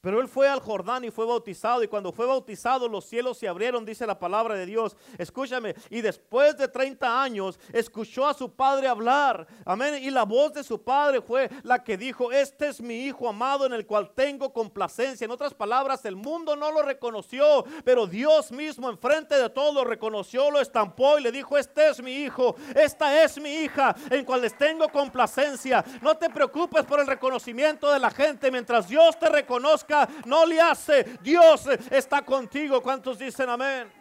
Pero 0.03 0.21
él 0.21 0.27
fue 0.27 0.49
al 0.49 0.59
Jordán 0.59 1.05
y 1.05 1.13
fue 1.13 1.25
bautizado. 1.25 1.81
Y 1.81 1.87
cuando 1.87 2.11
fue 2.11 2.27
bautizado, 2.27 2.89
los 2.89 3.05
cielos 3.05 3.39
se 3.39 3.47
abrieron, 3.47 3.85
dice 3.85 4.05
la 4.05 4.19
palabra 4.19 4.57
de 4.57 4.67
Dios. 4.67 4.97
Escúchame. 5.17 5.77
Y 5.91 6.01
después 6.01 6.57
de 6.57 6.67
30 6.67 7.23
años, 7.23 7.61
escuchó 7.73 8.27
a 8.27 8.35
su 8.35 8.51
padre 8.53 8.89
hablar. 8.89 9.47
Amén. 9.65 10.03
Y 10.03 10.11
la 10.11 10.25
voz 10.25 10.55
de 10.55 10.65
su 10.65 10.83
padre 10.83 11.23
fue 11.23 11.49
la 11.63 11.85
que 11.85 11.97
dijo: 11.97 12.33
Este 12.33 12.67
es 12.67 12.81
mi 12.81 13.05
hijo 13.05 13.29
amado 13.29 13.65
en 13.65 13.75
el 13.75 13.87
cual 13.87 14.11
tengo 14.13 14.53
complacencia. 14.53 15.25
En 15.25 15.31
otras 15.31 15.55
palabras, 15.55 16.05
el 16.05 16.17
mundo 16.17 16.57
no 16.57 16.73
lo 16.73 16.83
reconoció, 16.83 17.65
pero 17.85 18.09
Dios 18.09 18.51
mismo, 18.51 18.91
enfrente 18.91 19.39
de 19.39 19.51
todo, 19.51 19.73
lo 19.73 19.85
reconoció, 19.85 20.51
lo 20.51 20.61
estampó 20.61 21.17
y 21.17 21.23
le 21.23 21.31
dijo: 21.31 21.57
Este 21.57 21.91
es 21.91 22.03
mi 22.03 22.25
hijo, 22.25 22.57
esta 22.75 23.23
es 23.23 23.41
mi 23.41 23.51
hija, 23.51 23.95
en 24.11 24.25
cual 24.25 24.41
les 24.41 24.59
tengo 24.59 24.89
complacencia. 24.89 25.85
No 26.01 26.17
te 26.17 26.29
preocupes 26.29 26.85
por 26.87 26.99
el 26.99 27.07
reconocimiento 27.07 27.89
de 27.89 28.01
la 28.01 28.11
gente 28.11 28.51
mientras 28.51 28.89
Dios 28.89 29.17
te 29.17 29.29
reconozca 29.29 29.92
no 30.25 30.47
le 30.47 30.61
hace. 30.61 31.05
Dios 31.23 31.67
está 31.91 32.25
contigo. 32.25 32.83
¿Cuántos 32.83 33.19
dicen 33.19 33.49
amén? 33.49 33.93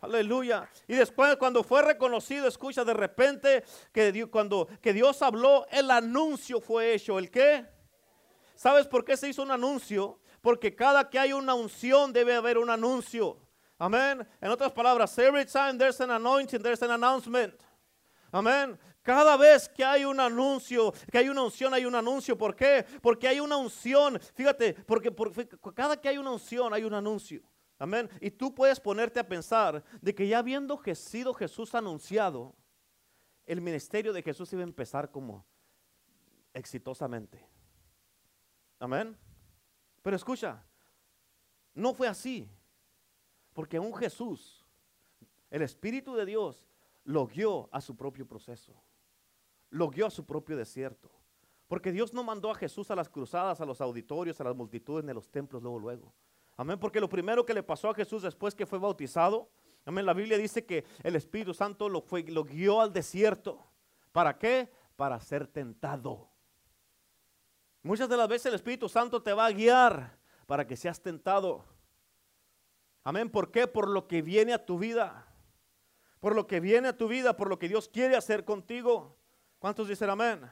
Aleluya. 0.00 0.68
Y 0.86 0.94
después 0.94 1.36
cuando 1.36 1.64
fue 1.64 1.82
reconocido, 1.82 2.46
escucha, 2.46 2.84
de 2.84 2.94
repente 2.94 3.64
que 3.92 4.12
Dios, 4.12 4.28
cuando 4.30 4.68
que 4.80 4.92
Dios 4.92 5.20
habló, 5.22 5.66
el 5.70 5.90
anuncio 5.90 6.60
fue 6.60 6.94
hecho. 6.94 7.18
¿El 7.18 7.30
qué? 7.30 7.66
¿Sabes 8.54 8.86
por 8.86 9.04
qué 9.04 9.16
se 9.16 9.28
hizo 9.28 9.42
un 9.42 9.50
anuncio? 9.50 10.20
Porque 10.40 10.74
cada 10.74 11.10
que 11.10 11.18
hay 11.18 11.32
una 11.32 11.54
unción 11.54 12.12
debe 12.12 12.34
haber 12.34 12.58
un 12.58 12.70
anuncio. 12.70 13.38
Amén. 13.78 14.26
En 14.40 14.50
otras 14.50 14.72
palabras, 14.72 15.18
every 15.18 15.44
time 15.44 15.76
there's 15.76 16.00
an 16.00 16.10
anointing, 16.10 16.62
there's 16.62 16.82
an 16.82 16.90
announcement. 16.90 17.54
Amén. 18.32 18.78
Cada 19.06 19.36
vez 19.36 19.68
que 19.68 19.84
hay 19.84 20.04
un 20.04 20.18
anuncio, 20.18 20.92
que 21.12 21.18
hay 21.18 21.28
una 21.28 21.44
unción, 21.44 21.72
hay 21.72 21.84
un 21.84 21.94
anuncio. 21.94 22.36
¿Por 22.36 22.56
qué? 22.56 22.84
Porque 23.00 23.28
hay 23.28 23.38
una 23.38 23.56
unción. 23.56 24.18
Fíjate, 24.34 24.74
porque, 24.74 25.14
cada 25.76 26.00
que 26.00 26.08
hay 26.08 26.18
una 26.18 26.32
unción, 26.32 26.74
hay 26.74 26.82
un 26.82 26.92
anuncio. 26.92 27.40
Amén. 27.78 28.10
Y 28.20 28.32
tú 28.32 28.52
puedes 28.52 28.80
ponerte 28.80 29.20
a 29.20 29.28
pensar 29.28 29.84
de 30.02 30.12
que 30.12 30.26
ya 30.26 30.40
habiendo 30.40 30.82
sido 30.96 31.32
Jesús 31.34 31.72
anunciado, 31.76 32.56
el 33.46 33.60
ministerio 33.60 34.12
de 34.12 34.22
Jesús 34.22 34.52
iba 34.52 34.62
a 34.62 34.64
empezar 34.64 35.08
como 35.08 35.46
exitosamente. 36.52 37.48
Amén. 38.80 39.16
Pero 40.02 40.16
escucha, 40.16 40.64
no 41.74 41.94
fue 41.94 42.08
así. 42.08 42.50
Porque 43.52 43.78
un 43.78 43.94
Jesús, 43.94 44.66
el 45.48 45.62
Espíritu 45.62 46.16
de 46.16 46.26
Dios, 46.26 46.66
lo 47.04 47.28
guió 47.28 47.68
a 47.70 47.80
su 47.80 47.96
propio 47.96 48.26
proceso 48.26 48.74
lo 49.76 49.90
guió 49.90 50.06
a 50.06 50.10
su 50.10 50.24
propio 50.24 50.56
desierto. 50.56 51.10
Porque 51.68 51.92
Dios 51.92 52.14
no 52.14 52.22
mandó 52.22 52.50
a 52.50 52.54
Jesús 52.54 52.90
a 52.90 52.96
las 52.96 53.08
cruzadas, 53.08 53.60
a 53.60 53.66
los 53.66 53.80
auditorios, 53.80 54.40
a 54.40 54.44
las 54.44 54.56
multitudes, 54.56 55.04
ni 55.04 55.10
a 55.10 55.14
los 55.14 55.28
templos 55.30 55.62
luego, 55.62 55.78
luego. 55.78 56.14
Amén, 56.56 56.78
porque 56.78 57.00
lo 57.00 57.08
primero 57.08 57.44
que 57.44 57.52
le 57.52 57.62
pasó 57.62 57.90
a 57.90 57.94
Jesús 57.94 58.22
después 58.22 58.54
que 58.54 58.66
fue 58.66 58.78
bautizado, 58.78 59.50
amén, 59.84 60.06
la 60.06 60.14
Biblia 60.14 60.38
dice 60.38 60.64
que 60.64 60.84
el 61.02 61.16
Espíritu 61.16 61.52
Santo 61.52 61.88
lo, 61.88 62.00
fue, 62.00 62.22
lo 62.22 62.44
guió 62.44 62.80
al 62.80 62.92
desierto. 62.92 63.66
¿Para 64.12 64.38
qué? 64.38 64.70
Para 64.96 65.20
ser 65.20 65.46
tentado. 65.46 66.30
Muchas 67.82 68.08
de 68.08 68.16
las 68.16 68.28
veces 68.28 68.46
el 68.46 68.54
Espíritu 68.54 68.88
Santo 68.88 69.22
te 69.22 69.32
va 69.32 69.46
a 69.46 69.52
guiar 69.52 70.18
para 70.46 70.66
que 70.66 70.76
seas 70.76 71.00
tentado. 71.02 71.64
Amén, 73.04 73.28
¿por 73.28 73.50
qué? 73.50 73.66
Por 73.66 73.88
lo 73.88 74.08
que 74.08 74.22
viene 74.22 74.54
a 74.54 74.64
tu 74.64 74.78
vida. 74.78 75.26
Por 76.20 76.34
lo 76.34 76.46
que 76.46 76.60
viene 76.60 76.88
a 76.88 76.96
tu 76.96 77.08
vida, 77.08 77.36
por 77.36 77.48
lo 77.48 77.58
que 77.58 77.68
Dios 77.68 77.88
quiere 77.88 78.16
hacer 78.16 78.44
contigo. 78.44 79.16
¿Cuántos 79.58 79.88
dicen 79.88 80.10
amén? 80.10 80.50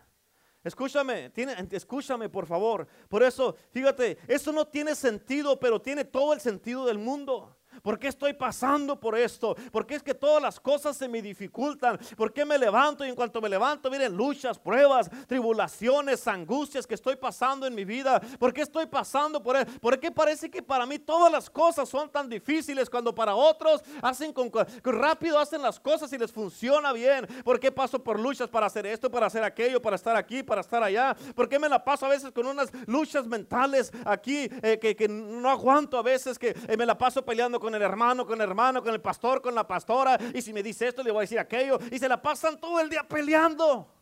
Escúchame, 0.63 1.29
tiene, 1.31 1.55
escúchame 1.71 2.29
por 2.31 2.47
favor. 2.47 2.87
Por 3.09 3.23
eso, 3.23 3.55
fíjate, 3.71 4.19
eso 4.27 4.51
no 4.51 4.67
tiene 4.67 4.95
sentido, 4.95 5.61
pero 5.61 5.81
tiene 5.81 6.05
todo 6.05 6.33
el 6.33 6.41
sentido 6.41 6.87
del 6.87 6.99
mundo. 6.99 7.59
¿Por 7.83 7.99
qué 7.99 8.09
estoy 8.09 8.33
pasando 8.33 8.99
por 8.99 9.16
esto? 9.16 9.55
¿Por 9.72 9.87
qué 9.87 9.97
es 9.97 10.03
que 10.03 10.14
todas 10.14 10.43
las 10.43 10.61
cosas 10.61 10.97
se 10.97 11.09
me 11.09 11.22
dificultan? 11.22 11.99
¿Por 12.16 12.33
qué 12.33 12.45
me 12.45 12.59
levanto 12.59 13.05
y 13.05 13.09
en 13.09 13.14
cuanto 13.14 13.41
me 13.41 13.49
levanto 13.49 13.91
miren 13.91 14.16
luchas, 14.16 14.59
pruebas, 14.59 15.11
tribulaciones, 15.27 16.27
angustias 16.27 16.87
que 16.87 16.95
estoy 16.95 17.16
pasando 17.16 17.66
en 17.66 17.75
mi 17.75 17.85
vida? 17.85 18.20
¿Por 18.39 18.53
qué 18.53 18.62
estoy 18.62 18.87
pasando 18.87 19.43
por 19.43 19.57
eso? 19.57 19.66
¿Por 19.81 19.99
qué 19.99 20.11
parece 20.11 20.51
que 20.51 20.62
para 20.62 20.87
mí 20.87 20.99
todas 20.99 21.31
las 21.31 21.49
cosas 21.49 21.89
son 21.89 22.11
tan 22.11 22.29
difíciles 22.29 22.91
cuando 22.91 23.14
para 23.14 23.35
otros 23.35 23.83
hacen 24.03 24.33
con, 24.33 24.51
rápido 24.83 25.39
hacen 25.39 25.62
las 25.62 25.81
cosas 25.81 26.12
y 26.12 26.18
les 26.18 26.33
funciona 26.33 26.93
bien? 26.93 27.27
¿Por 27.45 27.59
qué 27.59 27.72
paso 27.72 28.03
por 28.03 28.18
luchas 28.18 28.49
para 28.49 28.66
hacer 28.66 28.87
esto, 28.87 29.11
para 29.11 29.27
hacer 29.27 29.43
aquello, 29.45 29.81
para 29.81 29.97
estar 29.97 30.16
aquí, 30.16 30.43
para 30.43 30.61
estar 30.61 30.83
allá? 30.83 31.16
¿Por 31.35 31.49
qué 31.49 31.59
me 31.59 31.68
la 31.68 31.83
paso 31.83 32.07
a 32.07 32.09
veces 32.09 32.31
con 32.33 32.47
unas 32.47 32.70
luchas 32.87 33.27
mentales 33.27 33.93
aquí 34.05 34.49
eh, 34.62 34.79
que, 34.79 35.09
no 35.09 35.49
aguanto 35.51 35.99
a 35.99 36.03
veces 36.03 36.39
que 36.39 36.57
eh, 36.68 36.77
me 36.77 36.87
la 36.87 36.97
paso 36.97 37.25
peleando 37.25 37.61
con 37.61 37.64
el 37.73 37.83
hermano, 37.83 38.27
con 38.27 38.41
el 38.41 38.49
hermano, 38.49 38.83
con 38.83 38.93
el 38.93 39.01
pastor, 39.01 39.41
con 39.41 39.55
la 39.55 39.65
pastora. 39.65 40.19
Y 40.35 40.43
si 40.43 40.53
me 40.53 40.61
dice 40.61 40.89
esto, 40.89 41.05
le 41.05 41.12
voy 41.12 41.21
a 41.21 41.21
decir 41.21 41.39
aquello. 41.39 41.79
Y 41.93 42.01
se 42.01 42.09
la 42.09 42.21
pasan 42.21 42.59
todo 42.59 42.81
el 42.81 42.91
día 42.91 43.05
peleando. 43.05 43.95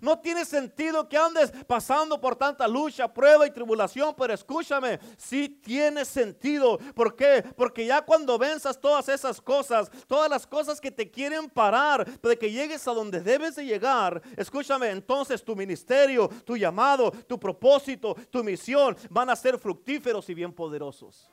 No 0.00 0.18
tiene 0.18 0.44
sentido 0.44 1.08
que 1.08 1.16
andes 1.16 1.50
pasando 1.66 2.20
por 2.20 2.36
tanta 2.36 2.68
lucha, 2.68 3.12
prueba 3.12 3.46
y 3.46 3.50
tribulación, 3.50 4.14
pero 4.16 4.32
escúchame, 4.32 5.00
sí 5.16 5.48
tiene 5.48 6.04
sentido. 6.04 6.78
¿Por 6.94 7.16
qué? 7.16 7.44
Porque 7.56 7.86
ya 7.86 8.02
cuando 8.02 8.38
venzas 8.38 8.80
todas 8.80 9.08
esas 9.08 9.40
cosas, 9.40 9.90
todas 10.06 10.30
las 10.30 10.46
cosas 10.46 10.80
que 10.80 10.90
te 10.90 11.10
quieren 11.10 11.48
parar, 11.48 12.06
de 12.20 12.38
que 12.38 12.50
llegues 12.50 12.86
a 12.86 12.92
donde 12.92 13.20
debes 13.20 13.56
de 13.56 13.64
llegar, 13.64 14.22
escúchame, 14.36 14.90
entonces 14.90 15.42
tu 15.42 15.56
ministerio, 15.56 16.28
tu 16.44 16.56
llamado, 16.56 17.10
tu 17.10 17.38
propósito, 17.38 18.14
tu 18.30 18.44
misión 18.44 18.96
van 19.10 19.30
a 19.30 19.36
ser 19.36 19.58
fructíferos 19.58 20.28
y 20.28 20.34
bien 20.34 20.52
poderosos. 20.52 21.30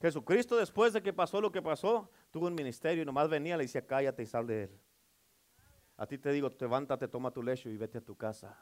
Jesucristo 0.00 0.56
después 0.56 0.92
de 0.92 1.02
que 1.02 1.12
pasó 1.12 1.40
lo 1.40 1.50
que 1.50 1.60
pasó, 1.60 2.10
tuvo 2.30 2.46
un 2.46 2.54
ministerio 2.54 3.02
y 3.02 3.06
nomás 3.06 3.28
venía, 3.28 3.56
le 3.56 3.64
decía, 3.64 3.84
cállate 3.86 4.22
y 4.22 4.26
sal 4.26 4.46
de 4.46 4.64
él. 4.64 4.80
A 5.96 6.06
ti 6.06 6.18
te 6.18 6.30
digo, 6.30 6.48
levántate, 6.60 7.08
toma 7.08 7.32
tu 7.32 7.42
lecho 7.42 7.68
y 7.68 7.76
vete 7.76 7.98
a 7.98 8.00
tu 8.00 8.16
casa. 8.16 8.56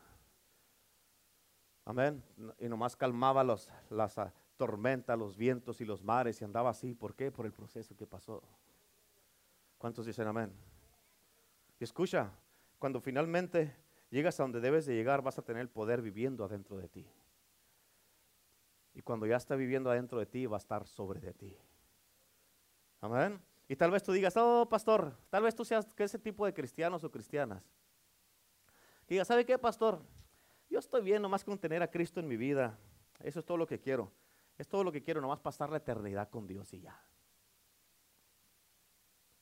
Amén. 1.84 2.22
Y 2.58 2.68
nomás 2.68 2.96
calmaba 2.96 3.44
los, 3.44 3.70
las 3.90 4.16
ah, 4.18 4.32
tormentas, 4.56 5.18
los 5.18 5.36
vientos 5.36 5.80
y 5.80 5.84
los 5.84 6.02
mares 6.02 6.40
y 6.40 6.44
andaba 6.44 6.70
así. 6.70 6.94
¿Por 6.94 7.14
qué? 7.14 7.30
Por 7.30 7.44
el 7.44 7.52
proceso 7.52 7.94
que 7.94 8.06
pasó. 8.06 8.42
¿Cuántos 9.76 10.06
dicen 10.06 10.26
amén? 10.26 10.52
Y 11.78 11.84
escucha, 11.84 12.32
cuando 12.78 13.00
finalmente 13.00 13.76
llegas 14.10 14.40
a 14.40 14.44
donde 14.44 14.60
debes 14.60 14.86
de 14.86 14.94
llegar, 14.94 15.22
vas 15.22 15.38
a 15.38 15.42
tener 15.42 15.60
el 15.60 15.68
poder 15.68 16.00
viviendo 16.00 16.44
adentro 16.44 16.78
de 16.78 16.88
ti. 16.88 17.06
Y 18.96 19.02
cuando 19.02 19.26
ya 19.26 19.36
está 19.36 19.56
viviendo 19.56 19.90
adentro 19.90 20.18
de 20.18 20.24
ti, 20.24 20.46
va 20.46 20.56
a 20.56 20.58
estar 20.58 20.86
sobre 20.86 21.20
de 21.20 21.34
ti. 21.34 21.54
Amén. 23.02 23.38
Y 23.68 23.76
tal 23.76 23.90
vez 23.90 24.02
tú 24.02 24.10
digas, 24.10 24.34
oh, 24.38 24.66
pastor, 24.66 25.14
tal 25.28 25.42
vez 25.42 25.54
tú 25.54 25.66
seas 25.66 25.86
ese 25.98 26.18
tipo 26.18 26.46
de 26.46 26.54
cristianos 26.54 27.04
o 27.04 27.10
cristianas. 27.10 27.62
Y 29.06 29.14
digas, 29.14 29.28
¿sabe 29.28 29.44
qué, 29.44 29.58
pastor? 29.58 30.00
Yo 30.70 30.78
estoy 30.78 31.02
bien 31.02 31.20
nomás 31.20 31.44
con 31.44 31.58
tener 31.58 31.82
a 31.82 31.90
Cristo 31.90 32.20
en 32.20 32.26
mi 32.26 32.38
vida. 32.38 32.78
Eso 33.20 33.40
es 33.40 33.44
todo 33.44 33.58
lo 33.58 33.66
que 33.66 33.78
quiero. 33.78 34.10
Es 34.56 34.66
todo 34.66 34.82
lo 34.82 34.90
que 34.90 35.02
quiero, 35.02 35.20
nomás 35.20 35.40
pasar 35.40 35.68
la 35.68 35.76
eternidad 35.76 36.30
con 36.30 36.46
Dios 36.46 36.72
y 36.72 36.80
ya. 36.80 36.98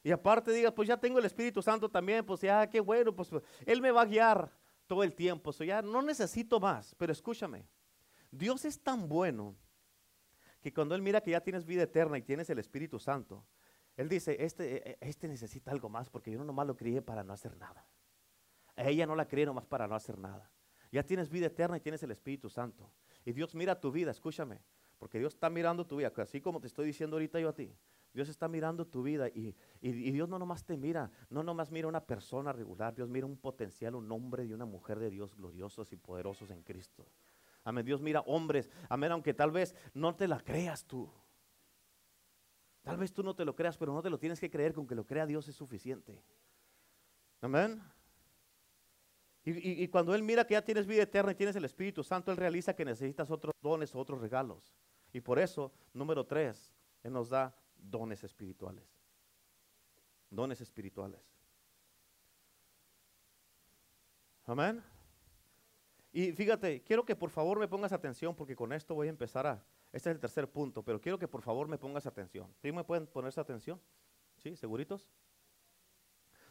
Y 0.02 0.10
aparte 0.10 0.50
digas, 0.50 0.72
pues 0.72 0.88
ya 0.88 0.96
tengo 0.96 1.20
el 1.20 1.26
Espíritu 1.26 1.62
Santo 1.62 1.88
también, 1.88 2.26
pues 2.26 2.40
ya, 2.40 2.68
qué 2.68 2.80
bueno, 2.80 3.14
pues 3.14 3.30
Él 3.64 3.80
me 3.80 3.92
va 3.92 4.02
a 4.02 4.06
guiar 4.06 4.50
todo 4.88 5.04
el 5.04 5.14
tiempo. 5.14 5.52
So 5.52 5.62
ya 5.62 5.80
no 5.80 6.02
necesito 6.02 6.58
más, 6.58 6.92
pero 6.96 7.12
escúchame. 7.12 7.64
Dios 8.36 8.64
es 8.64 8.80
tan 8.80 9.08
bueno 9.08 9.56
que 10.60 10.72
cuando 10.72 10.94
Él 10.94 11.02
mira 11.02 11.20
que 11.20 11.30
ya 11.30 11.40
tienes 11.40 11.64
vida 11.64 11.82
eterna 11.82 12.18
y 12.18 12.22
tienes 12.22 12.48
el 12.50 12.58
Espíritu 12.58 12.98
Santo, 12.98 13.44
Él 13.96 14.08
dice, 14.08 14.36
este, 14.40 14.76
e, 14.76 14.90
e, 14.92 14.98
este 15.08 15.28
necesita 15.28 15.70
algo 15.70 15.88
más 15.88 16.08
porque 16.10 16.30
yo 16.30 16.38
no 16.38 16.44
nomás 16.44 16.66
lo 16.66 16.76
crié 16.76 17.02
para 17.02 17.22
no 17.22 17.32
hacer 17.32 17.56
nada. 17.56 17.86
A 18.76 18.88
ella 18.88 19.06
no 19.06 19.14
la 19.14 19.28
crié 19.28 19.46
nomás 19.46 19.66
para 19.66 19.86
no 19.86 19.94
hacer 19.94 20.18
nada. 20.18 20.50
Ya 20.90 21.02
tienes 21.02 21.28
vida 21.28 21.46
eterna 21.46 21.76
y 21.76 21.80
tienes 21.80 22.02
el 22.02 22.10
Espíritu 22.10 22.48
Santo. 22.48 22.90
Y 23.24 23.32
Dios 23.32 23.54
mira 23.54 23.80
tu 23.80 23.90
vida, 23.90 24.10
escúchame, 24.10 24.60
porque 24.98 25.18
Dios 25.18 25.34
está 25.34 25.50
mirando 25.50 25.86
tu 25.86 25.96
vida, 25.96 26.12
así 26.16 26.40
como 26.40 26.60
te 26.60 26.66
estoy 26.66 26.86
diciendo 26.86 27.16
ahorita 27.16 27.40
yo 27.40 27.48
a 27.48 27.54
ti. 27.54 27.74
Dios 28.14 28.28
está 28.28 28.46
mirando 28.46 28.86
tu 28.86 29.02
vida 29.02 29.28
y, 29.28 29.56
Dios 29.82 30.28
no 30.28 30.38
nomás 30.38 30.64
te 30.64 30.76
mira, 30.76 31.10
no 31.30 31.42
nomás 31.42 31.72
mira 31.72 31.88
una 31.88 32.00
persona 32.00 32.52
regular, 32.52 32.94
Dios 32.94 33.08
mira 33.08 33.26
un 33.26 33.36
potencial, 33.36 33.96
un 33.96 34.10
hombre 34.12 34.44
y 34.44 34.52
una 34.52 34.66
mujer 34.66 35.00
de 35.00 35.10
Dios 35.10 35.34
gloriosos 35.34 35.92
y 35.92 35.96
poderosos 35.96 36.50
en 36.50 36.62
Cristo. 36.62 37.08
Amén, 37.64 37.84
Dios 37.84 38.00
mira 38.02 38.20
hombres, 38.20 38.70
amén, 38.88 39.10
aunque 39.12 39.32
tal 39.32 39.50
vez 39.50 39.74
no 39.94 40.14
te 40.14 40.28
la 40.28 40.38
creas 40.38 40.84
tú. 40.84 41.10
Tal 42.82 42.98
vez 42.98 43.12
tú 43.12 43.22
no 43.22 43.34
te 43.34 43.46
lo 43.46 43.56
creas, 43.56 43.78
pero 43.78 43.94
no 43.94 44.02
te 44.02 44.10
lo 44.10 44.18
tienes 44.18 44.38
que 44.38 44.50
creer, 44.50 44.74
con 44.74 44.86
que 44.86 44.94
lo 44.94 45.06
crea 45.06 45.24
Dios 45.24 45.48
es 45.48 45.56
suficiente. 45.56 46.22
Amén. 47.40 47.82
Y, 49.46 49.82
y, 49.82 49.88
cuando 49.88 50.14
Él 50.14 50.22
mira 50.22 50.46
que 50.46 50.52
ya 50.52 50.62
tienes 50.62 50.86
vida 50.86 51.02
eterna 51.02 51.32
y 51.32 51.34
tienes 51.34 51.56
el 51.56 51.64
Espíritu 51.64 52.02
Santo, 52.02 52.30
Él 52.30 52.36
realiza 52.36 52.74
que 52.74 52.84
necesitas 52.84 53.30
otros 53.30 53.54
dones 53.62 53.94
o 53.94 53.98
otros 53.98 54.20
regalos. 54.20 54.74
Y 55.12 55.20
por 55.20 55.38
eso, 55.38 55.72
número 55.92 56.26
tres, 56.26 56.74
Él 57.02 57.12
nos 57.12 57.28
da 57.28 57.54
dones 57.76 58.24
espirituales. 58.24 58.84
Dones 60.30 60.60
espirituales. 60.60 61.20
Amén. 64.46 64.82
Y 66.16 66.30
fíjate, 66.30 66.80
quiero 66.84 67.04
que 67.04 67.16
por 67.16 67.28
favor 67.28 67.58
me 67.58 67.66
pongas 67.66 67.92
atención 67.92 68.36
porque 68.36 68.54
con 68.54 68.72
esto 68.72 68.94
voy 68.94 69.08
a 69.08 69.10
empezar 69.10 69.48
a... 69.48 69.64
Este 69.90 70.10
es 70.10 70.14
el 70.14 70.20
tercer 70.20 70.48
punto, 70.48 70.84
pero 70.84 71.00
quiero 71.00 71.18
que 71.18 71.26
por 71.26 71.42
favor 71.42 71.66
me 71.66 71.76
pongas 71.76 72.06
atención. 72.06 72.54
¿Sí 72.62 72.70
me 72.70 72.84
pueden 72.84 73.08
ponerse 73.08 73.40
atención? 73.40 73.80
¿Sí? 74.36 74.54
¿Seguritos? 74.54 75.08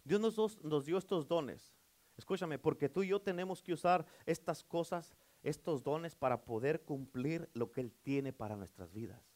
Dios 0.04 0.20
nos, 0.20 0.62
nos 0.66 0.86
dio 0.86 0.98
estos 0.98 1.30
dones. 1.30 1.74
Escúchame, 2.18 2.60
porque 2.60 2.90
tú 2.90 3.04
y 3.04 3.08
yo 3.08 3.22
tenemos 3.22 3.64
que 3.64 3.72
usar 3.72 4.06
estas 4.26 4.66
cosas, 4.66 5.16
estos 5.44 5.82
dones 5.82 6.14
para 6.14 6.44
poder 6.44 6.82
cumplir 6.82 7.50
lo 7.54 7.72
que 7.72 7.80
Él 7.80 7.94
tiene 8.04 8.34
para 8.34 8.58
nuestras 8.58 8.92
vidas. 8.92 9.34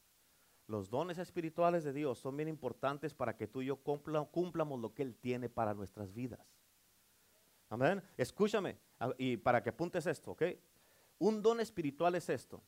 Los 0.68 0.90
dones 0.90 1.20
espirituales 1.20 1.86
de 1.86 1.94
Dios 1.94 2.20
son 2.20 2.36
bien 2.36 2.50
importantes 2.50 3.14
para 3.14 3.38
que 3.38 3.48
tú 3.48 3.62
y 3.62 3.68
yo 3.68 3.78
cumplamos 3.78 4.82
lo 4.82 4.94
que 4.94 5.04
Él 5.04 5.16
tiene 5.16 5.48
para 5.48 5.74
nuestras 5.74 6.14
vidas. 6.14 6.57
Amén. 7.70 8.02
Escúchame, 8.16 8.78
y 9.18 9.38
para 9.38 9.62
que 9.62 9.70
apuntes 9.70 10.06
esto, 10.08 10.32
¿ok? 10.32 10.44
Un 11.20 11.42
don 11.42 11.60
espiritual 11.60 12.16
es 12.16 12.30
esto. 12.30 12.64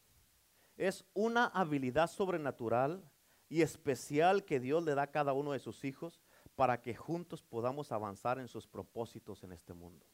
Es 0.76 1.06
una 1.14 1.46
habilidad 1.46 2.08
sobrenatural 2.08 3.04
y 3.48 3.62
especial 3.62 4.46
que 4.46 4.60
Dios 4.60 4.84
le 4.84 4.96
da 4.96 5.04
a 5.04 5.12
cada 5.12 5.34
uno 5.34 5.52
de 5.52 5.60
sus 5.60 5.84
hijos 5.84 6.22
para 6.56 6.82
que 6.82 6.96
juntos 6.96 7.44
podamos 7.44 7.92
avanzar 7.92 8.40
en 8.40 8.48
sus 8.48 8.68
propósitos 8.68 9.44
en 9.44 9.54
este 9.54 9.74
mundo. 9.74 10.06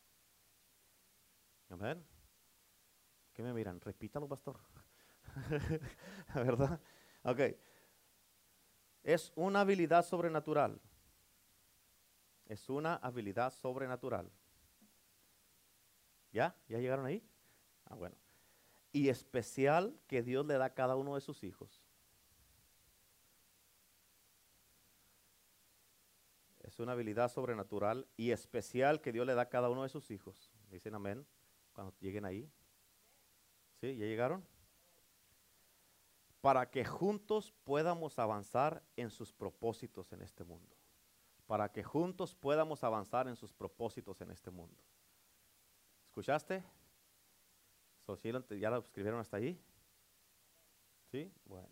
Amén. 1.70 2.04
¿Qué 3.34 3.42
me 3.44 3.54
miran? 3.54 3.82
Repítalo, 3.82 4.28
pastor. 4.28 4.60
¿Verdad? 6.36 6.80
Ok 7.24 7.40
es 9.06 9.32
una 9.36 9.62
habilidad 9.62 10.04
sobrenatural. 10.04 10.82
Es 12.48 12.70
una 12.70 12.96
habilidad 12.96 13.54
sobrenatural. 13.54 14.32
¿Ya? 16.36 16.54
¿Ya 16.68 16.80
llegaron 16.80 17.06
ahí? 17.06 17.24
Ah, 17.86 17.96
bueno. 17.96 18.18
Y 18.92 19.08
especial 19.08 19.98
que 20.06 20.22
Dios 20.22 20.46
le 20.46 20.58
da 20.58 20.66
a 20.66 20.74
cada 20.74 20.98
uno 20.98 21.16
de 21.16 21.22
sus 21.22 21.46
hijos. 21.46 21.82
Es 26.64 26.78
una 26.80 26.92
habilidad 26.92 27.32
sobrenatural 27.32 28.06
y 28.18 28.32
especial 28.32 29.00
que 29.00 29.14
Dios 29.14 29.26
le 29.26 29.34
da 29.34 29.44
a 29.44 29.50
cada 29.50 29.70
uno 29.70 29.84
de 29.84 29.90
sus 29.90 30.12
hijos. 30.12 30.52
Dicen 30.70 30.94
amén 30.94 31.26
cuando 31.72 31.94
lleguen 32.02 32.26
ahí. 32.26 32.52
¿Sí? 33.80 33.96
¿Ya 33.96 34.06
llegaron? 34.06 34.46
para 36.46 36.70
que 36.70 36.86
juntos 36.86 37.56
podamos 37.64 38.20
avanzar 38.20 38.84
en 38.96 39.10
sus 39.10 39.34
propósitos 39.34 40.14
en 40.14 40.22
este 40.22 40.44
mundo. 40.44 40.76
Para 41.48 41.72
que 41.72 41.82
juntos 41.82 42.36
podamos 42.36 42.84
avanzar 42.84 43.28
en 43.28 43.36
sus 43.36 43.52
propósitos 43.52 44.22
en 44.22 44.30
este 44.30 44.52
mundo. 44.52 44.84
¿Escuchaste? 46.16 46.64
¿Ya 48.58 48.70
lo 48.70 48.78
escribieron 48.78 49.20
hasta 49.20 49.36
ahí? 49.36 49.60
¿Sí? 51.12 51.30
Bueno. 51.44 51.68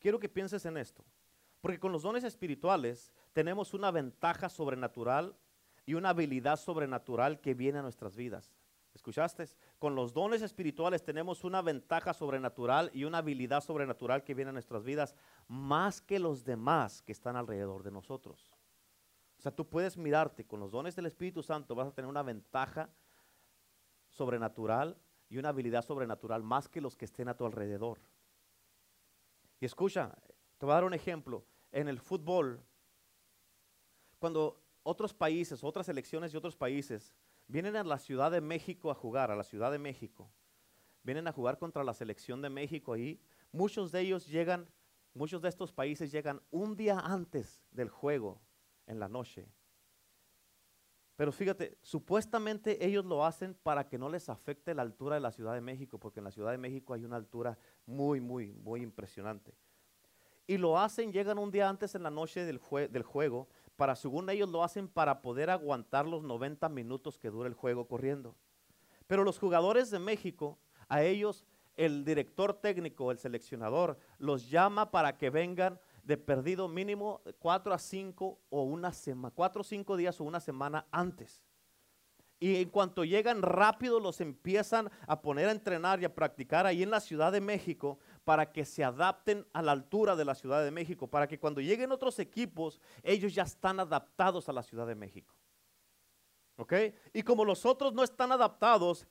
Quiero 0.00 0.18
que 0.18 0.28
pienses 0.28 0.66
en 0.66 0.76
esto. 0.76 1.04
Porque 1.60 1.78
con 1.78 1.92
los 1.92 2.02
dones 2.02 2.24
espirituales 2.24 3.12
tenemos 3.32 3.72
una 3.72 3.92
ventaja 3.92 4.48
sobrenatural 4.48 5.36
y 5.86 5.94
una 5.94 6.08
habilidad 6.08 6.56
sobrenatural 6.56 7.40
que 7.40 7.54
viene 7.54 7.78
a 7.78 7.82
nuestras 7.82 8.16
vidas. 8.16 8.52
¿Escuchaste? 8.94 9.46
Con 9.78 9.94
los 9.94 10.12
dones 10.12 10.42
espirituales 10.42 11.04
tenemos 11.04 11.44
una 11.44 11.62
ventaja 11.62 12.12
sobrenatural 12.12 12.90
y 12.92 13.04
una 13.04 13.18
habilidad 13.18 13.62
sobrenatural 13.62 14.24
que 14.24 14.34
viene 14.34 14.48
a 14.48 14.52
nuestras 14.52 14.82
vidas 14.82 15.14
más 15.46 16.00
que 16.00 16.18
los 16.18 16.44
demás 16.44 17.00
que 17.02 17.12
están 17.12 17.36
alrededor 17.36 17.84
de 17.84 17.92
nosotros. 17.92 18.53
Sea, 19.44 19.54
tú 19.54 19.68
puedes 19.68 19.98
mirarte 19.98 20.46
con 20.46 20.58
los 20.58 20.70
dones 20.70 20.96
del 20.96 21.04
Espíritu 21.04 21.42
Santo, 21.42 21.74
vas 21.74 21.88
a 21.88 21.92
tener 21.92 22.08
una 22.08 22.22
ventaja 22.22 22.88
sobrenatural 24.08 24.96
y 25.28 25.36
una 25.36 25.50
habilidad 25.50 25.84
sobrenatural 25.84 26.42
más 26.42 26.66
que 26.66 26.80
los 26.80 26.96
que 26.96 27.04
estén 27.04 27.28
a 27.28 27.36
tu 27.36 27.44
alrededor. 27.44 28.00
Y 29.60 29.66
escucha, 29.66 30.16
te 30.56 30.64
voy 30.64 30.72
a 30.72 30.76
dar 30.76 30.84
un 30.84 30.94
ejemplo. 30.94 31.44
En 31.72 31.88
el 31.88 32.00
fútbol, 32.00 32.64
cuando 34.18 34.62
otros 34.82 35.12
países, 35.12 35.62
otras 35.62 35.90
elecciones 35.90 36.32
de 36.32 36.38
otros 36.38 36.56
países 36.56 37.12
vienen 37.46 37.76
a 37.76 37.84
la 37.84 37.98
Ciudad 37.98 38.30
de 38.30 38.40
México 38.40 38.90
a 38.90 38.94
jugar, 38.94 39.30
a 39.30 39.36
la 39.36 39.44
Ciudad 39.44 39.70
de 39.70 39.78
México. 39.78 40.32
Vienen 41.02 41.28
a 41.28 41.32
jugar 41.32 41.58
contra 41.58 41.84
la 41.84 41.92
selección 41.92 42.40
de 42.40 42.48
México 42.48 42.94
ahí. 42.94 43.20
Muchos 43.52 43.92
de 43.92 44.00
ellos 44.00 44.26
llegan, 44.26 44.66
muchos 45.12 45.42
de 45.42 45.50
estos 45.50 45.70
países 45.70 46.10
llegan 46.10 46.40
un 46.50 46.76
día 46.76 46.98
antes 46.98 47.62
del 47.72 47.90
juego, 47.90 48.40
en 48.86 48.98
la 48.98 49.08
noche. 49.08 49.48
Pero 51.16 51.30
fíjate, 51.30 51.78
supuestamente 51.80 52.84
ellos 52.84 53.04
lo 53.04 53.24
hacen 53.24 53.54
para 53.54 53.88
que 53.88 53.98
no 53.98 54.08
les 54.08 54.28
afecte 54.28 54.74
la 54.74 54.82
altura 54.82 55.14
de 55.14 55.20
la 55.20 55.30
Ciudad 55.30 55.54
de 55.54 55.60
México, 55.60 55.98
porque 55.98 56.18
en 56.18 56.24
la 56.24 56.32
Ciudad 56.32 56.50
de 56.50 56.58
México 56.58 56.92
hay 56.92 57.04
una 57.04 57.16
altura 57.16 57.56
muy, 57.86 58.20
muy, 58.20 58.52
muy 58.52 58.82
impresionante. 58.82 59.54
Y 60.46 60.58
lo 60.58 60.78
hacen, 60.78 61.12
llegan 61.12 61.38
un 61.38 61.52
día 61.52 61.68
antes 61.68 61.94
en 61.94 62.02
la 62.02 62.10
noche 62.10 62.44
del, 62.44 62.58
juego 62.58 63.48
para, 63.76 63.96
según 63.96 64.28
ellos 64.28 64.50
lo 64.50 64.62
hacen 64.62 64.88
para 64.88 65.22
poder 65.22 65.50
aguantar 65.50 66.06
los 66.06 66.22
90 66.22 66.68
minutos 66.68 67.16
que 67.16 67.30
dura 67.30 67.48
el 67.48 67.54
juego 67.54 67.86
corriendo. 67.86 68.34
Pero 69.06 69.24
los 69.24 69.38
jugadores 69.38 69.90
de 69.90 70.00
México, 70.00 70.58
a 70.88 71.02
ellos 71.02 71.46
el 71.76 72.04
director 72.04 72.54
técnico, 72.54 73.10
el 73.10 73.18
seleccionador, 73.18 73.98
los 74.18 74.50
llama 74.50 74.90
para 74.90 75.16
que 75.16 75.30
vengan 75.30 75.80
de 76.04 76.16
perdido 76.16 76.68
mínimo 76.68 77.22
4 77.38 77.74
a 77.74 77.78
5 77.78 78.40
o 78.50 78.62
una 78.62 78.92
semana, 78.92 79.34
4 79.34 79.60
o 79.60 79.64
5 79.64 79.96
días 79.96 80.20
o 80.20 80.24
una 80.24 80.40
semana 80.40 80.86
antes. 80.90 81.42
Y 82.40 82.56
en 82.56 82.68
cuanto 82.68 83.04
llegan 83.04 83.42
rápido 83.42 84.00
los 84.00 84.20
empiezan 84.20 84.90
a 85.06 85.22
poner 85.22 85.48
a 85.48 85.52
entrenar 85.52 86.02
y 86.02 86.04
a 86.04 86.14
practicar 86.14 86.66
ahí 86.66 86.82
en 86.82 86.90
la 86.90 87.00
Ciudad 87.00 87.32
de 87.32 87.40
México 87.40 87.98
para 88.24 88.52
que 88.52 88.64
se 88.64 88.84
adapten 88.84 89.46
a 89.52 89.62
la 89.62 89.72
altura 89.72 90.14
de 90.14 90.24
la 90.24 90.34
Ciudad 90.34 90.62
de 90.62 90.70
México, 90.70 91.08
para 91.08 91.26
que 91.26 91.38
cuando 91.38 91.60
lleguen 91.60 91.92
otros 91.92 92.18
equipos, 92.18 92.80
ellos 93.02 93.34
ya 93.34 93.44
están 93.44 93.80
adaptados 93.80 94.48
a 94.48 94.52
la 94.52 94.62
Ciudad 94.62 94.86
de 94.86 94.94
México. 94.94 95.34
¿Ok? 96.56 96.72
Y 97.12 97.22
como 97.22 97.44
los 97.44 97.64
otros 97.64 97.94
no 97.94 98.04
están 98.04 98.30
adaptados, 98.30 99.06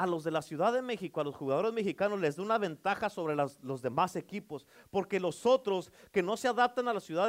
a 0.00 0.06
los 0.06 0.24
de 0.24 0.30
la 0.30 0.40
Ciudad 0.40 0.72
de 0.72 0.80
México, 0.80 1.20
a 1.20 1.24
los 1.24 1.36
jugadores 1.36 1.74
mexicanos, 1.74 2.18
les 2.20 2.36
da 2.36 2.42
una 2.42 2.56
ventaja 2.56 3.10
sobre 3.10 3.36
los 3.36 3.82
demás 3.82 4.16
equipos, 4.16 4.64
porque 4.90 5.20
los 5.20 5.44
otros 5.44 5.92
que 6.10 6.22
no 6.22 6.38
se 6.38 6.48
adaptan 6.48 6.88
a 6.88 6.94
la 6.94 7.00
ciudad 7.00 7.28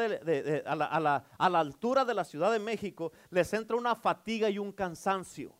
a, 0.65 0.75
la, 0.75 1.25
a 1.37 1.49
la 1.49 1.59
altura 1.59 2.05
de 2.05 2.13
la 2.13 2.23
Ciudad 2.23 2.49
de 2.49 2.59
México, 2.59 3.11
les 3.29 3.51
entra 3.51 3.75
una 3.75 3.93
fatiga 3.93 4.49
y 4.49 4.57
un 4.57 4.71
cansancio. 4.71 5.53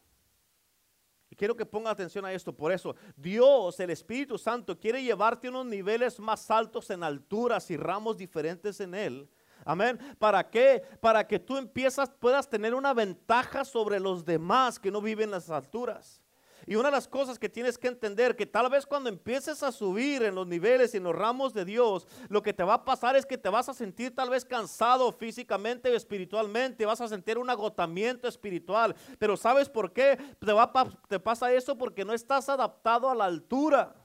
¿Y 1.29 1.35
quiero 1.35 1.53
que 1.53 1.65
ponga 1.65 1.91
atención 1.91 2.23
a 2.23 2.31
esto. 2.31 2.55
Por 2.55 2.71
eso, 2.71 2.95
Dios, 3.17 3.77
el 3.81 3.89
Espíritu 3.89 4.37
Santo, 4.37 4.79
quiere 4.79 5.03
llevarte 5.03 5.47
a 5.47 5.49
unos 5.49 5.65
niveles 5.65 6.17
más 6.17 6.49
altos 6.49 6.89
en 6.91 7.03
alturas 7.03 7.69
y 7.71 7.75
ramos 7.75 8.15
diferentes 8.15 8.79
en 8.79 8.95
Él. 8.95 9.29
Amén. 9.65 9.99
¿Para 10.17 10.49
qué? 10.49 10.81
Para 11.01 11.27
que 11.27 11.39
tú 11.39 11.57
empiezas, 11.57 12.09
puedas 12.09 12.49
tener 12.49 12.73
una 12.73 12.93
ventaja 12.93 13.65
sobre 13.65 13.99
los 13.99 14.23
demás 14.23 14.79
que 14.79 14.91
no 14.91 15.01
viven 15.01 15.25
en 15.25 15.31
las 15.31 15.49
alturas. 15.49 16.20
Y 16.67 16.75
una 16.75 16.89
de 16.89 16.95
las 16.95 17.07
cosas 17.07 17.39
que 17.39 17.49
tienes 17.49 17.77
que 17.77 17.87
entender, 17.87 18.35
que 18.35 18.45
tal 18.45 18.69
vez 18.69 18.85
cuando 18.85 19.09
empieces 19.09 19.63
a 19.63 19.71
subir 19.71 20.23
en 20.23 20.35
los 20.35 20.47
niveles 20.47 20.93
y 20.93 20.97
en 20.97 21.03
los 21.03 21.15
ramos 21.15 21.53
de 21.53 21.65
Dios, 21.65 22.07
lo 22.29 22.41
que 22.41 22.53
te 22.53 22.63
va 22.63 22.75
a 22.75 22.85
pasar 22.85 23.15
es 23.15 23.25
que 23.25 23.37
te 23.37 23.49
vas 23.49 23.69
a 23.69 23.73
sentir 23.73 24.15
tal 24.15 24.29
vez 24.29 24.45
cansado 24.45 25.11
físicamente 25.11 25.89
o 25.89 25.95
espiritualmente, 25.95 26.85
vas 26.85 27.01
a 27.01 27.07
sentir 27.07 27.37
un 27.37 27.49
agotamiento 27.49 28.27
espiritual. 28.27 28.95
Pero 29.19 29.37
¿sabes 29.37 29.69
por 29.69 29.91
qué 29.93 30.17
te, 30.39 30.53
va, 30.53 30.71
te 31.07 31.19
pasa 31.19 31.51
eso? 31.51 31.77
Porque 31.77 32.05
no 32.05 32.13
estás 32.13 32.49
adaptado 32.49 33.09
a 33.09 33.15
la 33.15 33.25
altura. 33.25 33.95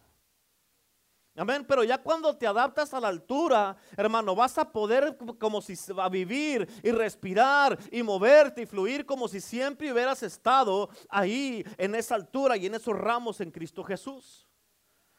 Amén, 1.36 1.66
pero 1.68 1.84
ya 1.84 1.98
cuando 1.98 2.34
te 2.34 2.46
adaptas 2.46 2.94
a 2.94 3.00
la 3.00 3.08
altura, 3.08 3.76
hermano, 3.94 4.34
vas 4.34 4.56
a 4.56 4.72
poder 4.72 5.18
como 5.38 5.60
si 5.60 5.74
a 5.98 6.08
vivir 6.08 6.66
y 6.82 6.90
respirar 6.90 7.78
y 7.90 8.02
moverte 8.02 8.62
y 8.62 8.66
fluir 8.66 9.04
como 9.04 9.28
si 9.28 9.42
siempre 9.42 9.92
hubieras 9.92 10.22
estado 10.22 10.88
ahí 11.10 11.62
en 11.76 11.94
esa 11.94 12.14
altura 12.14 12.56
y 12.56 12.66
en 12.66 12.74
esos 12.74 12.96
ramos 12.96 13.42
en 13.42 13.50
Cristo 13.50 13.84
Jesús. 13.84 14.46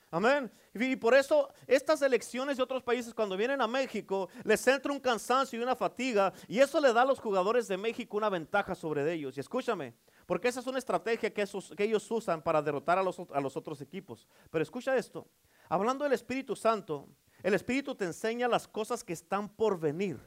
Amén. 0.09 0.49
Y 0.73 0.95
por 0.95 1.13
eso 1.13 1.49
estas 1.67 2.01
elecciones 2.01 2.57
de 2.57 2.63
otros 2.63 2.81
países 2.81 3.13
cuando 3.13 3.37
vienen 3.37 3.61
a 3.61 3.67
México 3.67 4.29
les 4.43 4.65
entra 4.67 4.91
un 4.91 4.99
cansancio 4.99 5.59
y 5.59 5.61
una 5.61 5.75
fatiga 5.75 6.33
y 6.47 6.59
eso 6.59 6.79
le 6.79 6.93
da 6.93 7.01
a 7.01 7.05
los 7.05 7.19
jugadores 7.19 7.67
de 7.67 7.77
México 7.77 8.17
una 8.17 8.29
ventaja 8.29 8.73
sobre 8.73 9.11
ellos. 9.13 9.37
Y 9.37 9.41
escúchame, 9.41 9.93
porque 10.25 10.47
esa 10.47 10.61
es 10.61 10.67
una 10.67 10.79
estrategia 10.79 11.31
que, 11.31 11.45
ellos 11.77 12.09
usan 12.09 12.41
para 12.41 12.61
derrotar 12.61 12.97
a 12.97 13.03
los 13.03 13.57
otros 13.57 13.81
equipos. 13.81 14.27
Pero 14.49 14.63
escucha 14.63 14.95
esto. 14.95 15.27
Hablando 15.69 16.03
del 16.03 16.13
Espíritu 16.13 16.55
Santo, 16.55 17.07
el 17.43 17.53
Espíritu 17.53 17.95
te 17.95 18.05
enseña 18.05 18.47
las 18.47 18.67
cosas 18.67 19.03
que 19.03 19.13
están 19.13 19.49
por 19.49 19.79
venir. 19.79 20.19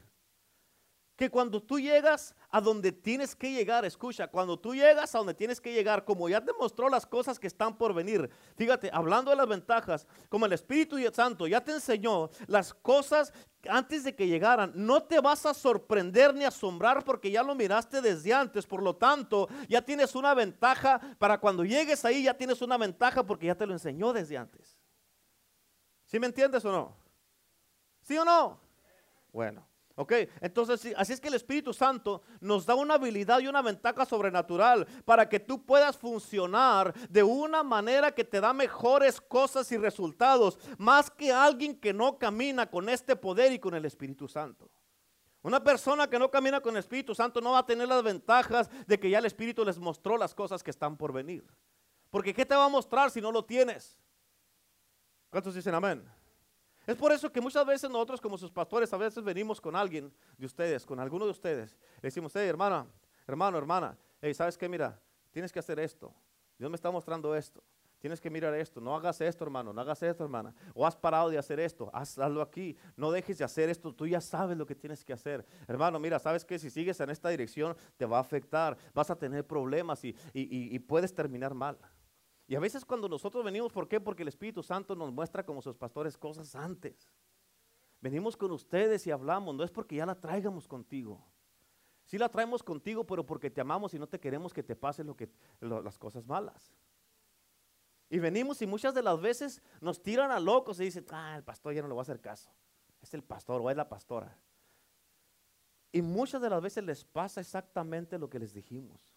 Que 1.15 1.29
cuando 1.29 1.61
tú 1.61 1.79
llegas 1.79 2.33
a 2.49 2.59
donde 2.59 2.91
tienes 2.91 3.35
que 3.35 3.51
llegar, 3.51 3.85
escucha, 3.85 4.27
cuando 4.27 4.57
tú 4.57 4.73
llegas 4.73 5.13
a 5.13 5.19
donde 5.19 5.35
tienes 5.35 5.61
que 5.61 5.71
llegar, 5.71 6.03
como 6.03 6.27
ya 6.27 6.43
te 6.43 6.51
mostró 6.53 6.89
las 6.89 7.05
cosas 7.05 7.37
que 7.37 7.45
están 7.45 7.77
por 7.77 7.93
venir, 7.93 8.27
fíjate, 8.55 8.89
hablando 8.91 9.29
de 9.29 9.37
las 9.37 9.47
ventajas, 9.47 10.07
como 10.29 10.47
el 10.47 10.53
Espíritu 10.53 10.97
Santo 11.13 11.45
ya 11.45 11.63
te 11.63 11.73
enseñó 11.73 12.31
las 12.47 12.73
cosas 12.73 13.33
antes 13.69 14.03
de 14.03 14.15
que 14.15 14.25
llegaran, 14.25 14.71
no 14.73 15.03
te 15.03 15.19
vas 15.19 15.45
a 15.45 15.53
sorprender 15.53 16.33
ni 16.33 16.43
asombrar 16.43 17.03
porque 17.03 17.29
ya 17.29 17.43
lo 17.43 17.53
miraste 17.53 18.01
desde 18.01 18.33
antes, 18.33 18.65
por 18.65 18.81
lo 18.81 18.95
tanto, 18.95 19.47
ya 19.69 19.83
tienes 19.83 20.15
una 20.15 20.33
ventaja 20.33 20.99
para 21.19 21.39
cuando 21.39 21.63
llegues 21.63 22.03
ahí, 22.03 22.23
ya 22.23 22.33
tienes 22.33 22.63
una 22.63 22.77
ventaja 22.77 23.23
porque 23.23 23.45
ya 23.45 23.55
te 23.55 23.67
lo 23.67 23.73
enseñó 23.73 24.11
desde 24.11 24.37
antes. 24.37 24.80
¿Sí 26.11 26.19
me 26.19 26.27
entiendes 26.27 26.65
o 26.65 26.71
no? 26.73 26.93
¿Sí 28.01 28.17
o 28.17 28.25
no? 28.25 28.59
Bueno, 29.31 29.65
ok. 29.95 30.11
Entonces, 30.41 30.93
así 30.97 31.13
es 31.13 31.21
que 31.21 31.29
el 31.29 31.35
Espíritu 31.35 31.73
Santo 31.73 32.21
nos 32.41 32.65
da 32.65 32.75
una 32.75 32.95
habilidad 32.95 33.39
y 33.39 33.47
una 33.47 33.61
ventaja 33.61 34.05
sobrenatural 34.05 34.85
para 35.05 35.29
que 35.29 35.39
tú 35.39 35.65
puedas 35.65 35.95
funcionar 35.95 36.93
de 37.09 37.23
una 37.23 37.63
manera 37.63 38.13
que 38.13 38.25
te 38.25 38.41
da 38.41 38.51
mejores 38.51 39.21
cosas 39.21 39.71
y 39.71 39.77
resultados, 39.77 40.59
más 40.77 41.09
que 41.09 41.31
alguien 41.31 41.79
que 41.79 41.93
no 41.93 42.17
camina 42.17 42.69
con 42.69 42.89
este 42.89 43.15
poder 43.15 43.53
y 43.53 43.59
con 43.59 43.73
el 43.73 43.85
Espíritu 43.85 44.27
Santo. 44.27 44.69
Una 45.43 45.63
persona 45.63 46.09
que 46.09 46.19
no 46.19 46.29
camina 46.29 46.59
con 46.59 46.75
el 46.75 46.79
Espíritu 46.79 47.15
Santo 47.15 47.39
no 47.39 47.53
va 47.53 47.59
a 47.59 47.65
tener 47.65 47.87
las 47.87 48.03
ventajas 48.03 48.69
de 48.85 48.99
que 48.99 49.09
ya 49.09 49.19
el 49.19 49.25
Espíritu 49.27 49.63
les 49.63 49.79
mostró 49.79 50.17
las 50.17 50.35
cosas 50.35 50.61
que 50.61 50.71
están 50.71 50.97
por 50.97 51.13
venir. 51.13 51.47
Porque 52.09 52.33
¿qué 52.33 52.45
te 52.45 52.53
va 52.53 52.65
a 52.65 52.69
mostrar 52.69 53.11
si 53.11 53.21
no 53.21 53.31
lo 53.31 53.45
tienes? 53.45 53.97
¿Cuántos 55.31 55.55
dicen 55.55 55.73
amén? 55.73 56.03
Es 56.85 56.95
por 56.97 57.11
eso 57.11 57.31
que 57.31 57.39
muchas 57.39 57.65
veces 57.65 57.89
nosotros 57.89 58.19
como 58.19 58.37
sus 58.37 58.51
pastores 58.51 58.91
a 58.91 58.97
veces 58.97 59.23
venimos 59.23 59.61
con 59.61 59.75
alguien 59.75 60.13
de 60.37 60.45
ustedes, 60.45 60.85
con 60.85 60.99
alguno 60.99 61.25
de 61.25 61.31
ustedes. 61.31 61.77
Le 62.01 62.07
decimos, 62.07 62.33
hey 62.35 62.47
hermana, 62.47 62.85
hermano, 63.25 63.57
hermana, 63.57 63.97
hey, 64.21 64.33
¿sabes 64.33 64.57
qué? 64.57 64.67
Mira, 64.67 64.99
tienes 65.31 65.53
que 65.53 65.59
hacer 65.59 65.79
esto. 65.79 66.13
Dios 66.59 66.69
me 66.69 66.75
está 66.75 66.91
mostrando 66.91 67.33
esto. 67.33 67.63
Tienes 67.99 68.19
que 68.19 68.31
mirar 68.31 68.53
esto. 68.55 68.81
No 68.81 68.95
hagas 68.95 69.21
esto, 69.21 69.43
hermano. 69.43 69.71
No 69.71 69.79
hagas 69.79 70.01
esto, 70.01 70.23
hermana. 70.23 70.53
O 70.73 70.87
has 70.87 70.95
parado 70.95 71.29
de 71.29 71.37
hacer 71.37 71.59
esto. 71.59 71.89
Hazlo 71.93 72.41
aquí. 72.41 72.75
No 72.97 73.11
dejes 73.11 73.37
de 73.37 73.45
hacer 73.45 73.69
esto. 73.69 73.93
Tú 73.93 74.07
ya 74.07 74.19
sabes 74.19 74.57
lo 74.57 74.65
que 74.65 74.73
tienes 74.73 75.05
que 75.05 75.13
hacer. 75.13 75.45
Hermano, 75.67 75.99
mira, 75.99 76.17
sabes 76.17 76.43
que 76.43 76.57
si 76.57 76.71
sigues 76.71 76.99
en 76.99 77.11
esta 77.11 77.29
dirección 77.29 77.77
te 77.97 78.07
va 78.07 78.17
a 78.17 78.21
afectar. 78.21 78.75
Vas 78.95 79.11
a 79.11 79.15
tener 79.15 79.45
problemas 79.45 80.03
y, 80.03 80.15
y 80.33 80.79
puedes 80.79 81.13
terminar 81.13 81.53
mal. 81.53 81.77
Y 82.51 82.55
a 82.55 82.59
veces 82.59 82.83
cuando 82.83 83.07
nosotros 83.07 83.45
venimos, 83.45 83.71
¿por 83.71 83.87
qué? 83.87 84.01
Porque 84.01 84.23
el 84.23 84.27
Espíritu 84.27 84.61
Santo 84.61 84.93
nos 84.93 85.09
muestra 85.13 85.41
como 85.41 85.61
sus 85.61 85.77
pastores 85.77 86.17
cosas 86.17 86.53
antes. 86.53 87.09
Venimos 88.01 88.35
con 88.35 88.51
ustedes 88.51 89.07
y 89.07 89.11
hablamos, 89.11 89.55
no 89.55 89.63
es 89.63 89.71
porque 89.71 89.95
ya 89.95 90.05
la 90.05 90.19
traigamos 90.19 90.67
contigo. 90.67 91.25
Sí 92.03 92.17
la 92.17 92.27
traemos 92.27 92.61
contigo, 92.61 93.05
pero 93.05 93.25
porque 93.25 93.49
te 93.49 93.61
amamos 93.61 93.93
y 93.93 93.99
no 93.99 94.05
te 94.05 94.19
queremos 94.19 94.53
que 94.53 94.63
te 94.63 94.75
pasen 94.75 95.07
lo 95.07 95.15
que, 95.15 95.29
las 95.61 95.97
cosas 95.97 96.27
malas. 96.27 96.73
Y 98.09 98.19
venimos 98.19 98.61
y 98.61 98.67
muchas 98.67 98.93
de 98.93 99.01
las 99.01 99.21
veces 99.21 99.61
nos 99.79 100.03
tiran 100.03 100.29
a 100.29 100.37
locos 100.37 100.77
y 100.81 100.83
dicen, 100.83 101.05
ah, 101.11 101.37
el 101.37 101.45
pastor 101.45 101.73
ya 101.73 101.81
no 101.81 101.87
le 101.87 101.93
va 101.93 102.01
a 102.01 102.03
hacer 102.03 102.19
caso. 102.19 102.51
Es 103.01 103.13
el 103.13 103.23
pastor 103.23 103.61
o 103.61 103.69
es 103.69 103.77
la 103.77 103.87
pastora. 103.87 104.37
Y 105.93 106.01
muchas 106.01 106.41
de 106.41 106.49
las 106.49 106.61
veces 106.61 106.83
les 106.83 107.05
pasa 107.05 107.39
exactamente 107.39 108.19
lo 108.19 108.29
que 108.29 108.39
les 108.39 108.53
dijimos. 108.53 109.10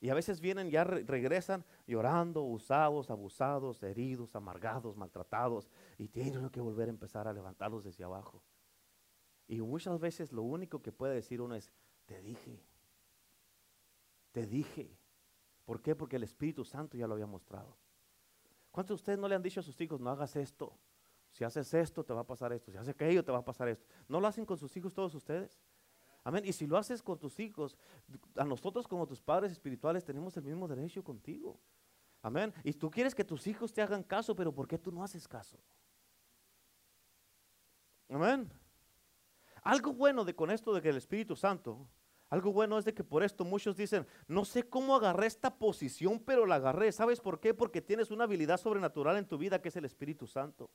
Y 0.00 0.10
a 0.10 0.14
veces 0.14 0.40
vienen, 0.40 0.70
ya 0.70 0.84
regresan 0.84 1.64
llorando, 1.86 2.42
usados, 2.42 3.10
abusados, 3.10 3.82
heridos, 3.82 4.36
amargados, 4.36 4.96
maltratados. 4.96 5.70
Y 5.96 6.08
tienen 6.08 6.48
que 6.50 6.60
volver 6.60 6.88
a 6.88 6.90
empezar 6.90 7.26
a 7.26 7.32
levantarlos 7.32 7.84
desde 7.84 8.04
abajo. 8.04 8.42
Y 9.48 9.60
muchas 9.60 9.98
veces 9.98 10.32
lo 10.32 10.42
único 10.42 10.82
que 10.82 10.92
puede 10.92 11.14
decir 11.14 11.40
uno 11.40 11.54
es, 11.54 11.72
te 12.04 12.20
dije, 12.20 12.62
te 14.32 14.46
dije. 14.46 14.98
¿Por 15.64 15.80
qué? 15.80 15.96
Porque 15.96 16.16
el 16.16 16.22
Espíritu 16.22 16.64
Santo 16.64 16.96
ya 16.96 17.06
lo 17.06 17.14
había 17.14 17.26
mostrado. 17.26 17.76
¿Cuántos 18.70 18.98
de 18.98 19.00
ustedes 19.00 19.18
no 19.18 19.28
le 19.28 19.34
han 19.34 19.42
dicho 19.42 19.60
a 19.60 19.62
sus 19.62 19.80
hijos, 19.80 20.00
no 20.00 20.10
hagas 20.10 20.36
esto? 20.36 20.78
Si 21.32 21.42
haces 21.42 21.72
esto, 21.74 22.04
te 22.04 22.12
va 22.12 22.20
a 22.20 22.26
pasar 22.26 22.52
esto. 22.52 22.70
Si 22.70 22.76
haces 22.76 22.94
aquello, 22.94 23.24
te 23.24 23.32
va 23.32 23.38
a 23.38 23.44
pasar 23.44 23.68
esto. 23.68 23.86
¿No 24.08 24.20
lo 24.20 24.26
hacen 24.26 24.44
con 24.44 24.58
sus 24.58 24.76
hijos 24.76 24.92
todos 24.92 25.14
ustedes? 25.14 25.58
Amén. 26.26 26.44
Y 26.44 26.52
si 26.52 26.66
lo 26.66 26.76
haces 26.76 27.04
con 27.04 27.16
tus 27.20 27.38
hijos, 27.38 27.76
a 28.34 28.42
nosotros 28.42 28.88
como 28.88 29.06
tus 29.06 29.22
padres 29.22 29.52
espirituales 29.52 30.04
tenemos 30.04 30.36
el 30.36 30.42
mismo 30.42 30.66
derecho 30.66 31.04
contigo. 31.04 31.56
Amén. 32.20 32.52
Y 32.64 32.72
tú 32.72 32.90
quieres 32.90 33.14
que 33.14 33.22
tus 33.22 33.46
hijos 33.46 33.72
te 33.72 33.80
hagan 33.80 34.02
caso, 34.02 34.34
pero 34.34 34.52
¿por 34.52 34.66
qué 34.66 34.76
tú 34.76 34.90
no 34.90 35.04
haces 35.04 35.28
caso? 35.28 35.56
Amén. 38.08 38.50
Algo 39.62 39.92
bueno 39.92 40.24
de 40.24 40.34
con 40.34 40.50
esto 40.50 40.74
de 40.74 40.82
que 40.82 40.88
el 40.88 40.96
Espíritu 40.96 41.36
Santo, 41.36 41.86
algo 42.28 42.52
bueno 42.52 42.76
es 42.76 42.84
de 42.84 42.92
que 42.92 43.04
por 43.04 43.22
esto 43.22 43.44
muchos 43.44 43.76
dicen, 43.76 44.04
no 44.26 44.44
sé 44.44 44.68
cómo 44.68 44.96
agarré 44.96 45.28
esta 45.28 45.56
posición, 45.56 46.18
pero 46.18 46.44
la 46.44 46.56
agarré. 46.56 46.90
¿Sabes 46.90 47.20
por 47.20 47.38
qué? 47.38 47.54
Porque 47.54 47.80
tienes 47.80 48.10
una 48.10 48.24
habilidad 48.24 48.58
sobrenatural 48.58 49.16
en 49.16 49.28
tu 49.28 49.38
vida 49.38 49.62
que 49.62 49.68
es 49.68 49.76
el 49.76 49.84
Espíritu 49.84 50.26
Santo. 50.26 50.72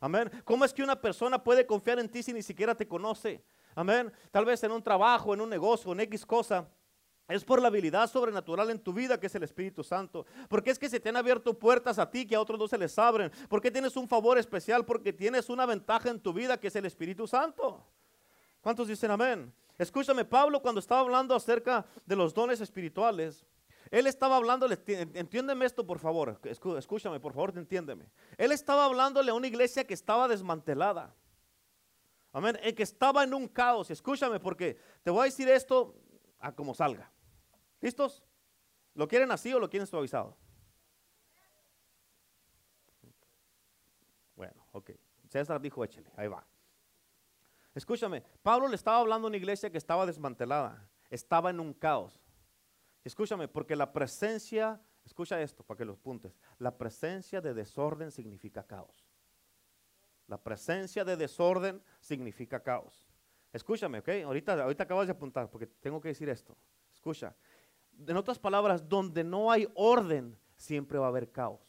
Amén. 0.00 0.30
¿Cómo 0.44 0.64
es 0.64 0.72
que 0.72 0.82
una 0.82 0.98
persona 0.98 1.44
puede 1.44 1.66
confiar 1.66 1.98
en 1.98 2.08
ti 2.08 2.22
si 2.22 2.32
ni 2.32 2.42
siquiera 2.42 2.74
te 2.74 2.88
conoce? 2.88 3.44
Amén. 3.74 4.12
Tal 4.30 4.44
vez 4.44 4.62
en 4.64 4.72
un 4.72 4.82
trabajo, 4.82 5.34
en 5.34 5.40
un 5.40 5.48
negocio, 5.50 5.92
en 5.92 6.00
X 6.00 6.24
cosa. 6.24 6.68
Es 7.26 7.42
por 7.42 7.60
la 7.60 7.68
habilidad 7.68 8.10
sobrenatural 8.10 8.70
en 8.70 8.78
tu 8.78 8.92
vida 8.92 9.18
que 9.18 9.28
es 9.28 9.34
el 9.34 9.42
Espíritu 9.42 9.82
Santo. 9.82 10.26
Porque 10.48 10.70
es 10.70 10.78
que 10.78 10.90
se 10.90 11.00
te 11.00 11.08
han 11.08 11.16
abierto 11.16 11.58
puertas 11.58 11.98
a 11.98 12.10
ti 12.10 12.26
que 12.26 12.36
a 12.36 12.40
otros 12.40 12.58
no 12.58 12.68
se 12.68 12.76
les 12.76 12.98
abren. 12.98 13.32
Porque 13.48 13.70
tienes 13.70 13.96
un 13.96 14.06
favor 14.06 14.36
especial. 14.38 14.84
Porque 14.84 15.12
tienes 15.12 15.48
una 15.48 15.64
ventaja 15.64 16.10
en 16.10 16.20
tu 16.20 16.32
vida 16.32 16.58
que 16.58 16.68
es 16.68 16.76
el 16.76 16.84
Espíritu 16.84 17.26
Santo. 17.26 17.82
¿Cuántos 18.60 18.88
dicen 18.88 19.10
amén? 19.10 19.52
Escúchame, 19.76 20.24
Pablo 20.24 20.62
cuando 20.62 20.78
estaba 20.78 21.00
hablando 21.00 21.34
acerca 21.34 21.84
de 22.06 22.16
los 22.16 22.32
dones 22.32 22.60
espirituales, 22.60 23.44
él 23.90 24.06
estaba 24.06 24.36
hablándole, 24.36 24.78
entiéndeme 24.86 25.66
esto 25.66 25.86
por 25.86 25.98
favor, 25.98 26.40
escúchame 26.44 27.20
por 27.20 27.32
favor, 27.32 27.52
entiéndeme. 27.56 28.06
Él 28.38 28.52
estaba 28.52 28.84
hablándole 28.84 29.30
a 29.30 29.34
una 29.34 29.46
iglesia 29.46 29.86
que 29.86 29.94
estaba 29.94 30.28
desmantelada. 30.28 31.14
Amén. 32.34 32.58
El 32.62 32.74
que 32.74 32.82
estaba 32.82 33.22
en 33.22 33.32
un 33.32 33.46
caos. 33.46 33.90
Escúchame 33.90 34.40
porque 34.40 34.76
te 35.04 35.10
voy 35.10 35.22
a 35.22 35.24
decir 35.24 35.48
esto 35.48 35.94
a 36.40 36.52
como 36.52 36.74
salga. 36.74 37.10
¿Listos? 37.80 38.24
¿Lo 38.94 39.06
quieren 39.06 39.30
así 39.30 39.54
o 39.54 39.60
lo 39.60 39.70
quieren 39.70 39.86
suavizado? 39.86 40.36
Bueno, 44.34 44.66
ok. 44.72 44.90
César 45.28 45.60
dijo, 45.60 45.84
échele, 45.84 46.10
ahí 46.16 46.26
va. 46.26 46.44
Escúchame, 47.72 48.22
Pablo 48.42 48.66
le 48.66 48.74
estaba 48.74 48.98
hablando 48.98 49.26
a 49.26 49.30
una 49.30 49.36
iglesia 49.36 49.70
que 49.70 49.78
estaba 49.78 50.04
desmantelada, 50.04 50.88
estaba 51.10 51.50
en 51.50 51.60
un 51.60 51.72
caos. 51.72 52.20
Escúchame, 53.04 53.46
porque 53.46 53.76
la 53.76 53.92
presencia, 53.92 54.80
escucha 55.04 55.40
esto 55.40 55.62
para 55.62 55.78
que 55.78 55.84
lo 55.84 55.94
apuntes, 55.94 56.36
la 56.58 56.76
presencia 56.76 57.40
de 57.40 57.54
desorden 57.54 58.10
significa 58.10 58.66
caos. 58.66 59.03
La 60.26 60.38
presencia 60.38 61.04
de 61.04 61.16
desorden 61.16 61.82
significa 62.00 62.60
caos. 62.60 63.08
Escúchame, 63.52 63.98
¿ok? 63.98 64.08
Ahorita, 64.24 64.62
ahorita 64.62 64.84
acabas 64.84 65.06
de 65.06 65.12
apuntar 65.12 65.50
porque 65.50 65.66
tengo 65.66 66.00
que 66.00 66.08
decir 66.08 66.28
esto. 66.28 66.56
Escucha. 66.92 67.34
en 68.06 68.16
otras 68.16 68.38
palabras, 68.38 68.88
donde 68.88 69.22
no 69.22 69.50
hay 69.50 69.68
orden, 69.74 70.36
siempre 70.56 70.98
va 70.98 71.06
a 71.06 71.08
haber 71.08 71.30
caos. 71.30 71.60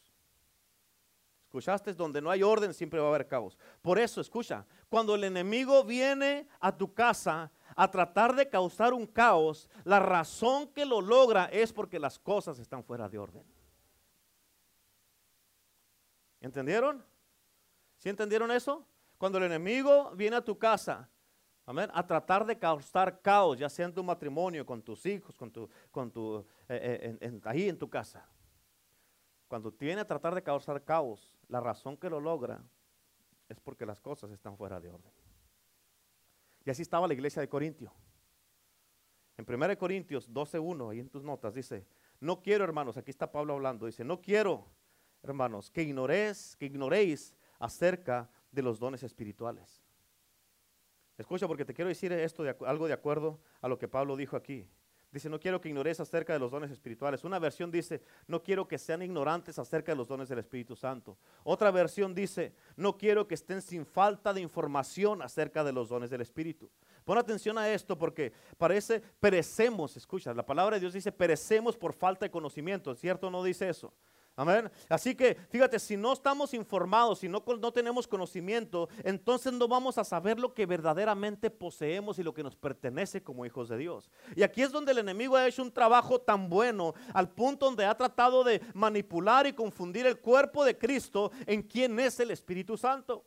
¿Escuchaste? 1.45 1.93
Donde 1.93 2.21
no 2.21 2.29
hay 2.29 2.43
orden, 2.43 2.73
siempre 2.73 2.99
va 2.99 3.05
a 3.05 3.09
haber 3.09 3.27
caos. 3.27 3.57
Por 3.81 3.99
eso, 3.99 4.19
escucha, 4.19 4.65
cuando 4.89 5.15
el 5.15 5.23
enemigo 5.23 5.83
viene 5.83 6.47
a 6.59 6.75
tu 6.75 6.93
casa 6.93 7.51
a 7.75 7.89
tratar 7.89 8.35
de 8.35 8.49
causar 8.49 8.93
un 8.93 9.05
caos, 9.05 9.69
la 9.83 9.99
razón 9.99 10.67
que 10.67 10.85
lo 10.85 11.01
logra 11.01 11.45
es 11.45 11.71
porque 11.71 11.99
las 11.99 12.17
cosas 12.19 12.59
están 12.59 12.83
fuera 12.83 13.07
de 13.07 13.19
orden. 13.19 13.43
¿Entendieron? 16.41 17.05
¿Sí 18.05 18.09
entendieron 18.09 18.51
eso? 18.51 18.85
Cuando 19.17 19.39
el 19.39 19.45
enemigo 19.45 20.11
viene 20.11 20.35
a 20.35 20.41
tu 20.45 20.59
casa 20.59 21.09
a 21.65 22.05
tratar 22.05 22.45
de 22.45 22.59
causar 22.59 23.19
caos, 23.19 23.57
ya 23.57 23.67
sea 23.67 23.87
en 23.87 23.95
tu 23.95 24.03
matrimonio, 24.03 24.63
con 24.63 24.83
tus 24.83 25.07
hijos, 25.07 25.35
con 25.35 25.51
tu, 25.51 25.67
con 25.89 26.11
tu, 26.11 26.45
eh, 26.69 27.17
eh, 27.19 27.41
ahí 27.45 27.67
en 27.67 27.79
tu 27.79 27.89
casa. 27.89 28.29
Cuando 29.47 29.71
viene 29.71 30.01
a 30.01 30.05
tratar 30.05 30.35
de 30.35 30.43
causar 30.43 30.83
caos, 30.83 31.35
la 31.47 31.59
razón 31.59 31.97
que 31.97 32.07
lo 32.07 32.19
logra 32.19 32.63
es 33.49 33.59
porque 33.59 33.87
las 33.87 33.99
cosas 33.99 34.29
están 34.29 34.55
fuera 34.55 34.79
de 34.79 34.91
orden. 34.91 35.11
Y 36.63 36.69
así 36.69 36.83
estaba 36.83 37.07
la 37.07 37.15
iglesia 37.15 37.41
de 37.41 37.49
Corintio. 37.49 37.91
En 39.35 39.51
1 39.51 39.77
Corintios 39.79 40.31
12.1, 40.31 40.91
ahí 40.91 40.99
en 40.99 41.09
tus 41.09 41.23
notas, 41.23 41.55
dice, 41.55 41.87
no 42.19 42.43
quiero 42.43 42.65
hermanos, 42.65 42.97
aquí 42.97 43.09
está 43.09 43.31
Pablo 43.31 43.53
hablando, 43.53 43.87
dice, 43.87 44.03
no 44.03 44.21
quiero 44.21 44.67
hermanos 45.23 45.71
que 45.71 45.81
ignoréis, 45.81 46.55
que 46.55 46.67
ignoréis 46.67 47.33
acerca 47.59 48.29
de 48.51 48.61
los 48.61 48.79
dones 48.79 49.03
espirituales. 49.03 49.83
Escucha 51.17 51.47
porque 51.47 51.65
te 51.65 51.73
quiero 51.73 51.89
decir 51.89 52.11
esto 52.11 52.43
de, 52.43 52.55
algo 52.65 52.87
de 52.87 52.93
acuerdo 52.93 53.39
a 53.61 53.67
lo 53.67 53.77
que 53.77 53.87
Pablo 53.87 54.15
dijo 54.15 54.35
aquí. 54.35 54.67
Dice, 55.11 55.29
no 55.29 55.39
quiero 55.39 55.61
que 55.61 55.69
ignores 55.69 56.01
acerca 56.01 56.33
de 56.33 56.39
los 56.39 56.51
dones 56.51 56.71
espirituales. 56.71 57.23
Una 57.23 57.39
versión 57.39 57.71
dice, 57.71 58.01
no 58.27 58.43
quiero 58.43 58.67
que 58.67 58.77
sean 58.77 59.01
ignorantes 59.01 59.57
acerca 59.57 59.93
de 59.93 59.95
los 59.95 60.09
dones 60.09 60.27
del 60.27 60.39
Espíritu 60.39 60.75
Santo. 60.75 61.17
Otra 61.45 61.71
versión 61.71 62.13
dice, 62.13 62.53
no 62.75 62.97
quiero 62.97 63.25
que 63.25 63.35
estén 63.35 63.61
sin 63.61 63.85
falta 63.85 64.33
de 64.33 64.41
información 64.41 65.21
acerca 65.21 65.63
de 65.63 65.71
los 65.71 65.87
dones 65.87 66.09
del 66.09 66.19
Espíritu. 66.19 66.69
Pon 67.05 67.17
atención 67.17 67.57
a 67.57 67.69
esto 67.69 67.97
porque 67.97 68.33
parece, 68.57 68.99
perecemos, 69.21 69.95
escucha, 69.95 70.33
la 70.33 70.45
palabra 70.45 70.75
de 70.75 70.81
Dios 70.81 70.91
dice, 70.91 71.13
perecemos 71.13 71.77
por 71.77 71.93
falta 71.93 72.25
de 72.25 72.31
conocimiento. 72.31 72.93
¿Cierto? 72.93 73.31
No 73.31 73.41
dice 73.41 73.69
eso. 73.69 73.93
Amén. 74.37 74.69
Así 74.89 75.15
que 75.15 75.35
fíjate, 75.49 75.79
si 75.79 75.95
no 75.95 76.11
estamos 76.11 76.53
informados, 76.53 77.19
si 77.19 77.29
no, 77.29 77.41
no 77.59 77.71
tenemos 77.71 78.05
conocimiento, 78.05 78.89
entonces 79.03 79.53
no 79.53 79.67
vamos 79.67 79.97
a 79.97 80.03
saber 80.03 80.39
lo 80.39 80.53
que 80.53 80.65
verdaderamente 80.65 81.49
poseemos 81.49 82.19
y 82.19 82.23
lo 82.23 82.33
que 82.33 82.43
nos 82.43 82.55
pertenece 82.57 83.23
como 83.23 83.45
hijos 83.45 83.69
de 83.69 83.77
Dios. 83.77 84.09
Y 84.35 84.43
aquí 84.43 84.61
es 84.61 84.73
donde 84.73 84.91
el 84.91 84.97
enemigo 84.97 85.37
ha 85.37 85.47
hecho 85.47 85.63
un 85.63 85.71
trabajo 85.71 86.19
tan 86.19 86.49
bueno 86.49 86.93
al 87.13 87.29
punto 87.29 87.67
donde 87.67 87.85
ha 87.85 87.95
tratado 87.95 88.43
de 88.43 88.61
manipular 88.73 89.47
y 89.47 89.53
confundir 89.53 90.05
el 90.05 90.19
cuerpo 90.19 90.65
de 90.65 90.77
Cristo 90.77 91.31
en 91.45 91.61
quién 91.63 91.97
es 91.99 92.19
el 92.19 92.31
Espíritu 92.31 92.77
Santo. 92.77 93.23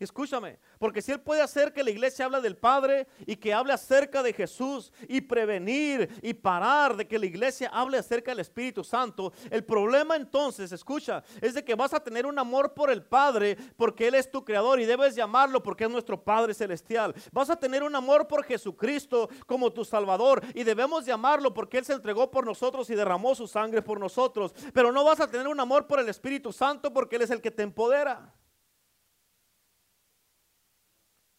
Escúchame, 0.00 0.58
porque 0.78 1.02
si 1.02 1.12
Él 1.12 1.20
puede 1.20 1.42
hacer 1.42 1.74
que 1.74 1.84
la 1.84 1.90
iglesia 1.90 2.24
hable 2.24 2.40
del 2.40 2.56
Padre 2.56 3.06
y 3.26 3.36
que 3.36 3.52
hable 3.52 3.74
acerca 3.74 4.22
de 4.22 4.32
Jesús 4.32 4.90
y 5.06 5.20
prevenir 5.20 6.08
y 6.22 6.32
parar 6.32 6.96
de 6.96 7.06
que 7.06 7.18
la 7.18 7.26
iglesia 7.26 7.68
hable 7.70 7.98
acerca 7.98 8.30
del 8.30 8.40
Espíritu 8.40 8.82
Santo, 8.82 9.34
el 9.50 9.62
problema 9.62 10.16
entonces, 10.16 10.72
escucha, 10.72 11.22
es 11.42 11.52
de 11.52 11.62
que 11.62 11.74
vas 11.74 11.92
a 11.92 12.02
tener 12.02 12.24
un 12.24 12.38
amor 12.38 12.72
por 12.72 12.90
el 12.90 13.02
Padre 13.02 13.58
porque 13.76 14.08
Él 14.08 14.14
es 14.14 14.30
tu 14.30 14.42
creador 14.42 14.80
y 14.80 14.86
debes 14.86 15.14
llamarlo 15.14 15.62
porque 15.62 15.84
es 15.84 15.90
nuestro 15.90 16.24
Padre 16.24 16.54
celestial. 16.54 17.14
Vas 17.30 17.50
a 17.50 17.56
tener 17.56 17.82
un 17.82 17.94
amor 17.94 18.26
por 18.26 18.42
Jesucristo 18.44 19.28
como 19.44 19.70
tu 19.70 19.84
Salvador 19.84 20.42
y 20.54 20.64
debemos 20.64 21.04
llamarlo 21.04 21.52
porque 21.52 21.76
Él 21.76 21.84
se 21.84 21.92
entregó 21.92 22.30
por 22.30 22.46
nosotros 22.46 22.88
y 22.88 22.94
derramó 22.94 23.34
su 23.34 23.46
sangre 23.46 23.82
por 23.82 24.00
nosotros. 24.00 24.54
Pero 24.72 24.92
no 24.92 25.04
vas 25.04 25.20
a 25.20 25.30
tener 25.30 25.46
un 25.46 25.60
amor 25.60 25.86
por 25.86 26.00
el 26.00 26.08
Espíritu 26.08 26.54
Santo 26.54 26.90
porque 26.90 27.16
Él 27.16 27.22
es 27.22 27.30
el 27.30 27.42
que 27.42 27.50
te 27.50 27.62
empodera. 27.62 28.32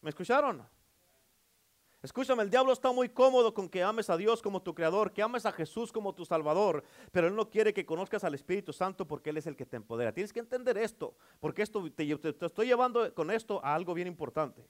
¿Me 0.02 0.10
escucharon? 0.10 0.62
Escúchame, 2.02 2.42
el 2.42 2.50
diablo 2.50 2.72
está 2.72 2.90
muy 2.90 3.08
cómodo 3.08 3.54
con 3.54 3.68
que 3.68 3.80
ames 3.80 4.10
a 4.10 4.16
Dios 4.16 4.42
como 4.42 4.60
tu 4.60 4.74
creador, 4.74 5.12
que 5.12 5.22
ames 5.22 5.46
a 5.46 5.52
Jesús 5.52 5.92
como 5.92 6.12
tu 6.12 6.24
salvador, 6.24 6.82
pero 7.12 7.28
él 7.28 7.36
no 7.36 7.48
quiere 7.48 7.72
que 7.72 7.86
conozcas 7.86 8.24
al 8.24 8.34
Espíritu 8.34 8.72
Santo 8.72 9.06
porque 9.06 9.30
él 9.30 9.36
es 9.36 9.46
el 9.46 9.54
que 9.54 9.64
te 9.64 9.76
empodera. 9.76 10.12
Tienes 10.12 10.32
que 10.32 10.40
entender 10.40 10.76
esto, 10.76 11.14
porque 11.38 11.62
esto 11.62 11.88
te, 11.92 12.16
te 12.16 12.46
estoy 12.46 12.66
llevando 12.66 13.14
con 13.14 13.30
esto 13.30 13.64
a 13.64 13.76
algo 13.76 13.94
bien 13.94 14.08
importante. 14.08 14.66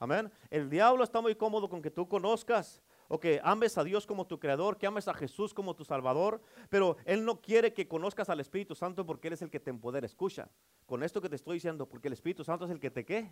Amén. 0.00 0.32
El 0.50 0.68
diablo 0.68 1.04
está 1.04 1.20
muy 1.20 1.36
cómodo 1.36 1.68
con 1.68 1.80
que 1.80 1.92
tú 1.92 2.08
conozcas 2.08 2.82
o 3.06 3.20
que 3.20 3.40
ames 3.44 3.78
a 3.78 3.84
Dios 3.84 4.04
como 4.04 4.26
tu 4.26 4.40
creador, 4.40 4.76
que 4.76 4.88
ames 4.88 5.06
a 5.06 5.14
Jesús 5.14 5.54
como 5.54 5.76
tu 5.76 5.84
salvador, 5.84 6.42
pero 6.68 6.96
Él 7.04 7.24
no 7.24 7.40
quiere 7.40 7.72
que 7.72 7.86
conozcas 7.86 8.28
al 8.28 8.40
Espíritu 8.40 8.74
Santo 8.74 9.06
porque 9.06 9.28
Él 9.28 9.34
es 9.34 9.42
el 9.42 9.50
que 9.50 9.60
te 9.60 9.70
empodera. 9.70 10.04
Escucha, 10.04 10.48
con 10.86 11.04
esto 11.04 11.20
que 11.20 11.28
te 11.28 11.36
estoy 11.36 11.58
diciendo, 11.58 11.88
porque 11.88 12.08
el 12.08 12.14
Espíritu 12.14 12.42
Santo 12.42 12.64
es 12.64 12.72
el 12.72 12.80
que 12.80 12.90
te 12.90 13.04
qué? 13.04 13.30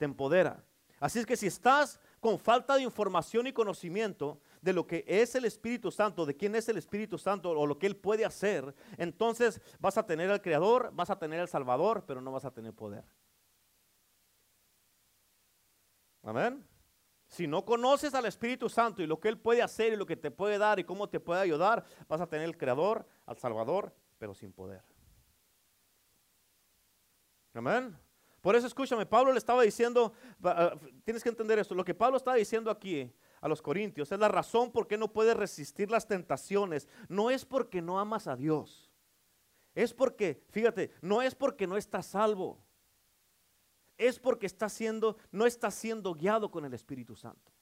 Te 0.00 0.06
empodera. 0.06 0.64
Así 0.98 1.18
es 1.18 1.26
que 1.26 1.36
si 1.36 1.46
estás 1.46 2.00
con 2.20 2.38
falta 2.38 2.76
de 2.76 2.82
información 2.82 3.46
y 3.46 3.52
conocimiento 3.52 4.40
de 4.62 4.72
lo 4.72 4.86
que 4.86 5.04
es 5.06 5.34
el 5.34 5.44
Espíritu 5.44 5.90
Santo, 5.90 6.24
de 6.24 6.34
quién 6.34 6.54
es 6.54 6.70
el 6.70 6.78
Espíritu 6.78 7.18
Santo 7.18 7.50
o 7.50 7.66
lo 7.66 7.78
que 7.78 7.86
Él 7.86 7.96
puede 7.96 8.24
hacer, 8.24 8.74
entonces 8.96 9.60
vas 9.78 9.98
a 9.98 10.06
tener 10.06 10.30
al 10.30 10.40
Creador, 10.40 10.90
vas 10.94 11.10
a 11.10 11.18
tener 11.18 11.38
al 11.38 11.48
Salvador, 11.48 12.04
pero 12.06 12.22
no 12.22 12.32
vas 12.32 12.46
a 12.46 12.50
tener 12.50 12.72
poder. 12.72 13.04
Amén. 16.22 16.66
Si 17.28 17.46
no 17.46 17.66
conoces 17.66 18.14
al 18.14 18.24
Espíritu 18.24 18.70
Santo 18.70 19.02
y 19.02 19.06
lo 19.06 19.20
que 19.20 19.28
Él 19.28 19.38
puede 19.38 19.60
hacer 19.60 19.92
y 19.92 19.96
lo 19.96 20.06
que 20.06 20.16
te 20.16 20.30
puede 20.30 20.56
dar 20.56 20.78
y 20.78 20.84
cómo 20.84 21.10
te 21.10 21.20
puede 21.20 21.42
ayudar, 21.42 21.84
vas 22.08 22.22
a 22.22 22.26
tener 22.26 22.46
al 22.46 22.56
Creador, 22.56 23.06
al 23.26 23.36
Salvador, 23.36 23.94
pero 24.16 24.32
sin 24.32 24.50
poder. 24.50 24.82
Amén. 27.52 28.09
Por 28.40 28.56
eso 28.56 28.66
escúchame, 28.66 29.04
Pablo 29.04 29.32
le 29.32 29.38
estaba 29.38 29.62
diciendo, 29.62 30.12
ah, 30.44 30.74
tienes 31.04 31.22
que 31.22 31.28
entender 31.28 31.58
esto, 31.58 31.74
lo 31.74 31.84
que 31.84 31.94
Pablo 31.94 32.16
estaba 32.16 32.36
diciendo 32.36 32.70
aquí 32.70 33.12
a 33.40 33.48
los 33.48 33.60
corintios 33.60 34.10
es 34.12 34.18
la 34.18 34.28
razón 34.28 34.70
por 34.70 34.86
qué 34.86 34.96
no 34.96 35.12
puedes 35.12 35.36
resistir 35.36 35.90
las 35.90 36.06
tentaciones. 36.06 36.88
No 37.08 37.30
es 37.30 37.44
porque 37.44 37.82
no 37.82 37.98
amas 37.98 38.26
a 38.26 38.36
Dios. 38.36 38.90
Es 39.74 39.94
porque, 39.94 40.42
fíjate, 40.50 40.90
no 41.00 41.22
es 41.22 41.34
porque 41.34 41.66
no 41.66 41.76
estás 41.76 42.06
salvo. 42.06 42.64
Es 43.96 44.18
porque 44.18 44.46
está 44.46 44.68
siendo, 44.68 45.18
no 45.30 45.46
estás 45.46 45.74
siendo 45.74 46.14
guiado 46.14 46.50
con 46.50 46.64
el 46.64 46.72
Espíritu 46.72 47.16
Santo. 47.16 47.52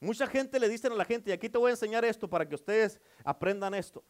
Mucha 0.00 0.26
gente 0.26 0.58
le 0.58 0.68
dicen 0.68 0.92
a 0.92 0.96
la 0.96 1.04
gente, 1.04 1.28
y 1.28 1.32
aquí 1.34 1.50
te 1.50 1.58
voy 1.58 1.68
a 1.68 1.72
enseñar 1.72 2.06
esto 2.06 2.28
para 2.28 2.48
que 2.48 2.54
ustedes 2.54 2.98
aprendan 3.22 3.74
esto. 3.74 4.02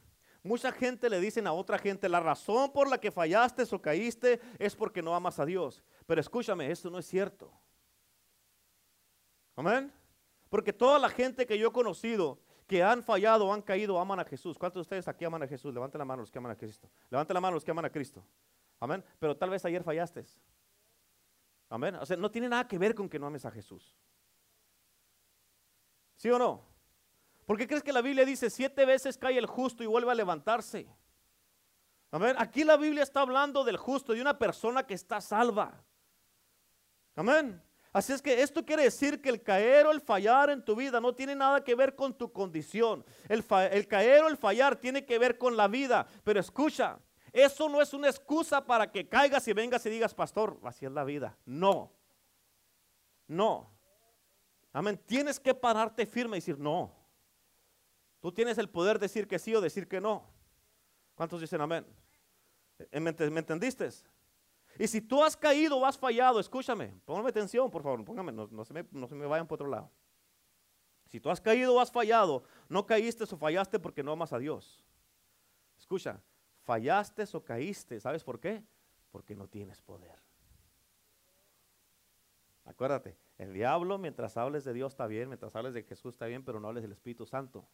Mucha 0.42 0.72
gente 0.72 1.10
le 1.10 1.20
dicen 1.20 1.46
a 1.46 1.52
otra 1.52 1.78
gente, 1.78 2.08
la 2.08 2.20
razón 2.20 2.72
por 2.72 2.88
la 2.88 2.98
que 2.98 3.10
fallaste 3.10 3.64
o 3.70 3.82
caíste 3.82 4.40
es 4.58 4.74
porque 4.74 5.02
no 5.02 5.14
amas 5.14 5.38
a 5.38 5.44
Dios. 5.44 5.82
Pero 6.06 6.20
escúchame, 6.20 6.70
esto 6.70 6.90
no 6.90 6.98
es 6.98 7.06
cierto. 7.06 7.52
Amén. 9.54 9.92
Porque 10.48 10.72
toda 10.72 10.98
la 10.98 11.10
gente 11.10 11.46
que 11.46 11.58
yo 11.58 11.68
he 11.68 11.72
conocido 11.72 12.40
que 12.66 12.82
han 12.82 13.02
fallado 13.02 13.52
han 13.52 13.62
caído 13.62 13.98
aman 13.98 14.20
a 14.20 14.24
Jesús. 14.24 14.56
¿Cuántos 14.56 14.76
de 14.76 14.82
ustedes 14.82 15.08
aquí 15.08 15.24
aman 15.24 15.42
a 15.42 15.46
Jesús? 15.48 15.74
Levanten 15.74 15.98
la 15.98 16.04
mano 16.04 16.22
los 16.22 16.30
que 16.30 16.38
aman 16.38 16.52
a 16.52 16.56
Cristo. 16.56 16.90
Levanten 17.10 17.34
la 17.34 17.40
mano 17.40 17.54
los 17.54 17.64
que 17.64 17.70
aman 17.72 17.84
a 17.84 17.90
Cristo. 17.90 18.24
Amén. 18.78 19.04
Pero 19.18 19.36
tal 19.36 19.50
vez 19.50 19.64
ayer 19.64 19.82
fallaste. 19.82 20.24
Amén. 21.68 21.96
O 21.96 22.06
sea, 22.06 22.16
no 22.16 22.30
tiene 22.30 22.48
nada 22.48 22.66
que 22.66 22.78
ver 22.78 22.94
con 22.94 23.08
que 23.08 23.18
no 23.18 23.26
ames 23.26 23.44
a 23.44 23.50
Jesús. 23.50 23.94
¿Sí 26.16 26.30
o 26.30 26.38
no? 26.38 26.69
¿Por 27.50 27.58
qué 27.58 27.66
crees 27.66 27.82
que 27.82 27.92
la 27.92 28.00
Biblia 28.00 28.24
dice 28.24 28.48
siete 28.48 28.84
veces 28.84 29.18
cae 29.18 29.36
el 29.36 29.46
justo 29.46 29.82
y 29.82 29.86
vuelve 29.88 30.12
a 30.12 30.14
levantarse? 30.14 30.86
A 32.12 32.18
ver, 32.18 32.36
aquí 32.38 32.62
la 32.62 32.76
Biblia 32.76 33.02
está 33.02 33.22
hablando 33.22 33.64
del 33.64 33.76
justo, 33.76 34.12
de 34.12 34.20
una 34.20 34.38
persona 34.38 34.86
que 34.86 34.94
está 34.94 35.20
salva. 35.20 35.82
Amén. 37.16 37.60
Así 37.92 38.12
es 38.12 38.22
que 38.22 38.40
esto 38.40 38.64
quiere 38.64 38.84
decir 38.84 39.20
que 39.20 39.30
el 39.30 39.42
caer 39.42 39.86
o 39.86 39.90
el 39.90 40.00
fallar 40.00 40.50
en 40.50 40.64
tu 40.64 40.76
vida 40.76 41.00
no 41.00 41.12
tiene 41.12 41.34
nada 41.34 41.64
que 41.64 41.74
ver 41.74 41.96
con 41.96 42.16
tu 42.16 42.32
condición. 42.32 43.04
El, 43.28 43.44
el, 43.72 43.88
caer 43.88 44.22
o 44.22 44.28
el 44.28 44.36
fallar 44.36 44.76
tiene 44.76 45.04
que 45.04 45.18
ver 45.18 45.36
con 45.36 45.56
la 45.56 45.66
vida. 45.66 46.06
Pero 46.22 46.38
escucha, 46.38 47.00
eso 47.32 47.68
no 47.68 47.82
es 47.82 47.92
una 47.92 48.06
excusa 48.06 48.64
para 48.64 48.92
que 48.92 49.08
caigas 49.08 49.48
y 49.48 49.52
vengas 49.54 49.84
y 49.86 49.90
digas, 49.90 50.14
pastor, 50.14 50.60
así 50.62 50.86
es 50.86 50.92
la 50.92 51.02
vida. 51.02 51.36
No. 51.44 51.92
No. 53.26 53.72
Amén. 54.72 54.96
Tienes 55.04 55.40
que 55.40 55.52
pararte 55.52 56.06
firme 56.06 56.36
y 56.36 56.38
decir, 56.38 56.56
no. 56.56 56.99
Tú 58.20 58.32
tienes 58.32 58.58
el 58.58 58.68
poder 58.68 58.98
de 58.98 59.04
decir 59.04 59.26
que 59.26 59.38
sí 59.38 59.54
o 59.54 59.60
decir 59.60 59.88
que 59.88 60.00
no. 60.00 60.30
¿Cuántos 61.14 61.40
dicen 61.40 61.60
amén? 61.60 61.86
¿Me, 62.92 63.10
entendiste? 63.10 63.88
Y 64.78 64.86
si 64.86 65.00
tú 65.00 65.22
has 65.22 65.36
caído 65.36 65.76
o 65.78 65.84
has 65.84 65.98
fallado, 65.98 66.38
escúchame, 66.40 66.94
póngame 67.04 67.30
atención, 67.30 67.70
por 67.70 67.82
favor, 67.82 68.04
póngame, 68.04 68.32
no, 68.32 68.64
se 68.64 68.72
me, 68.72 68.86
no 68.90 69.06
se 69.06 69.14
me 69.14 69.26
vayan 69.26 69.46
por 69.46 69.56
otro 69.56 69.68
lado. 69.68 69.90
Si 71.06 71.18
tú 71.18 71.28
has 71.28 71.40
caído 71.40 71.74
o 71.74 71.80
has 71.80 71.90
fallado, 71.90 72.44
no 72.68 72.86
caíste 72.86 73.24
o 73.24 73.36
fallaste 73.36 73.78
porque 73.78 74.02
no 74.02 74.12
amas 74.12 74.32
a 74.32 74.38
Dios. 74.38 74.84
Escucha, 75.78 76.22
fallaste 76.62 77.24
o 77.32 77.44
caíste, 77.44 78.00
¿sabes 78.00 78.22
por 78.22 78.38
qué? 78.38 78.62
Porque 79.10 79.34
no 79.34 79.48
tienes 79.48 79.80
poder. 79.82 80.18
Acuérdate, 82.64 83.16
El 83.38 83.52
diablo, 83.54 83.98
mientras 83.98 84.36
hables 84.36 84.64
de 84.64 84.72
Dios 84.72 84.92
está 84.92 85.06
bien, 85.06 85.28
mientras 85.28 85.56
hables 85.56 85.74
de 85.74 85.82
Jesús 85.82 86.14
está 86.14 86.26
bien, 86.26 86.44
pero 86.44 86.60
no 86.60 86.68
hables 86.68 86.82
del 86.82 86.92
Espíritu 86.92 87.26
Santo, 87.26 87.66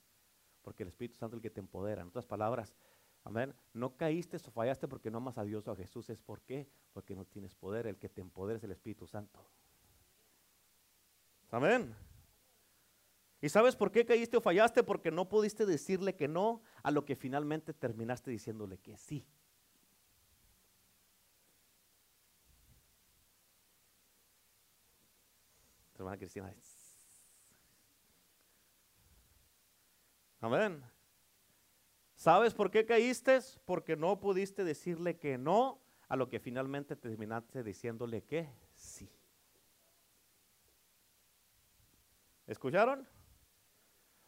porque 0.67 0.83
el 0.83 0.89
Espíritu 0.89 1.15
Santo 1.17 1.37
es 1.37 1.39
el 1.39 1.43
que 1.43 1.51
te 1.51 1.61
empodera. 1.61 2.03
En 2.03 2.09
otras 2.09 2.27
palabras, 2.27 2.75
amén, 3.23 3.55
no 3.73 3.97
caíste 3.97 4.37
o 4.37 4.51
fallaste 4.51 4.89
porque 4.89 5.13
no 5.13 5.19
amas 5.19 5.39
a 5.39 5.45
Dios 5.45 5.69
o 5.69 5.71
a 5.71 5.77
Jesús, 5.77 6.11
es 6.11 6.21
por 6.21 6.41
qué, 6.41 6.69
porque 6.93 7.15
no 7.15 7.25
tienes 7.25 7.55
poder, 7.55 7.87
el 7.87 7.97
que 7.99 8.09
te 8.09 8.21
empodera 8.21 8.57
es 8.57 8.65
el 8.65 8.73
Espíritu 8.73 9.07
Santo. 9.07 9.49
Amén. 11.53 11.95
¿Y 13.41 13.49
sabes 13.49 13.77
por 13.77 13.93
qué 13.93 14.05
caíste 14.05 14.39
o 14.39 14.41
fallaste? 14.41 14.83
Porque 14.83 15.13
no 15.13 15.29
pudiste 15.29 15.67
decirle 15.67 16.17
que 16.17 16.27
no 16.27 16.63
a 16.83 16.91
lo 16.91 17.05
que 17.05 17.15
finalmente 17.15 17.73
terminaste 17.73 18.33
diciéndole 18.33 18.79
que 18.79 18.97
sí. 18.97 19.25
Hermana 25.95 26.17
Cristina. 26.19 26.53
Amén. 30.47 30.81
¿Sabes 32.15 32.55
por 32.55 32.71
qué 32.71 32.87
caíste? 32.87 33.41
Porque 33.65 33.97
no 33.97 34.21
pudiste 34.21 34.63
decirle 34.63 35.19
que 35.19 35.39
no 35.39 35.83
a 36.09 36.15
lo 36.15 36.29
que 36.29 36.39
finalmente 36.39 36.95
terminaste 36.95 37.65
diciéndole 37.65 38.23
que 38.23 38.49
sí. 38.73 39.11
¿Escucharon? 42.47 43.09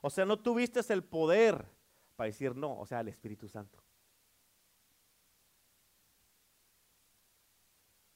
O 0.00 0.10
sea, 0.10 0.24
no 0.26 0.40
tuviste 0.40 0.80
el 0.92 1.04
poder 1.04 1.64
para 2.16 2.26
decir 2.26 2.56
no, 2.56 2.80
o 2.80 2.84
sea, 2.84 2.98
el 2.98 3.08
Espíritu 3.08 3.48
Santo. 3.48 3.78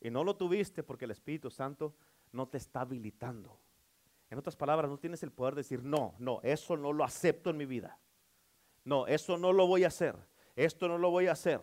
Y 0.01 0.11
no 0.11 0.25
lo 0.25 0.35
tuviste 0.35 0.83
porque 0.83 1.05
el 1.05 1.13
Espíritu 1.13 1.53
Santo 1.53 1.95
no 2.33 2.49
te 2.49 2.57
está 2.57 2.81
habilitando. 2.81 3.61
En 4.33 4.39
otras 4.39 4.57
palabras, 4.57 4.91
no 4.91 4.97
tienes 4.97 5.23
el 5.23 5.31
poder 5.31 5.55
de 5.55 5.61
decir, 5.61 5.85
no, 5.85 6.15
no, 6.19 6.41
eso 6.43 6.75
no 6.79 6.91
lo 6.95 7.05
acepto 7.05 7.51
en 7.51 7.59
mi 7.59 7.67
vida. 7.67 7.99
No, 8.83 9.07
eso 9.07 9.37
no 9.37 9.53
lo 9.53 9.67
voy 9.67 9.85
a 9.85 9.89
hacer. 9.89 10.17
Esto 10.57 10.89
no 10.89 10.97
lo 10.97 11.11
voy 11.11 11.27
a 11.27 11.33
hacer. 11.33 11.61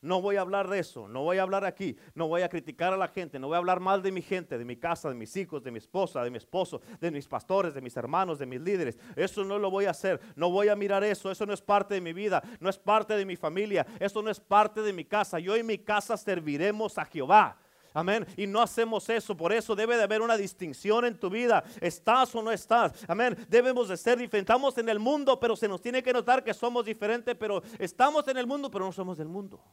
No 0.00 0.22
voy 0.22 0.36
a 0.36 0.40
hablar 0.40 0.66
de 0.68 0.78
eso, 0.78 1.08
no 1.08 1.24
voy 1.24 1.36
a 1.36 1.42
hablar 1.42 1.66
aquí, 1.66 1.96
no 2.14 2.26
voy 2.26 2.40
a 2.40 2.48
criticar 2.48 2.94
a 2.94 2.96
la 2.96 3.08
gente, 3.08 3.38
no 3.38 3.48
voy 3.48 3.56
a 3.56 3.58
hablar 3.58 3.80
mal 3.80 4.02
de 4.02 4.12
mi 4.12 4.22
gente, 4.22 4.56
de 4.56 4.64
mi 4.64 4.76
casa, 4.76 5.10
de 5.10 5.14
mis 5.14 5.36
hijos, 5.36 5.62
de 5.62 5.70
mi 5.70 5.78
esposa, 5.78 6.22
de 6.22 6.30
mi 6.30 6.38
esposo, 6.38 6.80
de 7.00 7.10
mis 7.10 7.28
pastores, 7.28 7.74
de 7.74 7.82
mis 7.82 7.96
hermanos, 7.98 8.38
de 8.38 8.46
mis 8.46 8.62
líderes. 8.62 8.98
Eso 9.14 9.44
no 9.44 9.58
lo 9.58 9.70
voy 9.70 9.84
a 9.84 9.90
hacer, 9.90 10.18
no 10.36 10.50
voy 10.50 10.68
a 10.68 10.76
mirar 10.76 11.04
eso, 11.04 11.30
eso 11.30 11.44
no 11.44 11.52
es 11.52 11.60
parte 11.60 11.94
de 11.94 12.00
mi 12.00 12.14
vida, 12.14 12.42
no 12.60 12.70
es 12.70 12.78
parte 12.78 13.14
de 13.14 13.26
mi 13.26 13.36
familia, 13.36 13.86
eso 14.00 14.22
no 14.22 14.30
es 14.30 14.40
parte 14.40 14.80
de 14.80 14.92
mi 14.92 15.04
casa. 15.04 15.38
Yo 15.38 15.54
y 15.54 15.62
mi 15.62 15.76
casa 15.76 16.16
serviremos 16.16 16.96
a 16.96 17.04
Jehová. 17.04 17.58
Amén. 17.96 18.26
Y 18.36 18.46
no 18.46 18.60
hacemos 18.60 19.08
eso. 19.08 19.34
Por 19.34 19.54
eso 19.54 19.74
debe 19.74 19.96
de 19.96 20.02
haber 20.02 20.20
una 20.20 20.36
distinción 20.36 21.06
en 21.06 21.18
tu 21.18 21.30
vida. 21.30 21.64
¿Estás 21.80 22.34
o 22.34 22.42
no 22.42 22.52
estás? 22.52 22.92
Amén. 23.08 23.34
Debemos 23.48 23.88
de 23.88 23.96
ser 23.96 24.18
diferentes. 24.18 24.42
Estamos 24.42 24.76
en 24.76 24.90
el 24.90 24.98
mundo, 24.98 25.40
pero 25.40 25.56
se 25.56 25.66
nos 25.66 25.80
tiene 25.80 26.02
que 26.02 26.12
notar 26.12 26.44
que 26.44 26.52
somos 26.52 26.84
diferentes. 26.84 27.34
Pero 27.36 27.62
estamos 27.78 28.28
en 28.28 28.36
el 28.36 28.46
mundo, 28.46 28.70
pero 28.70 28.84
no 28.84 28.92
somos 28.92 29.16
del 29.16 29.28
mundo. 29.28 29.64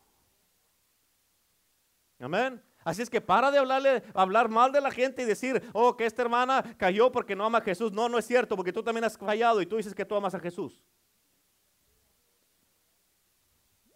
Amén. 2.18 2.64
Así 2.86 3.02
es 3.02 3.10
que 3.10 3.20
para 3.20 3.52
de 3.52 3.58
hablarle, 3.58 4.04
hablar 4.14 4.48
mal 4.48 4.72
de 4.72 4.80
la 4.80 4.90
gente 4.90 5.24
y 5.24 5.26
decir, 5.26 5.62
oh, 5.74 5.98
que 5.98 6.06
esta 6.06 6.22
hermana 6.22 6.64
cayó 6.78 7.12
porque 7.12 7.36
no 7.36 7.44
ama 7.44 7.58
a 7.58 7.62
Jesús. 7.62 7.92
No, 7.92 8.08
no 8.08 8.18
es 8.18 8.26
cierto, 8.26 8.56
porque 8.56 8.72
tú 8.72 8.82
también 8.82 9.04
has 9.04 9.18
fallado 9.18 9.62
y 9.62 9.66
tú 9.66 9.76
dices 9.76 9.94
que 9.94 10.06
tú 10.06 10.16
amas 10.16 10.34
a 10.34 10.40
Jesús. 10.40 10.82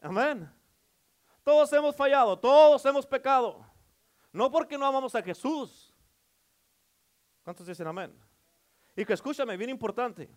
Amén. 0.01 0.51
Todos 1.45 1.71
hemos 1.71 1.95
fallado, 1.95 2.37
todos 2.37 2.85
hemos 2.85 3.05
pecado. 3.05 3.65
No 4.37 4.51
porque 4.51 4.77
no 4.77 4.85
amamos 4.85 5.15
a 5.15 5.23
Jesús. 5.23 5.91
¿Cuántos 7.43 7.65
dicen 7.65 7.87
amén? 7.87 8.15
Y 8.95 9.03
que 9.03 9.13
escúchame, 9.13 9.57
bien 9.57 9.71
importante. 9.71 10.29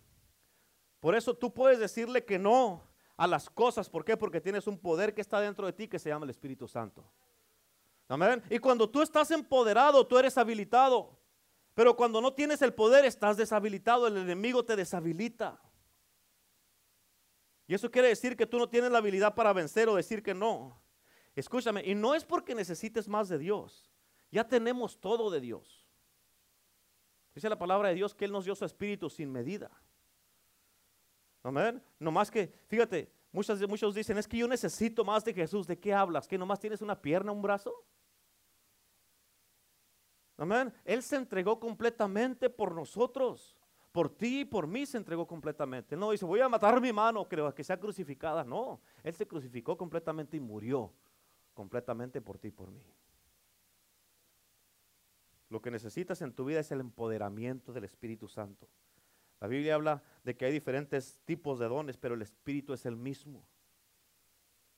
Por 1.00 1.14
eso 1.14 1.36
tú 1.36 1.52
puedes 1.52 1.78
decirle 1.78 2.24
que 2.24 2.38
no 2.38 2.82
a 3.18 3.26
las 3.26 3.50
cosas. 3.50 3.90
¿Por 3.90 4.02
qué? 4.02 4.16
Porque 4.16 4.40
tienes 4.40 4.66
un 4.66 4.78
poder 4.78 5.12
que 5.12 5.20
está 5.20 5.38
dentro 5.38 5.66
de 5.66 5.74
ti 5.74 5.86
que 5.86 5.98
se 5.98 6.08
llama 6.08 6.24
el 6.24 6.30
Espíritu 6.30 6.66
Santo. 6.66 7.04
Amén. 8.08 8.42
Y 8.48 8.58
cuando 8.58 8.88
tú 8.88 9.02
estás 9.02 9.30
empoderado, 9.32 10.06
tú 10.06 10.16
eres 10.16 10.38
habilitado. 10.38 11.20
Pero 11.74 11.94
cuando 11.94 12.22
no 12.22 12.32
tienes 12.32 12.62
el 12.62 12.72
poder, 12.72 13.04
estás 13.04 13.36
deshabilitado. 13.36 14.06
El 14.06 14.16
enemigo 14.16 14.64
te 14.64 14.76
deshabilita. 14.76 15.60
Y 17.66 17.74
eso 17.74 17.90
quiere 17.90 18.08
decir 18.08 18.34
que 18.34 18.46
tú 18.46 18.58
no 18.58 18.66
tienes 18.66 18.90
la 18.90 18.96
habilidad 18.96 19.34
para 19.34 19.52
vencer 19.52 19.90
o 19.90 19.94
decir 19.94 20.22
que 20.22 20.32
no. 20.32 20.80
Escúchame, 21.34 21.82
y 21.84 21.94
no 21.94 22.14
es 22.14 22.24
porque 22.24 22.54
necesites 22.54 23.08
más 23.08 23.28
de 23.28 23.38
Dios. 23.38 23.90
Ya 24.30 24.46
tenemos 24.46 24.98
todo 24.98 25.30
de 25.30 25.40
Dios. 25.40 25.86
Dice 27.34 27.48
la 27.48 27.58
palabra 27.58 27.88
de 27.88 27.94
Dios 27.94 28.14
que 28.14 28.24
Él 28.24 28.32
nos 28.32 28.44
dio 28.44 28.54
su 28.54 28.64
espíritu 28.64 29.08
sin 29.08 29.30
medida. 29.30 29.70
Amén. 31.42 31.82
No 31.98 32.10
más 32.10 32.30
que, 32.30 32.52
fíjate, 32.66 33.10
muchos, 33.32 33.66
muchos 33.68 33.94
dicen, 33.94 34.18
es 34.18 34.28
que 34.28 34.36
yo 34.36 34.48
necesito 34.48 35.04
más 35.04 35.24
de 35.24 35.32
Jesús. 35.32 35.66
¿De 35.66 35.78
qué 35.78 35.94
hablas? 35.94 36.26
¿Que 36.26 36.36
nomás 36.36 36.60
tienes 36.60 36.82
una 36.82 37.00
pierna, 37.00 37.32
un 37.32 37.42
brazo? 37.42 37.72
Amén. 40.36 40.72
Él 40.84 41.02
se 41.02 41.16
entregó 41.16 41.58
completamente 41.58 42.50
por 42.50 42.74
nosotros. 42.74 43.56
Por 43.92 44.08
ti 44.08 44.40
y 44.40 44.44
por 44.44 44.66
mí 44.66 44.86
se 44.86 44.98
entregó 44.98 45.26
completamente. 45.26 45.96
No 45.96 46.12
dice, 46.12 46.24
voy 46.24 46.40
a 46.40 46.48
matar 46.48 46.80
mi 46.80 46.92
mano, 46.92 47.26
creo 47.26 47.52
que 47.52 47.64
sea 47.64 47.78
crucificada. 47.78 48.44
No, 48.44 48.80
Él 49.02 49.14
se 49.14 49.26
crucificó 49.26 49.76
completamente 49.76 50.36
y 50.36 50.40
murió 50.40 50.92
completamente 51.54 52.20
por 52.20 52.38
ti 52.38 52.48
y 52.48 52.52
por 52.52 52.70
mí. 52.70 52.84
Lo 55.48 55.60
que 55.60 55.70
necesitas 55.70 56.22
en 56.22 56.32
tu 56.32 56.44
vida 56.44 56.60
es 56.60 56.70
el 56.70 56.80
empoderamiento 56.80 57.72
del 57.72 57.84
Espíritu 57.84 58.28
Santo. 58.28 58.68
La 59.40 59.48
Biblia 59.48 59.74
habla 59.74 60.02
de 60.22 60.36
que 60.36 60.44
hay 60.44 60.52
diferentes 60.52 61.18
tipos 61.24 61.58
de 61.58 61.66
dones, 61.66 61.96
pero 61.96 62.14
el 62.14 62.22
Espíritu 62.22 62.72
es 62.72 62.86
el 62.86 62.96
mismo. 62.96 63.44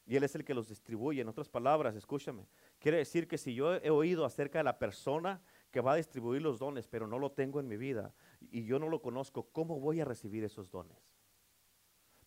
Y 0.07 0.17
Él 0.17 0.25
es 0.25 0.35
el 0.35 0.45
que 0.45 0.55
los 0.55 0.69
distribuye. 0.69 1.21
En 1.21 1.29
otras 1.29 1.49
palabras, 1.49 1.95
escúchame, 1.95 2.47
quiere 2.79 2.99
decir 2.99 3.29
que 3.29 3.39
si 3.39 3.55
yo 3.55 3.75
he 3.75 3.91
oído 3.91 4.25
acerca 4.25 4.59
de 4.59 4.65
la 4.65 4.79
persona 4.79 5.43
que 5.71 5.81
va 5.81 5.93
a 5.93 5.97
distribuir 5.97 6.43
los 6.43 6.59
dones, 6.59 6.89
pero 6.89 7.07
no 7.07 7.19
lo 7.19 7.33
tengo 7.33 7.61
en 7.61 7.69
mi 7.69 7.77
vida 7.77 8.15
y 8.51 8.65
yo 8.65 8.79
no 8.79 8.89
lo 8.89 9.01
conozco, 9.03 9.49
¿cómo 9.53 9.79
voy 9.79 10.01
a 10.01 10.05
recibir 10.05 10.45
esos 10.45 10.71
dones? 10.71 10.99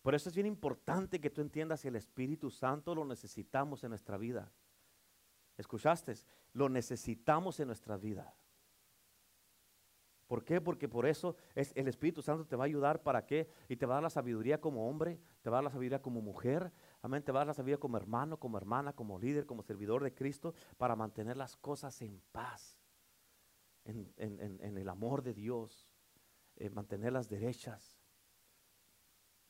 Por 0.06 0.14
eso 0.14 0.28
es 0.28 0.36
bien 0.36 0.46
importante 0.46 1.20
que 1.20 1.30
tú 1.30 1.40
entiendas 1.40 1.82
que 1.82 1.88
el 1.88 1.96
Espíritu 1.96 2.48
Santo 2.48 2.94
lo 2.94 3.04
necesitamos 3.04 3.82
en 3.82 3.88
nuestra 3.88 4.16
vida. 4.16 4.52
¿Escuchaste? 5.56 6.14
Lo 6.52 6.68
necesitamos 6.68 7.58
en 7.58 7.66
nuestra 7.66 7.96
vida. 7.96 8.32
¿Por 10.28 10.44
qué? 10.44 10.60
Porque 10.60 10.88
por 10.88 11.06
eso 11.06 11.34
es, 11.56 11.72
el 11.74 11.88
Espíritu 11.88 12.22
Santo 12.22 12.46
te 12.46 12.54
va 12.54 12.62
a 12.62 12.66
ayudar 12.66 13.02
para 13.02 13.26
qué? 13.26 13.50
Y 13.68 13.74
te 13.74 13.84
va 13.84 13.94
a 13.94 13.96
dar 13.96 14.04
la 14.04 14.10
sabiduría 14.10 14.60
como 14.60 14.88
hombre, 14.88 15.18
te 15.42 15.50
va 15.50 15.56
a 15.56 15.58
dar 15.58 15.64
la 15.64 15.70
sabiduría 15.70 16.00
como 16.00 16.22
mujer, 16.22 16.70
amén, 17.02 17.24
te 17.24 17.32
va 17.32 17.40
a 17.40 17.40
dar 17.40 17.48
la 17.48 17.54
sabiduría 17.54 17.80
como 17.80 17.96
hermano, 17.96 18.38
como 18.38 18.58
hermana, 18.58 18.92
como 18.92 19.18
líder, 19.18 19.44
como 19.44 19.64
servidor 19.64 20.04
de 20.04 20.14
Cristo, 20.14 20.54
para 20.76 20.94
mantener 20.94 21.36
las 21.36 21.56
cosas 21.56 22.00
en 22.00 22.22
paz, 22.30 22.78
en, 23.84 24.78
el 24.78 24.88
amor 24.88 25.24
de 25.24 25.34
Dios, 25.34 25.90
en 26.54 26.72
mantenerlas 26.74 27.28
derechas. 27.28 27.95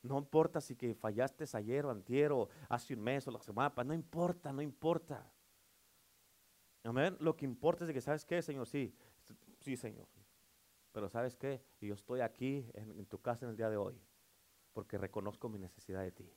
No 0.07 0.19
importa 0.19 0.61
si 0.61 0.77
que 0.77 0.95
fallaste 0.95 1.45
ayer 1.55 1.85
o 1.85 1.91
antier 1.91 2.33
o 2.33 2.49
hace 2.69 2.95
un 2.95 3.03
mes 3.03 3.27
o 3.27 3.31
la 3.31 3.41
semana, 3.41 3.75
no 3.85 3.95
importa, 3.95 4.53
no 4.53 4.63
importa. 4.63 5.31
Amén. 6.85 7.17
Lo 7.21 7.37
que 7.37 7.45
importa 7.45 7.85
es 7.85 7.93
que, 7.93 8.01
¿sabes 8.01 8.25
qué, 8.25 8.41
Señor? 8.43 8.67
Sí, 8.67 8.95
sí, 9.61 9.77
Señor. 9.77 10.07
Pero 10.93 11.09
¿sabes 11.09 11.37
qué? 11.37 11.63
yo 11.81 11.95
estoy 11.95 12.21
aquí 12.21 12.71
en, 12.75 13.05
tu 13.07 13.21
casa 13.21 13.45
en 13.45 13.51
el 13.51 13.57
día 13.57 13.69
de 13.69 13.77
hoy 13.77 14.01
porque 14.73 14.97
reconozco 14.97 15.49
mi 15.49 15.59
necesidad 15.59 16.03
de 16.03 16.13
ti. 16.13 16.33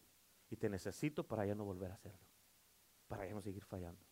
Y 0.49 0.57
te 0.57 0.69
necesito 0.69 1.27
para 1.27 1.45
ya 1.45 1.55
no 1.55 1.63
volver 1.63 1.91
a 1.91 1.93
hacerlo. 1.93 2.27
Para 3.07 3.25
ya 3.25 3.33
no 3.33 3.41
seguir 3.41 3.63
fallando. 3.63 4.03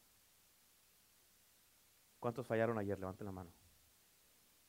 ¿Cuántos 2.19 2.45
fallaron 2.45 2.77
ayer? 2.77 2.99
Levanten 2.99 3.25
la 3.25 3.31
mano. 3.31 3.51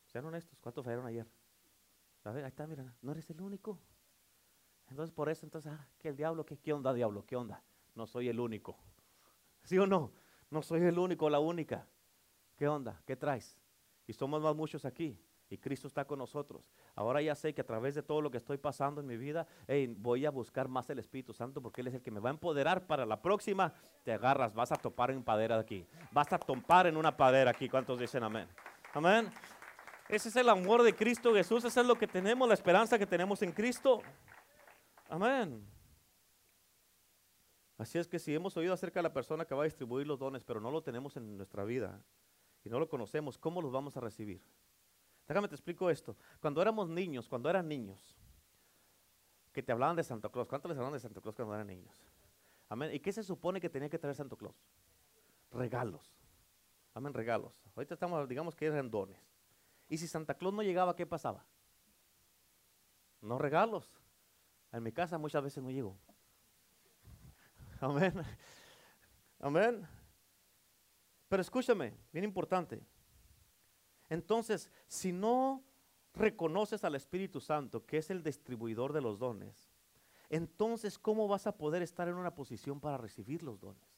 Sean 0.07 0.25
honestos, 0.25 0.59
¿cuántos 0.61 0.85
fallaron 0.85 1.07
ayer? 1.07 1.27
Ahí 2.25 2.43
está, 2.43 2.67
mira, 2.67 2.95
no 3.03 3.13
eres 3.13 3.29
el 3.31 3.41
único. 3.41 3.79
Entonces 4.91 5.15
por 5.15 5.29
eso, 5.29 5.45
entonces, 5.45 5.73
ah, 5.73 5.87
que 5.99 6.09
el 6.09 6.17
diablo, 6.17 6.45
¿qué, 6.45 6.57
¿qué 6.57 6.73
onda, 6.73 6.93
diablo? 6.93 7.25
¿Qué 7.27 7.37
onda? 7.37 7.63
No 7.95 8.07
soy 8.07 8.29
el 8.29 8.41
único. 8.41 8.77
¿Sí 9.63 9.79
o 9.79 9.87
no? 9.87 10.13
No 10.51 10.63
soy 10.63 10.83
el 10.83 10.99
único, 10.99 11.29
la 11.29 11.41
única. 11.41 11.87
¿Qué 12.57 12.67
onda? 12.69 13.01
¿Qué 13.07 13.17
traes? 13.17 13.59
Y 14.07 14.13
somos 14.13 14.41
más 14.41 14.55
muchos 14.55 14.85
aquí. 14.85 15.19
Y 15.51 15.57
Cristo 15.57 15.89
está 15.89 16.05
con 16.05 16.19
nosotros. 16.19 16.71
Ahora 16.95 17.23
ya 17.23 17.35
sé 17.35 17.55
que 17.55 17.63
a 17.63 17.67
través 17.67 17.95
de 17.95 18.03
todo 18.03 18.21
lo 18.21 18.31
que 18.31 18.37
estoy 18.37 18.59
pasando 18.59 19.01
en 19.01 19.07
mi 19.07 19.17
vida, 19.17 19.47
voy 19.97 20.27
a 20.27 20.31
buscar 20.31 20.69
más 20.69 20.91
el 20.91 20.99
Espíritu 20.99 21.33
Santo 21.33 21.63
porque 21.63 21.81
Él 21.81 21.87
es 21.87 21.95
el 21.95 22.03
que 22.03 22.11
me 22.11 22.21
va 22.21 22.29
a 22.29 22.33
empoderar 22.33 22.87
para 22.87 23.07
la 23.07 23.23
próxima. 23.23 23.73
Te 24.05 24.13
agarras, 24.13 24.53
vas 24.55 24.73
a 24.73 24.77
topar 24.77 25.11
en 25.11 25.23
padera 25.23 25.59
aquí. 25.59 25.87
Vas 26.13 26.33
a 26.33 26.39
topar 26.39 26.87
en 26.87 26.97
una 26.97 27.17
padera 27.17 27.51
aquí. 27.51 27.69
¿Cuántos 27.69 27.99
dicen 27.99 28.23
amén? 28.23 28.47
Amén. 28.93 29.31
Ese 30.09 30.29
es 30.29 30.37
el 30.37 30.49
amor 30.49 30.83
de 30.83 30.95
Cristo 30.95 31.35
Jesús. 31.35 31.65
Ese 31.65 31.81
es 31.81 31.87
lo 31.87 31.97
que 31.97 32.07
tenemos, 32.07 32.47
la 32.47 32.55
esperanza 32.55 32.99
que 32.99 33.07
tenemos 33.07 33.41
en 33.43 33.53
Cristo. 33.53 34.03
Amén. 35.09 35.67
Así 37.79 37.99
es 37.99 38.07
que 38.07 38.19
si 38.19 38.35
hemos 38.35 38.57
oído 38.57 38.75
acerca 38.75 38.99
de 38.99 39.05
la 39.05 39.13
persona 39.13 39.45
que 39.45 39.55
va 39.55 39.63
a 39.63 39.65
distribuir 39.65 40.07
los 40.07 40.19
dones, 40.19 40.45
pero 40.45 40.61
no 40.61 40.71
lo 40.71 40.83
tenemos 40.83 41.17
en 41.17 41.37
nuestra 41.37 41.65
vida 41.65 42.03
y 42.65 42.69
no 42.69 42.79
lo 42.79 42.89
conocemos, 42.89 43.39
¿cómo 43.39 43.63
los 43.63 43.73
vamos 43.73 43.97
a 43.97 44.01
recibir? 44.01 44.43
Déjame 45.27 45.49
te 45.49 45.55
explico 45.55 45.89
esto. 45.89 46.17
Cuando 46.41 46.61
éramos 46.61 46.89
niños, 46.89 47.29
cuando 47.29 47.49
eran 47.49 47.69
niños, 47.69 48.17
que 49.53 49.63
te 49.63 49.73
hablaban 49.73 49.97
de 49.97 50.03
Santa 50.03 50.29
Claus, 50.29 50.49
¿cuánto 50.49 50.69
les 50.69 50.77
hablaban 50.77 50.95
de 50.95 51.01
Santa 51.01 51.21
Claus 51.21 51.37
cuando 51.37 51.55
eran 51.55 51.67
niños? 51.67 52.03
Amén. 52.69 52.93
¿Y 52.93 53.01
qué 53.01 53.13
se 53.13 53.23
supone 53.23 53.61
que 53.61 53.71
tenía 53.71 53.89
que 53.89 53.99
traer 53.99 54.17
Santa 54.17 54.37
Claus? 54.37 54.57
Regalos. 55.53 56.13
Amén, 56.95 57.15
regalos. 57.15 57.53
Ahorita 57.77 57.95
estamos, 57.95 58.29
digamos 58.29 58.57
que 58.57 58.67
eran 58.67 58.91
dones. 58.91 59.21
Y 59.89 59.99
si 59.99 60.09
Santa 60.09 60.35
Claus 60.35 60.53
no 60.53 60.63
llegaba, 60.63 60.97
¿qué 60.97 61.07
pasaba? 61.07 61.47
No 63.21 63.39
regalos. 63.39 63.91
En 64.73 64.83
mi 64.83 64.93
casa 64.93 65.19
muchas 65.19 65.43
veces 65.43 65.63
no 65.63 65.71
llegó. 65.71 65.97
Amén. 67.81 68.15
Amén. 69.41 69.87
Pero 71.29 71.41
escúchame, 71.41 71.95
bien 72.13 72.25
importante. 72.25 72.83
Entonces, 74.09 74.71
si 74.87 75.13
no 75.13 75.63
reconoces 76.15 76.85
al 76.85 76.95
Espíritu 76.95 77.41
Santo, 77.41 77.85
que 77.85 77.99
es 77.99 78.11
el 78.11 78.23
distribuidor 78.23 78.93
de 78.93 79.01
los 79.01 79.19
dones, 79.19 79.71
entonces, 80.31 80.99
¿cómo 80.99 81.29
vas 81.29 81.47
a 81.47 81.57
poder 81.57 81.83
estar 81.83 82.09
en 82.09 82.15
una 82.15 82.35
posición 82.35 82.81
para 82.81 82.99
recibir 82.99 83.43
los 83.43 83.61
dones? 83.61 83.98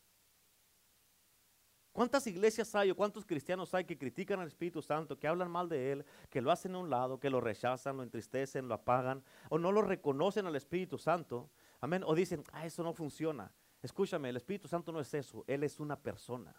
¿Cuántas 1.93 2.27
iglesias 2.29 2.75
hay 2.75 2.91
o 2.91 2.97
cuántos 2.97 3.27
cristianos 3.27 3.75
hay 3.75 3.85
que 3.85 3.99
critican 3.99 4.39
al 4.39 4.47
Espíritu 4.47 4.81
Santo, 4.81 5.19
que 5.19 5.27
hablan 5.27 5.51
mal 5.51 5.69
de 5.69 5.93
Él, 5.93 6.05
que 6.29 6.41
lo 6.41 6.53
hacen 6.53 6.75
a 6.77 6.79
un 6.79 6.89
lado, 6.89 7.19
que 7.19 7.31
lo 7.31 7.41
rechazan, 7.41 7.97
lo 7.97 8.05
entristecen, 8.05 8.69
lo 8.69 8.75
apagan, 8.75 9.25
o 9.49 9.59
no 9.59 9.73
lo 9.73 9.83
reconocen 9.83 10.47
al 10.47 10.55
Espíritu 10.55 10.99
Santo? 10.99 11.51
Amén. 11.81 12.05
O 12.07 12.15
dicen, 12.15 12.45
ah, 12.53 12.65
eso 12.65 12.85
no 12.85 12.93
funciona. 12.93 13.53
Escúchame, 13.83 14.29
el 14.29 14.37
Espíritu 14.37 14.69
Santo 14.69 14.93
no 14.93 15.01
es 15.01 15.13
eso, 15.15 15.45
Él 15.47 15.65
es 15.65 15.81
una 15.81 15.97
persona. 15.97 16.55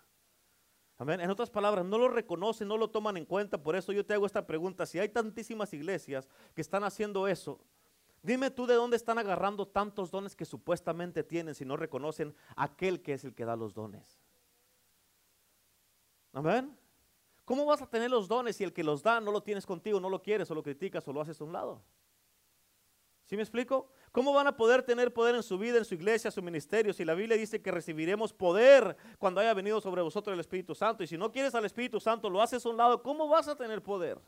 Amén. 0.97 1.19
En 1.21 1.31
otras 1.31 1.49
palabras, 1.49 1.85
no 1.85 1.97
lo 1.97 2.09
reconocen, 2.09 2.67
no 2.67 2.77
lo 2.77 2.89
toman 2.89 3.17
en 3.17 3.25
cuenta. 3.25 3.57
Por 3.57 3.75
eso 3.75 3.91
yo 3.91 4.05
te 4.05 4.13
hago 4.13 4.25
esta 4.25 4.45
pregunta. 4.45 4.85
Si 4.85 4.99
hay 4.99 5.09
tantísimas 5.09 5.73
iglesias 5.73 6.29
que 6.53 6.61
están 6.61 6.83
haciendo 6.83 7.27
eso, 7.27 7.59
dime 8.21 8.51
tú 8.51 8.67
de 8.67 8.75
dónde 8.75 8.97
están 8.97 9.17
agarrando 9.17 9.67
tantos 9.67 10.11
dones 10.11 10.35
que 10.35 10.45
supuestamente 10.45 11.23
tienen 11.23 11.55
si 11.55 11.65
no 11.65 11.75
reconocen 11.75 12.35
aquel 12.55 13.01
que 13.01 13.13
es 13.13 13.23
el 13.23 13.33
que 13.33 13.45
da 13.45 13.55
los 13.55 13.73
dones. 13.73 14.20
Amén. 16.33 16.77
¿Cómo 17.45 17.65
vas 17.65 17.81
a 17.81 17.87
tener 17.87 18.09
los 18.09 18.27
dones 18.27 18.55
si 18.55 18.63
el 18.63 18.71
que 18.71 18.83
los 18.83 19.03
da 19.03 19.19
no 19.19 19.31
lo 19.31 19.43
tienes 19.43 19.65
contigo, 19.65 19.99
no 19.99 20.09
lo 20.09 20.21
quieres 20.21 20.49
o 20.51 20.55
lo 20.55 20.63
criticas 20.63 21.07
o 21.07 21.13
lo 21.13 21.21
haces 21.21 21.39
a 21.41 21.43
un 21.43 21.53
lado? 21.53 21.81
¿Sí 23.25 23.35
me 23.35 23.43
explico? 23.43 23.89
¿Cómo 24.11 24.33
van 24.33 24.47
a 24.47 24.57
poder 24.57 24.83
tener 24.83 25.13
poder 25.13 25.35
en 25.35 25.43
su 25.43 25.57
vida, 25.57 25.77
en 25.77 25.85
su 25.85 25.95
iglesia, 25.95 26.27
en 26.27 26.33
su 26.33 26.41
ministerio, 26.41 26.93
si 26.93 27.05
la 27.05 27.13
Biblia 27.13 27.37
dice 27.37 27.61
que 27.61 27.71
recibiremos 27.71 28.33
poder 28.33 28.97
cuando 29.19 29.39
haya 29.39 29.53
venido 29.53 29.79
sobre 29.79 30.01
vosotros 30.01 30.33
el 30.33 30.39
Espíritu 30.39 30.75
Santo? 30.75 31.03
Y 31.03 31.07
si 31.07 31.17
no 31.17 31.31
quieres 31.31 31.55
al 31.55 31.65
Espíritu 31.65 31.99
Santo, 31.99 32.29
lo 32.29 32.41
haces 32.41 32.65
a 32.65 32.69
un 32.69 32.77
lado, 32.77 33.01
¿cómo 33.01 33.27
vas 33.27 33.47
a 33.47 33.55
tener 33.55 33.81
poder? 33.81 34.19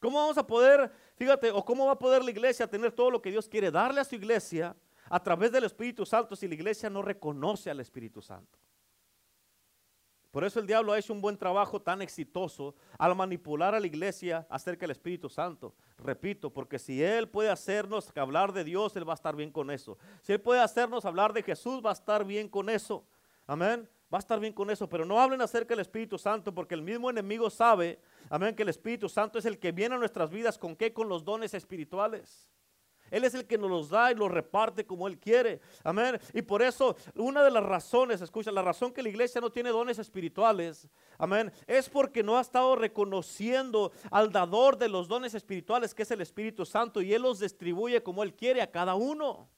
¿Cómo 0.00 0.18
vamos 0.18 0.36
a 0.36 0.46
poder, 0.46 0.92
fíjate, 1.16 1.50
o 1.50 1.64
cómo 1.64 1.86
va 1.86 1.92
a 1.92 1.98
poder 1.98 2.22
la 2.22 2.30
iglesia 2.30 2.66
tener 2.66 2.92
todo 2.92 3.10
lo 3.10 3.22
que 3.22 3.30
Dios 3.30 3.48
quiere 3.48 3.70
darle 3.70 4.00
a 4.00 4.04
su 4.04 4.16
iglesia 4.16 4.76
a 5.08 5.22
través 5.22 5.50
del 5.50 5.64
Espíritu 5.64 6.04
Santo 6.04 6.36
si 6.36 6.46
la 6.46 6.54
iglesia 6.54 6.90
no 6.90 7.00
reconoce 7.00 7.70
al 7.70 7.80
Espíritu 7.80 8.20
Santo? 8.20 8.58
Por 10.34 10.42
eso 10.42 10.58
el 10.58 10.66
diablo 10.66 10.92
ha 10.92 10.98
hecho 10.98 11.12
un 11.12 11.20
buen 11.20 11.38
trabajo 11.38 11.80
tan 11.80 12.02
exitoso 12.02 12.74
al 12.98 13.14
manipular 13.14 13.72
a 13.72 13.78
la 13.78 13.86
iglesia 13.86 14.44
acerca 14.50 14.80
del 14.80 14.90
Espíritu 14.90 15.28
Santo. 15.28 15.76
Repito, 15.96 16.50
porque 16.50 16.80
si 16.80 17.00
Él 17.00 17.28
puede 17.28 17.50
hacernos 17.50 18.10
hablar 18.16 18.52
de 18.52 18.64
Dios, 18.64 18.96
Él 18.96 19.08
va 19.08 19.12
a 19.12 19.14
estar 19.14 19.36
bien 19.36 19.52
con 19.52 19.70
eso. 19.70 19.96
Si 20.22 20.32
Él 20.32 20.40
puede 20.40 20.60
hacernos 20.60 21.04
hablar 21.04 21.32
de 21.32 21.44
Jesús, 21.44 21.80
va 21.86 21.90
a 21.90 21.92
estar 21.92 22.24
bien 22.24 22.48
con 22.48 22.68
eso. 22.68 23.04
Amén. 23.46 23.88
Va 24.12 24.18
a 24.18 24.22
estar 24.22 24.40
bien 24.40 24.52
con 24.52 24.72
eso, 24.72 24.88
pero 24.88 25.04
no 25.04 25.20
hablen 25.20 25.40
acerca 25.40 25.68
del 25.68 25.82
Espíritu 25.82 26.18
Santo 26.18 26.52
porque 26.52 26.74
el 26.74 26.82
mismo 26.82 27.08
enemigo 27.08 27.48
sabe, 27.48 28.00
amén, 28.28 28.56
que 28.56 28.64
el 28.64 28.70
Espíritu 28.70 29.08
Santo 29.08 29.38
es 29.38 29.44
el 29.44 29.60
que 29.60 29.70
viene 29.70 29.94
a 29.94 29.98
nuestras 29.98 30.30
vidas 30.30 30.58
con 30.58 30.74
qué? 30.74 30.92
Con 30.92 31.08
los 31.08 31.24
dones 31.24 31.54
espirituales. 31.54 32.50
Él 33.14 33.22
es 33.22 33.34
el 33.34 33.46
que 33.46 33.56
nos 33.56 33.70
los 33.70 33.88
da 33.90 34.10
y 34.10 34.16
los 34.16 34.28
reparte 34.28 34.84
como 34.84 35.06
Él 35.06 35.18
quiere. 35.18 35.60
Amén. 35.84 36.18
Y 36.32 36.42
por 36.42 36.62
eso, 36.62 36.96
una 37.14 37.44
de 37.44 37.50
las 37.52 37.62
razones, 37.62 38.20
escucha, 38.20 38.50
la 38.50 38.62
razón 38.62 38.92
que 38.92 39.04
la 39.04 39.08
iglesia 39.08 39.40
no 39.40 39.52
tiene 39.52 39.70
dones 39.70 40.00
espirituales, 40.00 40.88
amén, 41.16 41.52
es 41.68 41.88
porque 41.88 42.24
no 42.24 42.36
ha 42.36 42.40
estado 42.40 42.74
reconociendo 42.74 43.92
al 44.10 44.32
dador 44.32 44.76
de 44.76 44.88
los 44.88 45.06
dones 45.06 45.32
espirituales, 45.34 45.94
que 45.94 46.02
es 46.02 46.10
el 46.10 46.22
Espíritu 46.22 46.66
Santo, 46.66 47.00
y 47.00 47.14
Él 47.14 47.22
los 47.22 47.38
distribuye 47.38 48.02
como 48.02 48.24
Él 48.24 48.34
quiere 48.34 48.60
a 48.60 48.70
cada 48.70 48.96
uno. 48.96 49.48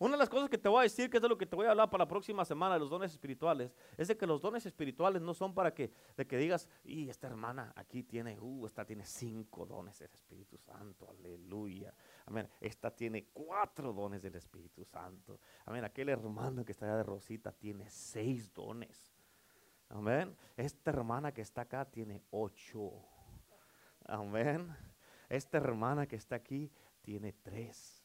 Una 0.00 0.12
de 0.12 0.18
las 0.18 0.30
cosas 0.30 0.48
que 0.48 0.56
te 0.56 0.66
voy 0.66 0.80
a 0.80 0.82
decir, 0.84 1.10
que 1.10 1.18
es 1.18 1.22
de 1.22 1.28
lo 1.28 1.36
que 1.36 1.44
te 1.44 1.54
voy 1.54 1.66
a 1.66 1.72
hablar 1.72 1.90
para 1.90 2.04
la 2.04 2.08
próxima 2.08 2.42
semana 2.46 2.72
de 2.72 2.80
los 2.80 2.88
dones 2.88 3.12
espirituales, 3.12 3.76
es 3.98 4.08
de 4.08 4.16
que 4.16 4.26
los 4.26 4.40
dones 4.40 4.64
espirituales 4.64 5.20
no 5.20 5.34
son 5.34 5.52
para 5.52 5.74
que, 5.74 5.92
de 6.16 6.26
que 6.26 6.38
digas, 6.38 6.66
y 6.82 7.10
esta 7.10 7.26
hermana 7.26 7.70
aquí 7.76 8.02
tiene, 8.02 8.40
uh, 8.40 8.64
esta 8.64 8.86
tiene 8.86 9.04
cinco 9.04 9.66
dones 9.66 9.98
del 9.98 10.10
Espíritu 10.14 10.56
Santo, 10.56 11.06
aleluya. 11.10 11.92
Amén, 12.24 12.48
esta 12.62 12.90
tiene 12.90 13.26
cuatro 13.26 13.92
dones 13.92 14.22
del 14.22 14.36
Espíritu 14.36 14.86
Santo. 14.86 15.38
Amén, 15.66 15.84
aquel 15.84 16.08
hermano 16.08 16.64
que 16.64 16.72
está 16.72 16.86
allá 16.86 16.96
de 16.96 17.02
Rosita 17.02 17.52
tiene 17.52 17.90
seis 17.90 18.50
dones. 18.54 19.12
Amén, 19.90 20.34
esta 20.56 20.92
hermana 20.92 21.30
que 21.30 21.42
está 21.42 21.60
acá 21.60 21.84
tiene 21.84 22.22
ocho. 22.30 22.90
Amén, 24.06 24.74
esta 25.28 25.58
hermana 25.58 26.06
que 26.06 26.16
está 26.16 26.36
aquí 26.36 26.72
tiene 27.02 27.34
tres. 27.34 27.99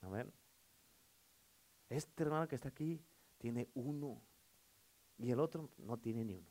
Amén. 0.00 0.32
Este 1.88 2.22
hermano 2.22 2.46
que 2.46 2.54
está 2.54 2.68
aquí 2.68 3.02
tiene 3.38 3.70
uno 3.74 4.22
y 5.16 5.30
el 5.30 5.40
otro 5.40 5.70
no 5.78 5.98
tiene 5.98 6.24
ni 6.24 6.34
uno. 6.34 6.46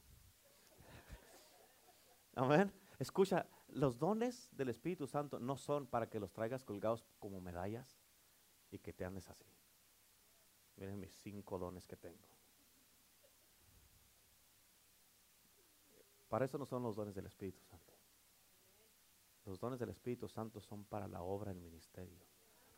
Amén. 2.36 2.74
Escucha, 3.00 3.48
los 3.70 3.98
dones 3.98 4.50
del 4.52 4.70
Espíritu 4.70 5.08
Santo 5.08 5.40
no 5.40 5.58
son 5.58 5.88
para 5.88 6.10
que 6.10 6.20
los 6.20 6.34
traigas 6.34 6.64
colgados 6.64 7.06
como 7.20 7.40
medallas 7.40 8.00
y 8.72 8.80
que 8.80 8.94
te 8.94 9.06
andes 9.06 9.30
así. 9.30 9.46
Miren 10.76 11.00
mis 11.00 11.14
cinco 11.14 11.58
dones 11.58 11.88
que 11.88 11.96
tengo. 11.96 12.28
Para 16.28 16.46
eso 16.46 16.58
no 16.58 16.66
son 16.66 16.84
los 16.84 16.96
dones 16.96 17.16
del 17.16 17.26
Espíritu 17.26 17.64
Santo. 17.64 17.94
Los 19.46 19.60
dones 19.60 19.80
del 19.80 19.90
Espíritu 19.90 20.28
Santo 20.28 20.60
son 20.60 20.84
para 20.84 21.08
la 21.08 21.22
obra 21.22 21.52
en 21.52 21.62
ministerio 21.62 22.27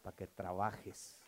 para 0.01 0.15
que 0.15 0.27
trabajes. 0.27 1.19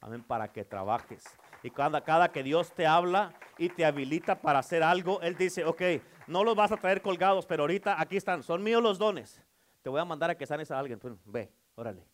Amén, 0.00 0.22
para 0.22 0.52
que 0.52 0.64
trabajes. 0.64 1.24
Y 1.62 1.70
cada, 1.70 2.02
cada 2.02 2.32
que 2.32 2.42
Dios 2.42 2.72
te 2.72 2.86
habla 2.86 3.32
y 3.56 3.68
te 3.68 3.84
habilita 3.84 4.40
para 4.40 4.58
hacer 4.58 4.82
algo, 4.82 5.20
Él 5.20 5.36
dice, 5.36 5.64
ok, 5.64 5.82
no 6.26 6.42
los 6.42 6.56
vas 6.56 6.72
a 6.72 6.76
traer 6.76 7.02
colgados, 7.02 7.46
pero 7.46 7.62
ahorita 7.62 8.00
aquí 8.00 8.16
están, 8.16 8.42
son 8.42 8.62
míos 8.62 8.82
los 8.82 8.98
dones. 8.98 9.40
Te 9.82 9.88
voy 9.88 10.00
a 10.00 10.04
mandar 10.04 10.30
a 10.30 10.36
que 10.36 10.46
sanes 10.46 10.70
a 10.70 10.78
alguien. 10.78 11.00
ve, 11.24 11.52
órale. 11.74 12.04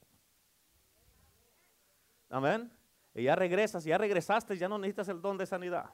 Amén. 2.29 2.71
Y 3.15 3.25
ya 3.25 3.37
regresas, 3.37 3.85
ya 3.85 3.97
regresaste, 3.97 4.57
ya 4.57 4.69
no 4.69 4.79
necesitas 4.79 5.09
el 5.09 5.21
don 5.21 5.39
de 5.39 5.47
sanidad. 5.47 5.91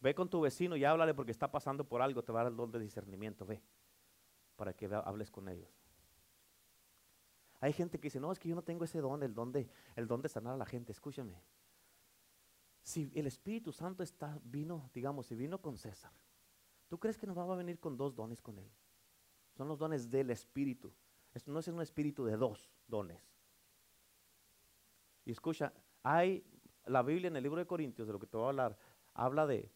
Ve 0.00 0.14
con 0.14 0.28
tu 0.28 0.40
vecino 0.40 0.76
y 0.76 0.84
háblale 0.84 1.14
porque 1.14 1.32
está 1.32 1.50
pasando 1.50 1.84
por 1.84 2.02
algo, 2.02 2.22
te 2.22 2.32
va 2.32 2.40
a 2.40 2.44
dar 2.44 2.52
el 2.52 2.56
don 2.56 2.70
de 2.70 2.78
discernimiento, 2.78 3.44
ve, 3.44 3.62
para 4.56 4.72
que 4.72 4.86
hables 4.86 5.30
con 5.30 5.48
ellos. 5.48 5.83
Hay 7.64 7.72
gente 7.72 7.98
que 7.98 8.08
dice, 8.08 8.20
no, 8.20 8.30
es 8.30 8.38
que 8.38 8.46
yo 8.46 8.54
no 8.54 8.60
tengo 8.60 8.84
ese 8.84 9.00
don, 9.00 9.22
el 9.22 9.32
don 9.32 9.50
de, 9.50 9.66
el 9.96 10.06
don 10.06 10.20
de 10.20 10.28
sanar 10.28 10.52
a 10.52 10.56
la 10.58 10.66
gente. 10.66 10.92
Escúchame. 10.92 11.40
Si 12.82 13.10
el 13.14 13.26
Espíritu 13.26 13.72
Santo 13.72 14.02
está, 14.02 14.38
vino, 14.44 14.90
digamos, 14.92 15.24
si 15.24 15.34
vino 15.34 15.58
con 15.62 15.78
César, 15.78 16.12
¿tú 16.90 16.98
crees 16.98 17.16
que 17.16 17.26
nos 17.26 17.38
va 17.38 17.50
a 17.50 17.56
venir 17.56 17.80
con 17.80 17.96
dos 17.96 18.14
dones 18.14 18.42
con 18.42 18.58
él? 18.58 18.70
Son 19.56 19.66
los 19.66 19.78
dones 19.78 20.10
del 20.10 20.28
Espíritu. 20.28 20.92
Esto 21.32 21.52
no 21.52 21.58
es 21.58 21.68
un 21.68 21.80
espíritu 21.80 22.26
de 22.26 22.36
dos 22.36 22.70
dones. 22.86 23.22
Y 25.24 25.32
escucha, 25.32 25.72
hay 26.02 26.44
la 26.84 27.02
Biblia 27.02 27.28
en 27.28 27.36
el 27.36 27.42
libro 27.42 27.60
de 27.60 27.66
Corintios, 27.66 28.06
de 28.06 28.12
lo 28.12 28.18
que 28.18 28.26
te 28.26 28.36
voy 28.36 28.44
a 28.44 28.48
hablar, 28.50 28.78
habla 29.14 29.46
de, 29.46 29.72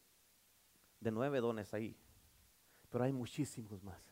de 1.01 1.11
nueve 1.11 1.41
dones 1.41 1.73
ahí. 1.73 1.97
Pero 2.91 3.05
hay 3.05 3.15
muchísimos 3.15 3.83
más. 3.83 4.08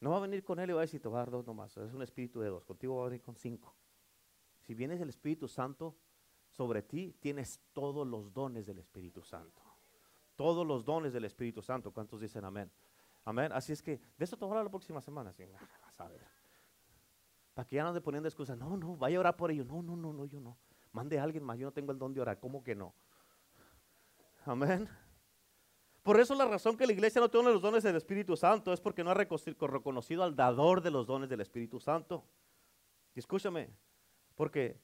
No 0.00 0.10
va 0.10 0.18
a 0.18 0.20
venir 0.20 0.44
con 0.44 0.58
él 0.58 0.70
y 0.70 0.72
va 0.72 0.80
a 0.80 0.82
decir, 0.82 1.00
te 1.00 1.08
va 1.08 1.18
a 1.18 1.20
dar 1.20 1.30
dos 1.30 1.46
nomás. 1.46 1.76
Es 1.76 1.92
un 1.92 2.02
espíritu 2.02 2.40
de 2.40 2.48
dos. 2.48 2.64
Contigo 2.64 2.96
va 2.96 3.02
a 3.02 3.08
venir 3.08 3.22
con 3.22 3.34
cinco. 3.34 3.74
Si 4.60 4.74
vienes 4.74 5.00
el 5.00 5.08
Espíritu 5.08 5.46
Santo 5.48 5.96
sobre 6.48 6.82
ti, 6.82 7.16
tienes 7.20 7.60
todos 7.72 8.06
los 8.06 8.32
dones 8.32 8.66
del 8.66 8.78
Espíritu 8.78 9.22
Santo. 9.22 9.62
Todos 10.34 10.66
los 10.66 10.84
dones 10.84 11.12
del 11.12 11.24
Espíritu 11.24 11.62
Santo. 11.62 11.92
¿Cuántos 11.92 12.20
dicen 12.20 12.44
amén? 12.44 12.70
Amén. 13.24 13.52
Así 13.52 13.72
es 13.72 13.80
que 13.80 14.00
de 14.16 14.24
eso 14.24 14.36
te 14.36 14.44
voy 14.44 14.50
a 14.50 14.52
hablar 14.52 14.64
la 14.64 14.70
próxima 14.70 15.00
semana. 15.00 15.34
Ah, 15.98 16.08
Para 17.54 17.66
que 17.66 17.76
ya 17.76 17.82
no 17.82 17.88
ande 17.88 18.00
poniendo 18.00 18.28
excusas. 18.28 18.58
No, 18.58 18.76
no, 18.76 18.96
vaya 18.96 19.16
a 19.16 19.20
orar 19.20 19.36
por 19.36 19.50
ello. 19.50 19.64
No, 19.64 19.82
no, 19.82 19.96
no, 19.96 20.12
no, 20.12 20.26
yo 20.26 20.40
no. 20.40 20.58
Mande 20.92 21.18
a 21.18 21.22
alguien 21.22 21.44
más. 21.44 21.58
Yo 21.58 21.66
no 21.66 21.72
tengo 21.72 21.92
el 21.92 21.98
don 21.98 22.12
de 22.12 22.20
orar. 22.20 22.38
¿Cómo 22.38 22.62
que 22.62 22.74
no? 22.74 22.92
Amén. 24.44 24.88
Por 26.06 26.20
eso 26.20 26.36
la 26.36 26.44
razón 26.44 26.76
que 26.76 26.86
la 26.86 26.92
iglesia 26.92 27.20
no 27.20 27.28
tiene 27.28 27.50
los 27.50 27.60
dones 27.60 27.82
del 27.82 27.96
Espíritu 27.96 28.36
Santo 28.36 28.72
es 28.72 28.80
porque 28.80 29.02
no 29.02 29.10
ha 29.10 29.14
reconocido 29.14 30.22
al 30.22 30.36
dador 30.36 30.80
de 30.80 30.92
los 30.92 31.04
dones 31.04 31.28
del 31.28 31.40
Espíritu 31.40 31.80
Santo. 31.80 32.22
Y 33.12 33.18
escúchame, 33.18 33.70
porque 34.36 34.78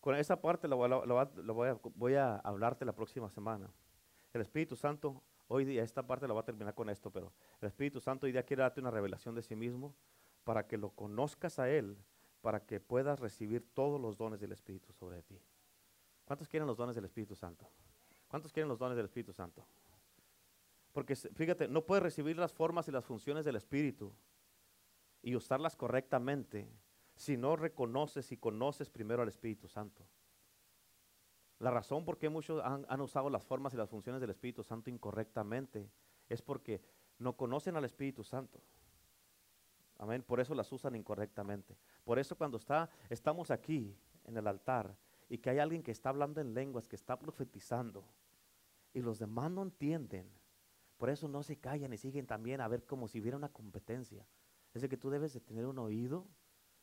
con 0.00 0.16
esa 0.16 0.42
parte 0.42 0.66
la, 0.66 0.74
voy, 0.74 0.90
a, 0.90 1.78
voy 1.94 2.14
a 2.14 2.38
hablarte 2.38 2.84
la 2.84 2.92
próxima 2.92 3.30
semana. 3.30 3.70
El 4.32 4.40
Espíritu 4.40 4.74
Santo, 4.74 5.22
hoy 5.46 5.64
día, 5.64 5.84
esta 5.84 6.04
parte 6.04 6.26
la 6.26 6.32
voy 6.32 6.42
a 6.42 6.44
terminar 6.44 6.74
con 6.74 6.90
esto, 6.90 7.08
pero 7.08 7.32
el 7.60 7.68
Espíritu 7.68 8.00
Santo 8.00 8.26
hoy 8.26 8.32
día 8.32 8.42
quiere 8.42 8.62
darte 8.62 8.80
una 8.80 8.90
revelación 8.90 9.36
de 9.36 9.42
sí 9.42 9.54
mismo 9.54 9.94
para 10.42 10.66
que 10.66 10.76
lo 10.76 10.90
conozcas 10.90 11.60
a 11.60 11.70
Él, 11.70 11.96
para 12.42 12.58
que 12.58 12.80
puedas 12.80 13.20
recibir 13.20 13.64
todos 13.74 14.00
los 14.00 14.18
dones 14.18 14.40
del 14.40 14.50
Espíritu 14.50 14.92
sobre 14.92 15.22
ti. 15.22 15.40
¿Cuántos 16.24 16.48
quieren 16.48 16.66
los 16.66 16.76
dones 16.76 16.96
del 16.96 17.04
Espíritu 17.04 17.36
Santo? 17.36 17.64
¿Cuántos 18.26 18.52
quieren 18.52 18.68
los 18.68 18.80
dones 18.80 18.96
del 18.96 19.06
Espíritu 19.06 19.32
Santo? 19.32 19.64
Porque 20.94 21.16
fíjate, 21.16 21.66
no 21.66 21.84
puedes 21.84 22.04
recibir 22.04 22.38
las 22.38 22.52
formas 22.52 22.86
y 22.86 22.92
las 22.92 23.04
funciones 23.04 23.44
del 23.44 23.56
Espíritu 23.56 24.14
y 25.22 25.34
usarlas 25.34 25.74
correctamente 25.74 26.70
si 27.16 27.36
no 27.36 27.56
reconoces 27.56 28.30
y 28.30 28.36
conoces 28.36 28.88
primero 28.88 29.20
al 29.20 29.28
Espíritu 29.28 29.66
Santo. 29.66 30.06
La 31.58 31.72
razón 31.72 32.04
por 32.04 32.16
qué 32.16 32.28
muchos 32.28 32.64
han, 32.64 32.86
han, 32.88 33.00
usado 33.00 33.28
las 33.28 33.44
formas 33.44 33.74
y 33.74 33.76
las 33.76 33.90
funciones 33.90 34.20
del 34.20 34.30
Espíritu 34.30 34.62
Santo 34.62 34.88
incorrectamente 34.88 35.90
es 36.28 36.40
porque 36.40 36.80
no 37.18 37.36
conocen 37.36 37.74
al 37.74 37.84
Espíritu 37.84 38.22
Santo. 38.22 38.62
Amén. 39.98 40.22
Por 40.22 40.38
eso 40.38 40.54
las 40.54 40.70
usan 40.70 40.94
incorrectamente. 40.94 41.76
Por 42.04 42.20
eso 42.20 42.36
cuando 42.36 42.56
está, 42.56 42.88
estamos 43.10 43.50
aquí 43.50 43.96
en 44.26 44.36
el 44.36 44.46
altar 44.46 44.96
y 45.28 45.38
que 45.38 45.50
hay 45.50 45.58
alguien 45.58 45.82
que 45.82 45.90
está 45.90 46.10
hablando 46.10 46.40
en 46.40 46.54
lenguas, 46.54 46.86
que 46.86 46.94
está 46.94 47.18
profetizando, 47.18 48.04
y 48.92 49.00
los 49.00 49.18
demás 49.18 49.50
no 49.50 49.62
entienden, 49.62 50.30
por 50.96 51.10
eso 51.10 51.28
no 51.28 51.42
se 51.42 51.58
callan 51.58 51.92
y 51.92 51.98
siguen 51.98 52.26
también 52.26 52.60
a 52.60 52.68
ver 52.68 52.84
como 52.84 53.08
si 53.08 53.20
hubiera 53.20 53.36
una 53.36 53.48
competencia. 53.48 54.26
Es 54.72 54.82
de 54.82 54.88
que 54.88 54.96
tú 54.96 55.10
debes 55.10 55.32
de 55.32 55.40
tener 55.40 55.66
un 55.66 55.78
oído 55.78 56.26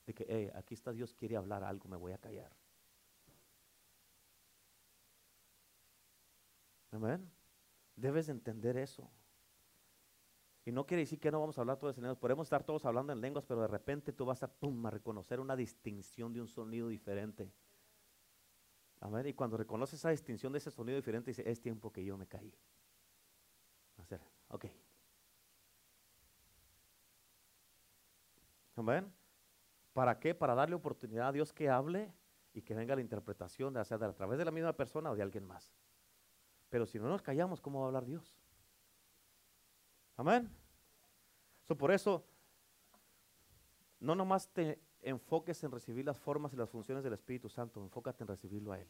de 0.06 0.14
que, 0.14 0.52
aquí 0.56 0.74
está 0.74 0.92
Dios, 0.92 1.14
quiere 1.14 1.38
hablar 1.38 1.64
algo, 1.64 1.88
me 1.88 1.98
voy 1.98 2.12
a 2.14 2.18
callar. 2.18 2.52
Amén. 6.92 7.32
Debes 7.96 8.28
entender 8.30 8.78
eso. 8.78 9.10
Y 10.66 10.72
no 10.72 10.86
quiere 10.86 11.02
decir 11.02 11.20
que 11.20 11.32
no 11.32 11.40
vamos 11.40 11.58
a 11.58 11.62
hablar 11.62 11.78
todos 11.78 11.98
en 11.98 12.04
lenguas. 12.04 12.20
Podemos 12.20 12.46
estar 12.46 12.64
todos 12.64 12.86
hablando 12.86 13.14
en 13.14 13.22
lenguas, 13.22 13.46
pero 13.46 13.62
de 13.62 13.68
repente 13.68 14.14
tú 14.14 14.26
vas 14.26 14.44
a, 14.44 14.48
pum, 14.48 14.86
a 14.86 14.92
reconocer 14.92 15.40
una 15.40 15.56
distinción 15.56 16.34
de 16.34 16.42
un 16.42 16.48
sonido 16.48 16.88
diferente. 16.88 17.52
Amén. 19.00 19.26
Y 19.26 19.34
cuando 19.34 19.58
reconoces 19.58 20.00
esa 20.00 20.12
distinción 20.12 20.52
de 20.52 20.60
ese 20.60 20.70
sonido 20.70 20.98
diferente, 20.98 21.32
dice, 21.32 21.50
es 21.50 21.60
tiempo 21.60 21.92
que 21.92 22.04
yo 22.04 22.18
me 22.18 22.28
caí. 22.28 22.54
Hacer, 24.02 24.22
ok. 24.50 24.66
Amén. 28.76 29.14
¿Para 29.94 30.20
qué? 30.20 30.34
Para 30.34 30.56
darle 30.56 30.76
oportunidad 30.76 31.28
a 31.28 31.32
Dios 31.32 31.54
que 31.54 31.70
hable 31.70 32.12
y 32.54 32.62
que 32.62 32.74
venga 32.74 32.96
la 32.96 33.02
interpretación, 33.02 33.74
de 33.74 33.80
hacer 33.80 34.04
a 34.04 34.14
través 34.14 34.38
de 34.38 34.46
la 34.46 34.52
misma 34.52 34.74
persona 34.74 35.12
o 35.12 35.16
de 35.16 35.22
alguien 35.22 35.46
más. 35.46 35.72
Pero 36.70 36.86
si 36.86 37.00
no 37.00 37.08
nos 37.08 37.22
callamos, 37.22 37.62
¿cómo 37.62 37.80
va 37.80 37.86
a 37.86 37.88
hablar 37.88 38.06
Dios? 38.06 38.36
Amén. 40.18 40.50
por 41.78 41.92
eso, 41.92 42.26
no 44.00 44.14
nomás 44.14 44.50
te 44.50 44.82
enfoques 45.02 45.64
en 45.64 45.72
recibir 45.72 46.06
las 46.06 46.20
formas 46.20 46.54
y 46.54 46.58
las 46.58 46.70
funciones 46.70 47.04
del 47.04 47.14
Espíritu 47.14 47.50
Santo, 47.50 47.82
enfócate 47.82 48.24
en 48.24 48.28
recibirlo 48.28 48.72
a 48.74 48.80
Él. 48.80 48.88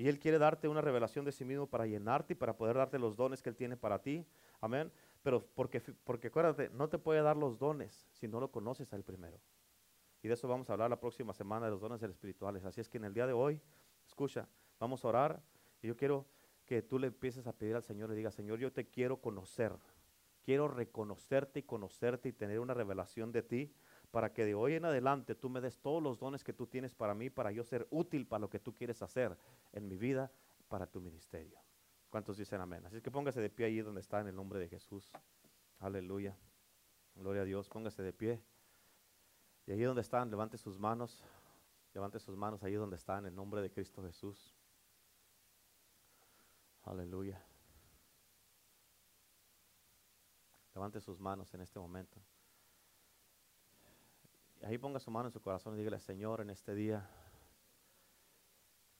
Y 0.00 0.08
Él 0.08 0.18
quiere 0.18 0.38
darte 0.38 0.66
una 0.66 0.80
revelación 0.80 1.26
de 1.26 1.32
sí 1.32 1.44
mismo 1.44 1.66
para 1.66 1.84
llenarte 1.84 2.32
y 2.32 2.36
para 2.36 2.56
poder 2.56 2.74
darte 2.74 2.98
los 2.98 3.16
dones 3.16 3.42
que 3.42 3.50
Él 3.50 3.54
tiene 3.54 3.76
para 3.76 4.00
ti. 4.00 4.24
Amén. 4.62 4.90
Pero 5.22 5.44
porque, 5.54 5.82
porque 6.04 6.28
acuérdate, 6.28 6.70
no 6.70 6.88
te 6.88 6.96
puede 6.96 7.20
dar 7.20 7.36
los 7.36 7.58
dones 7.58 8.08
si 8.14 8.26
no 8.26 8.40
lo 8.40 8.50
conoces 8.50 8.90
a 8.90 8.96
Él 8.96 9.02
primero. 9.04 9.38
Y 10.22 10.28
de 10.28 10.32
eso 10.32 10.48
vamos 10.48 10.70
a 10.70 10.72
hablar 10.72 10.88
la 10.88 10.98
próxima 10.98 11.34
semana 11.34 11.66
de 11.66 11.72
los 11.72 11.82
dones 11.82 12.02
espirituales. 12.02 12.64
Así 12.64 12.80
es 12.80 12.88
que 12.88 12.96
en 12.96 13.04
el 13.04 13.12
día 13.12 13.26
de 13.26 13.34
hoy, 13.34 13.60
escucha, 14.06 14.48
vamos 14.78 15.04
a 15.04 15.08
orar. 15.08 15.42
Y 15.82 15.88
yo 15.88 15.96
quiero 15.98 16.24
que 16.64 16.80
tú 16.80 16.98
le 16.98 17.08
empieces 17.08 17.46
a 17.46 17.52
pedir 17.52 17.76
al 17.76 17.82
Señor 17.82 18.10
y 18.10 18.16
digas, 18.16 18.34
Señor, 18.34 18.58
yo 18.58 18.72
te 18.72 18.88
quiero 18.88 19.18
conocer. 19.18 19.72
Quiero 20.42 20.66
reconocerte 20.66 21.58
y 21.60 21.62
conocerte 21.64 22.30
y 22.30 22.32
tener 22.32 22.58
una 22.58 22.72
revelación 22.72 23.32
de 23.32 23.42
ti 23.42 23.74
para 24.10 24.32
que 24.32 24.44
de 24.44 24.54
hoy 24.54 24.74
en 24.74 24.84
adelante 24.84 25.34
tú 25.34 25.48
me 25.48 25.60
des 25.60 25.78
todos 25.78 26.02
los 26.02 26.18
dones 26.18 26.42
que 26.42 26.52
tú 26.52 26.66
tienes 26.66 26.94
para 26.94 27.14
mí, 27.14 27.30
para 27.30 27.52
yo 27.52 27.64
ser 27.64 27.86
útil 27.90 28.26
para 28.26 28.40
lo 28.40 28.50
que 28.50 28.58
tú 28.58 28.74
quieres 28.74 29.02
hacer 29.02 29.36
en 29.72 29.86
mi 29.88 29.96
vida, 29.96 30.30
para 30.68 30.86
tu 30.86 31.00
ministerio. 31.00 31.60
¿Cuántos 32.10 32.36
dicen 32.36 32.60
amén? 32.60 32.84
Así 32.86 33.00
que 33.00 33.10
póngase 33.10 33.40
de 33.40 33.50
pie 33.50 33.66
ahí 33.66 33.80
donde 33.80 34.00
está 34.00 34.20
en 34.20 34.26
el 34.26 34.34
nombre 34.34 34.58
de 34.58 34.68
Jesús. 34.68 35.10
Aleluya. 35.78 36.36
Gloria 37.14 37.42
a 37.42 37.44
Dios. 37.44 37.68
Póngase 37.68 38.02
de 38.02 38.12
pie. 38.12 38.42
Y 39.66 39.72
ahí 39.72 39.82
donde 39.82 40.02
están, 40.02 40.28
levante 40.28 40.58
sus 40.58 40.78
manos. 40.78 41.22
Levante 41.94 42.18
sus 42.18 42.36
manos 42.36 42.62
ahí 42.64 42.74
donde 42.74 42.96
están 42.96 43.20
en 43.20 43.26
el 43.26 43.34
nombre 43.36 43.62
de 43.62 43.70
Cristo 43.70 44.02
Jesús. 44.02 44.56
Aleluya. 46.82 47.40
Levante 50.74 51.00
sus 51.00 51.20
manos 51.20 51.52
en 51.54 51.60
este 51.60 51.78
momento. 51.78 52.20
Ahí 54.62 54.76
ponga 54.78 55.00
su 55.00 55.10
mano 55.10 55.28
en 55.28 55.32
su 55.32 55.40
corazón 55.40 55.74
y 55.74 55.78
dígale, 55.78 55.98
Señor, 56.00 56.40
en 56.40 56.50
este 56.50 56.74
día, 56.74 57.08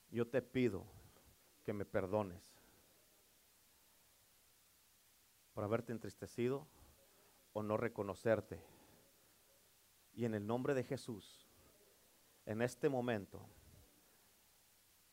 yo 0.09 0.27
te 0.27 0.41
pido 0.41 0.85
que 1.63 1.73
me 1.73 1.85
perdones 1.85 2.41
por 5.53 5.63
haberte 5.63 5.91
entristecido 5.91 6.67
o 7.53 7.61
no 7.61 7.77
reconocerte. 7.77 8.59
Y 10.13 10.25
en 10.25 10.33
el 10.33 10.45
nombre 10.45 10.73
de 10.73 10.83
Jesús, 10.83 11.47
en 12.45 12.61
este 12.61 12.89
momento, 12.89 13.45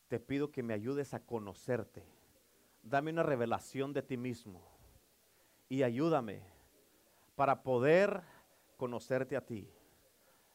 te 0.07 0.19
pido 0.19 0.51
que 0.51 0.63
me 0.63 0.73
ayudes 0.73 1.13
a 1.13 1.23
conocerte. 1.23 2.03
Dame 2.81 3.11
una 3.11 3.23
revelación 3.23 3.93
de 3.93 4.01
ti 4.01 4.17
mismo 4.17 4.61
y 5.69 5.83
ayúdame 5.83 6.41
para 7.35 7.61
poder 7.61 8.23
conocerte 8.75 9.37
a 9.37 9.45
ti, 9.45 9.71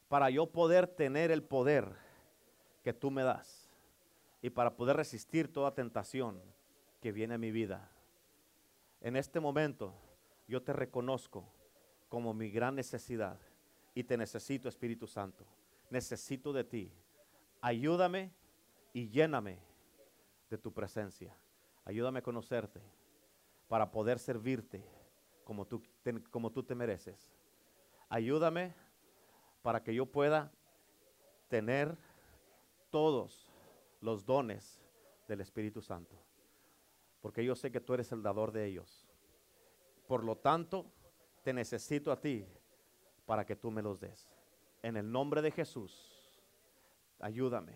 para 0.08 0.30
yo 0.30 0.46
poder 0.46 0.86
tener 0.86 1.30
el 1.30 1.42
poder 1.42 1.96
que 2.82 2.92
tú 2.92 3.10
me 3.10 3.22
das 3.22 3.68
y 4.42 4.50
para 4.50 4.76
poder 4.76 4.96
resistir 4.96 5.52
toda 5.52 5.74
tentación 5.74 6.40
que 7.00 7.12
viene 7.12 7.34
a 7.34 7.38
mi 7.38 7.50
vida. 7.50 7.90
En 9.00 9.16
este 9.16 9.40
momento 9.40 9.94
yo 10.46 10.62
te 10.62 10.72
reconozco 10.72 11.44
como 12.08 12.34
mi 12.34 12.50
gran 12.50 12.74
necesidad 12.74 13.38
y 13.94 14.04
te 14.04 14.16
necesito, 14.16 14.68
Espíritu 14.68 15.06
Santo. 15.06 15.44
Necesito 15.90 16.52
de 16.52 16.64
ti. 16.64 16.92
Ayúdame 17.60 18.32
y 18.92 19.08
lléname 19.08 19.58
de 20.50 20.58
tu 20.58 20.72
presencia. 20.72 21.34
Ayúdame 21.84 22.18
a 22.18 22.22
conocerte 22.22 22.80
para 23.68 23.90
poder 23.90 24.18
servirte 24.18 24.84
como 25.44 25.66
tú, 25.66 25.82
como 26.30 26.50
tú 26.50 26.62
te 26.62 26.74
mereces. 26.74 27.34
Ayúdame 28.08 28.74
para 29.64 29.82
que 29.82 29.92
yo 29.92 30.06
pueda 30.06 30.52
tener 31.48 31.96
todos 32.90 33.50
los 34.00 34.24
dones 34.24 34.80
del 35.26 35.40
Espíritu 35.40 35.82
Santo 35.82 36.24
porque 37.24 37.42
yo 37.42 37.56
sé 37.56 37.72
que 37.72 37.80
tú 37.80 37.94
eres 37.94 38.12
el 38.12 38.22
dador 38.22 38.52
de 38.52 38.66
ellos. 38.66 39.08
Por 40.06 40.22
lo 40.24 40.36
tanto, 40.36 40.84
te 41.42 41.54
necesito 41.54 42.12
a 42.12 42.20
ti 42.20 42.46
para 43.24 43.46
que 43.46 43.56
tú 43.56 43.70
me 43.70 43.80
los 43.80 43.98
des. 43.98 44.28
En 44.82 44.98
el 44.98 45.10
nombre 45.10 45.40
de 45.40 45.50
Jesús, 45.50 46.38
ayúdame 47.18 47.72